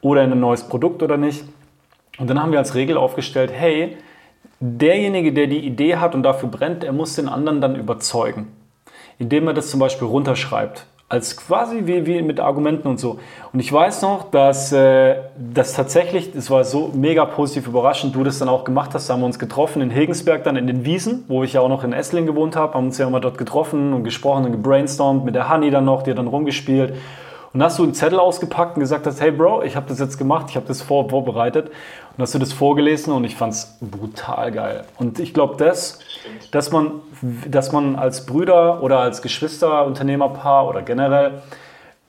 Oder 0.00 0.22
in 0.22 0.30
ein 0.30 0.38
neues 0.38 0.68
Produkt 0.68 1.02
oder 1.02 1.16
nicht. 1.16 1.42
Und 2.20 2.30
dann 2.30 2.40
haben 2.40 2.52
wir 2.52 2.60
als 2.60 2.76
Regel 2.76 2.96
aufgestellt, 2.96 3.50
hey, 3.52 3.96
derjenige, 4.60 5.32
der 5.32 5.48
die 5.48 5.66
Idee 5.66 5.96
hat 5.96 6.14
und 6.14 6.22
dafür 6.22 6.48
brennt, 6.48 6.84
er 6.84 6.92
muss 6.92 7.16
den 7.16 7.28
anderen 7.28 7.60
dann 7.60 7.74
überzeugen 7.74 8.59
indem 9.20 9.46
er 9.46 9.54
das 9.54 9.70
zum 9.70 9.78
Beispiel 9.78 10.08
runterschreibt. 10.08 10.86
Als 11.08 11.36
quasi 11.36 11.82
wie, 11.86 12.06
wie 12.06 12.22
mit 12.22 12.40
Argumenten 12.40 12.88
und 12.88 12.98
so. 12.98 13.18
Und 13.52 13.60
ich 13.60 13.72
weiß 13.72 14.02
noch, 14.02 14.30
dass 14.30 14.72
äh, 14.72 15.16
das 15.36 15.74
tatsächlich, 15.74 16.32
das 16.32 16.50
war 16.50 16.64
so 16.64 16.90
mega 16.94 17.24
positiv 17.24 17.66
überraschend, 17.66 18.14
du 18.14 18.24
das 18.24 18.38
dann 18.38 18.48
auch 18.48 18.64
gemacht 18.64 18.94
hast. 18.94 19.08
Da 19.08 19.14
haben 19.14 19.20
wir 19.20 19.26
uns 19.26 19.38
getroffen 19.38 19.82
in 19.82 19.90
Hegensberg, 19.90 20.44
dann 20.44 20.56
in 20.56 20.68
den 20.68 20.84
Wiesen, 20.84 21.24
wo 21.28 21.42
ich 21.42 21.54
ja 21.54 21.60
auch 21.60 21.68
noch 21.68 21.84
in 21.84 21.92
Essling 21.92 22.26
gewohnt 22.26 22.56
habe, 22.56 22.74
haben 22.74 22.86
uns 22.86 22.98
ja 22.98 23.08
immer 23.08 23.20
dort 23.20 23.38
getroffen 23.38 23.92
und 23.92 24.04
gesprochen 24.04 24.46
und 24.46 24.52
gebrainstormt 24.52 25.24
mit 25.24 25.34
der 25.34 25.52
Honey 25.52 25.70
dann 25.70 25.84
noch, 25.84 26.02
die 26.02 26.12
hat 26.12 26.18
dann 26.18 26.28
rumgespielt. 26.28 26.94
Und 27.52 27.62
hast 27.62 27.80
du 27.80 27.82
einen 27.82 27.94
Zettel 27.94 28.20
ausgepackt 28.20 28.76
und 28.76 28.80
gesagt 28.80 29.06
hast, 29.06 29.20
hey 29.20 29.32
Bro, 29.32 29.64
ich 29.64 29.74
habe 29.74 29.86
das 29.88 29.98
jetzt 29.98 30.16
gemacht, 30.16 30.46
ich 30.50 30.56
habe 30.56 30.66
das 30.66 30.80
vor, 30.80 31.10
vorbereitet. 31.10 31.72
Und 32.20 32.24
hast 32.24 32.34
du 32.34 32.38
das 32.38 32.52
vorgelesen 32.52 33.14
und 33.14 33.24
ich 33.24 33.34
fand 33.34 33.54
es 33.54 33.78
brutal 33.80 34.52
geil. 34.52 34.84
Und 34.98 35.18
ich 35.20 35.32
glaube, 35.32 35.56
das, 35.56 36.00
dass 36.50 36.70
man, 36.70 37.00
dass 37.48 37.72
man 37.72 37.96
als 37.96 38.26
Brüder 38.26 38.82
oder 38.82 38.98
als 38.98 39.22
Geschwister, 39.22 39.86
Unternehmerpaar 39.86 40.68
oder 40.68 40.82
generell 40.82 41.40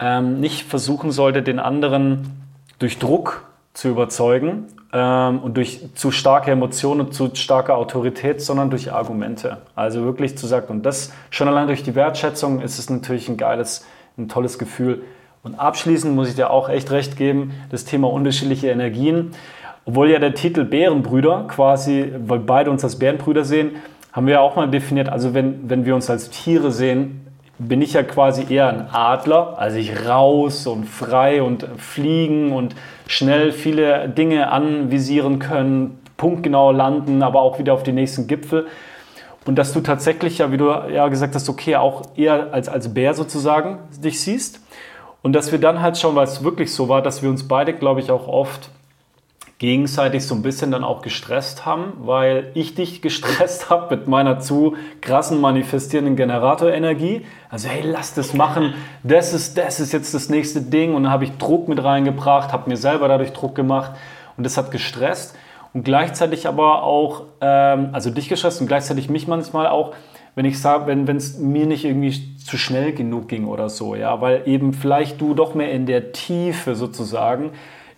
ähm, 0.01 0.41
nicht 0.41 0.67
versuchen 0.67 1.11
sollte, 1.11 1.41
den 1.43 1.59
anderen 1.59 2.43
durch 2.77 2.99
Druck 2.99 3.45
zu 3.71 3.87
überzeugen 3.87 4.65
ähm, 4.91 5.39
und 5.39 5.55
durch 5.55 5.79
zu 5.95 6.11
starke 6.11 6.51
Emotionen 6.51 6.99
und 6.99 7.13
zu 7.13 7.33
starke 7.33 7.73
Autorität, 7.73 8.41
sondern 8.41 8.69
durch 8.69 8.91
Argumente. 8.91 9.61
Also 9.75 10.03
wirklich 10.03 10.37
zu 10.37 10.45
sagen, 10.45 10.67
und 10.73 10.85
das 10.85 11.13
schon 11.29 11.47
allein 11.47 11.67
durch 11.67 11.83
die 11.83 11.95
Wertschätzung 11.95 12.59
ist 12.59 12.79
es 12.79 12.89
natürlich 12.89 13.29
ein 13.29 13.37
geiles, 13.37 13.85
ein 14.17 14.27
tolles 14.27 14.59
Gefühl, 14.59 15.03
und 15.43 15.55
abschließend 15.55 16.13
muss 16.13 16.29
ich 16.29 16.35
dir 16.35 16.51
auch 16.51 16.69
echt 16.69 16.91
recht 16.91 17.17
geben, 17.17 17.53
das 17.71 17.85
Thema 17.85 18.11
unterschiedliche 18.11 18.69
Energien. 18.69 19.31
Obwohl 19.85 20.09
ja 20.09 20.19
der 20.19 20.33
Titel 20.33 20.63
Bärenbrüder 20.63 21.45
quasi, 21.47 22.13
weil 22.25 22.39
beide 22.39 22.69
uns 22.69 22.83
als 22.83 22.97
Bärenbrüder 22.99 23.43
sehen, 23.43 23.71
haben 24.13 24.27
wir 24.27 24.35
ja 24.35 24.39
auch 24.41 24.55
mal 24.55 24.69
definiert, 24.69 25.09
also 25.09 25.33
wenn, 25.33 25.69
wenn 25.69 25.85
wir 25.85 25.95
uns 25.95 26.09
als 26.09 26.29
Tiere 26.29 26.71
sehen, 26.71 27.21
bin 27.57 27.81
ich 27.81 27.93
ja 27.93 28.03
quasi 28.03 28.51
eher 28.53 28.69
ein 28.69 28.87
Adler, 28.91 29.57
also 29.57 29.77
ich 29.77 30.07
raus 30.07 30.65
und 30.67 30.85
frei 30.85 31.43
und 31.43 31.67
fliegen 31.77 32.51
und 32.51 32.75
schnell 33.07 33.51
viele 33.51 34.09
Dinge 34.09 34.51
anvisieren 34.51 35.39
können, 35.39 35.99
punktgenau 36.17 36.71
landen, 36.71 37.23
aber 37.23 37.41
auch 37.41 37.59
wieder 37.59 37.73
auf 37.73 37.83
die 37.83 37.91
nächsten 37.91 38.27
Gipfel. 38.27 38.67
Und 39.45 39.55
dass 39.55 39.73
du 39.73 39.81
tatsächlich 39.81 40.39
ja, 40.39 40.51
wie 40.51 40.57
du 40.57 40.69
ja 40.69 41.07
gesagt 41.07 41.35
hast, 41.35 41.49
okay, 41.49 41.75
auch 41.75 42.03
eher 42.15 42.53
als, 42.53 42.69
als 42.69 42.93
Bär 42.93 43.13
sozusagen 43.13 43.79
dich 44.03 44.21
siehst. 44.21 44.61
Und 45.23 45.33
dass 45.33 45.51
wir 45.51 45.59
dann 45.59 45.81
halt 45.81 45.97
schon, 45.97 46.15
weil 46.15 46.25
es 46.25 46.43
wirklich 46.43 46.73
so 46.73 46.89
war, 46.89 47.01
dass 47.01 47.21
wir 47.21 47.29
uns 47.29 47.47
beide, 47.47 47.73
glaube 47.73 47.99
ich, 47.99 48.11
auch 48.11 48.27
oft 48.27 48.69
gegenseitig 49.61 50.25
so 50.25 50.33
ein 50.33 50.41
bisschen 50.41 50.71
dann 50.71 50.83
auch 50.83 51.03
gestresst 51.03 51.67
haben, 51.67 51.93
weil 51.99 52.49
ich 52.55 52.73
dich 52.73 52.99
gestresst 53.03 53.69
habe 53.69 53.95
mit 53.95 54.07
meiner 54.07 54.39
zu 54.39 54.75
krassen 55.01 55.39
manifestierenden 55.39 56.15
Generatorenergie. 56.15 57.27
Also 57.47 57.69
hey, 57.69 57.83
lass 57.85 58.15
das 58.15 58.33
machen, 58.33 58.73
das 59.03 59.35
ist, 59.35 59.59
das 59.59 59.79
ist 59.79 59.93
jetzt 59.93 60.15
das 60.15 60.29
nächste 60.29 60.61
Ding. 60.61 60.95
Und 60.95 61.03
dann 61.03 61.11
habe 61.11 61.25
ich 61.25 61.37
Druck 61.37 61.67
mit 61.67 61.83
reingebracht, 61.83 62.51
habe 62.51 62.71
mir 62.71 62.75
selber 62.75 63.07
dadurch 63.07 63.33
Druck 63.33 63.53
gemacht. 63.53 63.91
Und 64.35 64.45
das 64.45 64.57
hat 64.57 64.71
gestresst. 64.71 65.37
Und 65.75 65.83
gleichzeitig 65.83 66.47
aber 66.47 66.81
auch, 66.81 67.25
ähm, 67.39 67.89
also 67.91 68.09
dich 68.09 68.29
gestresst 68.29 68.61
und 68.61 68.67
gleichzeitig 68.67 69.11
mich 69.11 69.27
manchmal 69.27 69.67
auch, 69.67 69.93
wenn 70.33 70.45
ich 70.45 70.59
sage, 70.59 70.87
wenn 70.87 71.15
es 71.15 71.37
mir 71.37 71.67
nicht 71.67 71.85
irgendwie 71.85 72.35
zu 72.37 72.57
schnell 72.57 72.93
genug 72.93 73.27
ging 73.27 73.45
oder 73.45 73.69
so, 73.69 73.93
ja, 73.93 74.21
weil 74.21 74.41
eben 74.47 74.73
vielleicht 74.73 75.21
du 75.21 75.35
doch 75.35 75.53
mehr 75.53 75.71
in 75.71 75.85
der 75.85 76.13
Tiefe 76.13 76.73
sozusagen, 76.73 77.51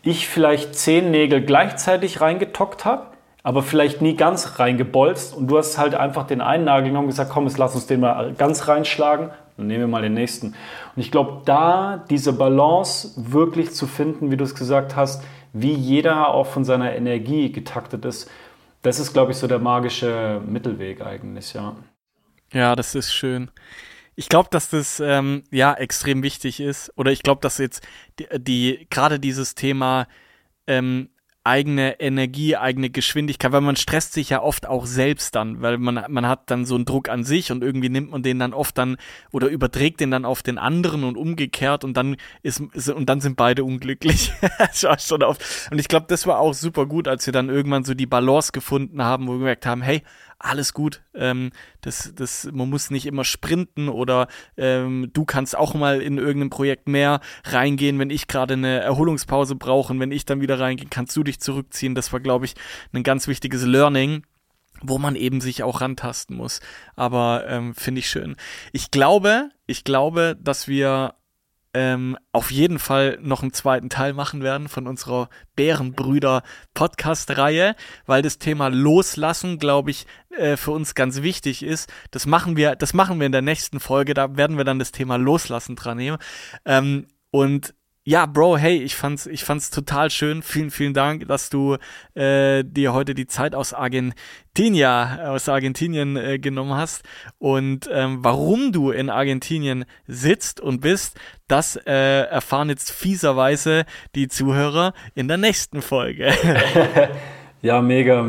ich 0.03 0.27
vielleicht 0.27 0.75
zehn 0.75 1.11
Nägel 1.11 1.41
gleichzeitig 1.41 2.21
reingetockt 2.21 2.85
habe, 2.85 3.07
aber 3.41 3.63
vielleicht 3.63 4.01
nie 4.01 4.15
ganz 4.15 4.59
reingebolzt 4.59 5.35
und 5.35 5.47
du 5.47 5.57
hast 5.57 5.77
halt 5.77 5.95
einfach 5.95 6.27
den 6.27 6.41
einen 6.41 6.65
Nagel 6.65 6.89
genommen 6.89 7.05
und 7.05 7.11
gesagt, 7.11 7.31
komm, 7.31 7.45
jetzt 7.45 7.57
lass 7.57 7.75
uns 7.75 7.87
den 7.87 8.01
mal 8.01 8.33
ganz 8.37 8.67
reinschlagen, 8.67 9.31
dann 9.57 9.67
nehmen 9.67 9.81
wir 9.81 9.87
mal 9.87 10.01
den 10.01 10.13
nächsten. 10.13 10.47
Und 10.47 11.01
ich 11.01 11.11
glaube, 11.11 11.41
da 11.45 12.03
diese 12.09 12.33
Balance 12.33 13.13
wirklich 13.15 13.71
zu 13.71 13.87
finden, 13.87 14.31
wie 14.31 14.37
du 14.37 14.43
es 14.43 14.55
gesagt 14.55 14.95
hast, 14.95 15.23
wie 15.53 15.73
jeder 15.73 16.29
auch 16.29 16.47
von 16.47 16.63
seiner 16.65 16.95
Energie 16.95 17.51
getaktet 17.51 18.05
ist, 18.05 18.29
das 18.81 18.99
ist, 18.99 19.13
glaube 19.13 19.31
ich, 19.31 19.37
so 19.37 19.47
der 19.47 19.59
magische 19.59 20.41
Mittelweg 20.45 21.01
eigentlich, 21.01 21.53
ja. 21.53 21.75
Ja, 22.51 22.75
das 22.75 22.95
ist 22.95 23.13
schön. 23.13 23.49
Ich 24.15 24.29
glaube, 24.29 24.49
dass 24.51 24.69
das 24.69 24.99
ähm, 24.99 25.43
ja 25.51 25.73
extrem 25.73 26.23
wichtig 26.23 26.59
ist. 26.59 26.91
Oder 26.95 27.11
ich 27.11 27.23
glaube, 27.23 27.41
dass 27.41 27.57
jetzt 27.57 27.85
die, 28.19 28.27
die 28.37 28.87
gerade 28.89 29.19
dieses 29.19 29.55
Thema 29.55 30.07
ähm, 30.67 31.09
eigene 31.45 31.99
Energie, 31.99 32.55
eigene 32.55 32.89
Geschwindigkeit, 32.89 33.51
weil 33.51 33.61
man 33.61 33.75
stresst 33.75 34.13
sich 34.13 34.29
ja 34.29 34.41
oft 34.41 34.65
auch 34.65 34.85
selbst 34.85 35.35
dann, 35.35 35.61
weil 35.61 35.77
man, 35.77 36.05
man 36.07 36.25
hat 36.25 36.49
dann 36.49 36.65
so 36.65 36.75
einen 36.75 36.85
Druck 36.85 37.09
an 37.09 37.25
sich 37.25 37.51
und 37.51 37.63
irgendwie 37.63 37.89
nimmt 37.89 38.11
man 38.11 38.23
den 38.23 38.39
dann 38.39 38.53
oft 38.53 38.77
dann 38.77 38.95
oder 39.31 39.49
überträgt 39.49 39.99
den 39.99 40.09
dann 40.09 40.23
auf 40.23 40.41
den 40.41 40.57
anderen 40.57 41.03
und 41.03 41.17
umgekehrt 41.17 41.83
und 41.83 41.97
dann 41.97 42.15
ist, 42.43 42.61
und 42.89 43.09
dann 43.09 43.19
sind 43.19 43.35
beide 43.35 43.65
unglücklich. 43.65 44.31
schon 44.99 45.23
oft. 45.23 45.69
Und 45.69 45.79
ich 45.79 45.89
glaube, 45.89 46.05
das 46.07 46.25
war 46.25 46.39
auch 46.39 46.53
super 46.53 46.85
gut, 46.85 47.09
als 47.09 47.25
wir 47.25 47.33
dann 47.33 47.49
irgendwann 47.49 47.83
so 47.83 47.93
die 47.93 48.05
Balance 48.05 48.53
gefunden 48.53 49.03
haben, 49.03 49.27
wo 49.27 49.33
wir 49.33 49.39
gemerkt 49.39 49.65
haben, 49.65 49.81
hey, 49.81 50.01
alles 50.43 50.73
gut. 50.73 51.01
Ähm, 51.15 51.51
das, 51.81 52.13
das, 52.15 52.49
man 52.51 52.69
muss 52.69 52.91
nicht 52.91 53.05
immer 53.05 53.23
sprinten 53.23 53.89
oder 53.89 54.27
ähm, 54.57 55.09
du 55.13 55.25
kannst 55.25 55.57
auch 55.57 55.73
mal 55.73 56.01
in 56.01 56.17
irgendein 56.17 56.49
Projekt 56.49 56.87
mehr 56.87 57.21
reingehen, 57.45 57.97
wenn 57.99 58.09
ich 58.09 58.27
gerade 58.27 58.53
eine 58.53 58.81
Erholungspause 58.81 59.55
brauche 59.55 59.93
und 59.93 59.99
wenn 59.99 60.11
ich 60.11 60.25
dann 60.25 60.41
wieder 60.41 60.59
reingehe, 60.59 60.87
kannst 60.89 61.15
du 61.15 61.23
dich 61.23 61.39
zurückziehen. 61.39 61.95
Das 61.95 62.11
war, 62.11 62.19
glaube 62.19 62.45
ich, 62.45 62.55
ein 62.91 63.03
ganz 63.03 63.27
wichtiges 63.27 63.63
Learning 63.63 64.23
wo 64.85 64.97
man 64.97 65.15
eben 65.15 65.39
sich 65.39 65.63
auch 65.63 65.79
rantasten 65.79 66.35
muss. 66.35 66.59
Aber 66.97 67.45
ähm, 67.47 67.73
finde 67.73 67.99
ich 67.99 68.09
schön. 68.09 68.35
Ich 68.73 68.91
glaube, 68.91 69.49
ich 69.65 69.85
glaube, 69.85 70.35
dass 70.41 70.67
wir 70.67 71.15
ähm, 71.73 72.17
auf 72.31 72.51
jeden 72.51 72.79
Fall 72.79 73.17
noch 73.21 73.41
einen 73.41 73.53
zweiten 73.53 73.89
Teil 73.89 74.13
machen 74.13 74.43
werden 74.43 74.67
von 74.67 74.87
unserer 74.87 75.29
Bärenbrüder 75.55 76.43
Podcast-Reihe, 76.73 77.75
weil 78.05 78.21
das 78.21 78.37
Thema 78.37 78.67
Loslassen, 78.67 79.57
glaube 79.57 79.91
ich, 79.91 80.05
äh, 80.29 80.55
für 80.55 80.71
uns 80.71 80.95
ganz 80.95 81.21
wichtig 81.21 81.63
ist. 81.63 81.91
Das 82.11 82.25
machen 82.25 82.57
wir, 82.57 82.75
das 82.75 82.93
machen 82.93 83.19
wir 83.19 83.25
in 83.25 83.31
der 83.31 83.41
nächsten 83.41 83.79
Folge. 83.79 84.13
Da 84.13 84.37
werden 84.37 84.57
wir 84.57 84.65
dann 84.65 84.79
das 84.79 84.91
Thema 84.91 85.17
Loslassen 85.17 85.75
dran 85.75 85.97
nehmen. 85.97 86.17
Ähm, 86.65 87.07
und 87.31 87.73
ja, 88.05 88.25
Bro, 88.25 88.57
hey, 88.57 88.77
ich 88.77 88.95
fand's, 88.95 89.27
ich 89.27 89.45
fand's 89.45 89.69
total 89.69 90.09
schön. 90.09 90.41
Vielen, 90.41 90.71
vielen 90.71 90.93
Dank, 90.93 91.27
dass 91.27 91.49
du 91.49 91.77
äh, 92.15 92.63
dir 92.65 92.93
heute 92.93 93.13
die 93.13 93.27
Zeit 93.27 93.55
aus 93.55 93.73
Argentinien, 93.73 95.19
aus 95.21 95.47
Argentinien 95.47 96.17
äh, 96.17 96.37
genommen 96.37 96.73
hast. 96.73 97.03
Und 97.37 97.89
ähm, 97.91 98.21
warum 98.21 98.73
du 98.73 98.91
in 98.91 99.09
Argentinien 99.09 99.85
sitzt 100.05 100.59
und 100.59 100.81
bist, 100.81 101.17
das 101.47 101.77
äh, 101.77 102.23
erfahren 102.23 102.69
jetzt 102.69 102.91
fieserweise 102.91 103.85
die 104.15 104.27
Zuhörer 104.27 104.93
in 105.15 105.29
der 105.29 105.37
nächsten 105.37 105.81
Folge. 105.81 106.33
Ja, 107.63 107.81
mega. 107.81 108.25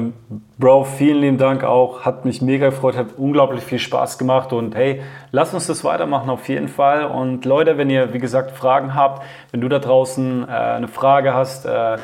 Bro, 0.58 0.84
vielen 0.84 1.20
lieben 1.20 1.38
Dank 1.38 1.64
auch. 1.64 2.02
Hat 2.02 2.24
mich 2.24 2.40
mega 2.40 2.66
gefreut, 2.66 2.96
hat 2.96 3.18
unglaublich 3.18 3.64
viel 3.64 3.80
Spaß 3.80 4.16
gemacht 4.16 4.52
und 4.52 4.76
hey, 4.76 5.02
lass 5.32 5.52
uns 5.52 5.66
das 5.66 5.82
weitermachen 5.82 6.30
auf 6.30 6.48
jeden 6.48 6.68
Fall. 6.68 7.04
Und 7.04 7.44
Leute, 7.44 7.76
wenn 7.76 7.90
ihr, 7.90 8.12
wie 8.14 8.20
gesagt, 8.20 8.52
Fragen 8.52 8.94
habt, 8.94 9.24
wenn 9.50 9.60
du 9.60 9.68
da 9.68 9.80
draußen 9.80 10.44
äh, 10.48 10.52
eine 10.52 10.86
Frage 10.86 11.34
hast 11.34 11.66
äh, 11.66 11.96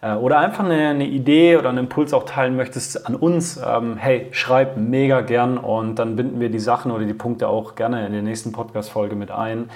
äh, 0.00 0.14
oder 0.14 0.38
einfach 0.38 0.64
eine, 0.64 0.90
eine, 0.90 1.06
Idee 1.08 1.56
oder 1.56 1.70
einen 1.70 1.78
Impuls 1.78 2.14
auch 2.14 2.22
teilen 2.22 2.54
möchtest 2.54 3.04
an 3.04 3.16
uns, 3.16 3.56
ähm, 3.66 3.96
hey, 3.96 4.28
schreib 4.30 4.76
mega 4.76 5.22
gern 5.22 5.58
und 5.58 5.96
dann 5.96 6.14
binden 6.14 6.38
wir 6.38 6.50
die 6.50 6.60
Sachen 6.60 6.92
oder 6.92 7.04
die 7.04 7.14
Punkte 7.14 7.48
auch 7.48 7.74
gerne 7.74 8.06
in 8.06 8.12
der 8.12 8.22
nächsten 8.22 8.52
Podcast-Folge 8.52 9.16
mit 9.16 9.32
ein. 9.32 9.70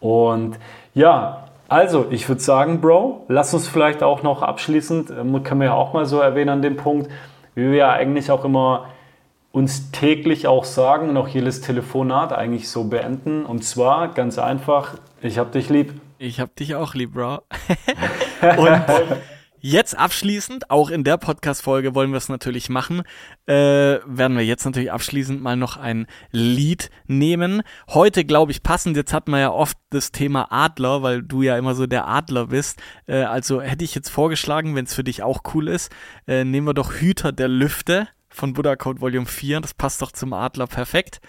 Und 0.00 0.58
ja, 0.94 1.44
also, 1.68 2.06
ich 2.10 2.28
würde 2.28 2.40
sagen, 2.40 2.80
Bro, 2.80 3.24
lass 3.28 3.54
uns 3.54 3.68
vielleicht 3.68 4.02
auch 4.02 4.22
noch 4.22 4.42
abschließend, 4.42 5.10
äh, 5.10 5.40
können 5.40 5.60
wir 5.60 5.68
ja 5.68 5.74
auch 5.74 5.92
mal 5.92 6.06
so 6.06 6.20
erwähnen 6.20 6.50
an 6.50 6.62
dem 6.62 6.76
Punkt, 6.76 7.10
wie 7.54 7.70
wir 7.70 7.76
ja 7.76 7.92
eigentlich 7.92 8.30
auch 8.30 8.44
immer 8.44 8.90
uns 9.52 9.92
täglich 9.92 10.48
auch 10.48 10.64
sagen 10.64 11.10
und 11.10 11.16
auch 11.16 11.28
jedes 11.28 11.60
Telefonat 11.60 12.32
eigentlich 12.32 12.68
so 12.68 12.84
beenden. 12.84 13.46
Und 13.46 13.62
zwar 13.62 14.08
ganz 14.08 14.38
einfach, 14.38 14.94
ich 15.22 15.38
hab 15.38 15.52
dich 15.52 15.70
lieb. 15.70 15.94
Ich 16.18 16.40
hab 16.40 16.56
dich 16.56 16.74
auch 16.74 16.94
lieb, 16.94 17.14
Bro. 17.14 17.42
und 18.56 18.82
Jetzt 19.66 19.96
abschließend, 19.96 20.70
auch 20.70 20.90
in 20.90 21.04
der 21.04 21.16
Podcast-Folge 21.16 21.94
wollen 21.94 22.10
wir 22.10 22.18
es 22.18 22.28
natürlich 22.28 22.68
machen, 22.68 23.00
äh, 23.46 23.54
werden 23.54 24.36
wir 24.36 24.44
jetzt 24.44 24.66
natürlich 24.66 24.92
abschließend 24.92 25.40
mal 25.40 25.56
noch 25.56 25.78
ein 25.78 26.06
Lied 26.30 26.90
nehmen. 27.06 27.62
Heute, 27.88 28.26
glaube 28.26 28.52
ich, 28.52 28.62
passend, 28.62 28.94
jetzt 28.94 29.14
hat 29.14 29.26
man 29.26 29.40
ja 29.40 29.50
oft 29.50 29.78
das 29.88 30.12
Thema 30.12 30.52
Adler, 30.52 31.02
weil 31.02 31.22
du 31.22 31.40
ja 31.40 31.56
immer 31.56 31.74
so 31.74 31.86
der 31.86 32.06
Adler 32.06 32.48
bist. 32.48 32.78
Äh, 33.06 33.22
also 33.22 33.62
hätte 33.62 33.84
ich 33.84 33.94
jetzt 33.94 34.10
vorgeschlagen, 34.10 34.74
wenn 34.74 34.84
es 34.84 34.92
für 34.92 35.02
dich 35.02 35.22
auch 35.22 35.40
cool 35.54 35.68
ist, 35.68 35.90
äh, 36.28 36.44
nehmen 36.44 36.66
wir 36.66 36.74
doch 36.74 36.92
Hüter 36.92 37.32
der 37.32 37.48
Lüfte 37.48 38.08
von 38.28 38.52
Buddha 38.52 38.76
Code 38.76 39.00
Volume 39.00 39.24
4. 39.24 39.62
Das 39.62 39.72
passt 39.72 40.02
doch 40.02 40.12
zum 40.12 40.34
Adler 40.34 40.66
perfekt. 40.66 41.22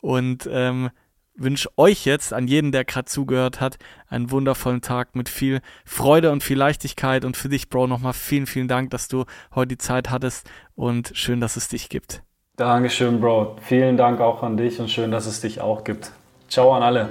Und 0.00 0.48
ähm, 0.48 0.90
wünsche 1.34 1.68
euch 1.76 2.04
jetzt, 2.04 2.32
an 2.32 2.46
jeden, 2.46 2.72
der 2.72 2.84
gerade 2.84 3.06
zugehört 3.06 3.60
hat, 3.60 3.78
einen 4.08 4.30
wundervollen 4.30 4.80
Tag 4.80 5.14
mit 5.14 5.28
viel 5.28 5.60
Freude 5.84 6.30
und 6.30 6.42
viel 6.42 6.58
Leichtigkeit. 6.58 7.24
Und 7.24 7.36
für 7.36 7.48
dich, 7.48 7.68
Bro, 7.68 7.86
nochmal 7.86 8.12
vielen, 8.12 8.46
vielen 8.46 8.68
Dank, 8.68 8.90
dass 8.90 9.08
du 9.08 9.24
heute 9.54 9.68
die 9.68 9.78
Zeit 9.78 10.10
hattest 10.10 10.48
und 10.74 11.12
schön, 11.14 11.40
dass 11.40 11.56
es 11.56 11.68
dich 11.68 11.88
gibt. 11.88 12.22
Dankeschön, 12.56 13.20
Bro. 13.20 13.56
Vielen 13.62 13.96
Dank 13.96 14.20
auch 14.20 14.42
an 14.42 14.56
dich 14.56 14.80
und 14.80 14.90
schön, 14.90 15.10
dass 15.10 15.26
es 15.26 15.40
dich 15.40 15.60
auch 15.60 15.84
gibt. 15.84 16.12
Ciao 16.48 16.72
an 16.72 16.82
alle. 16.82 17.10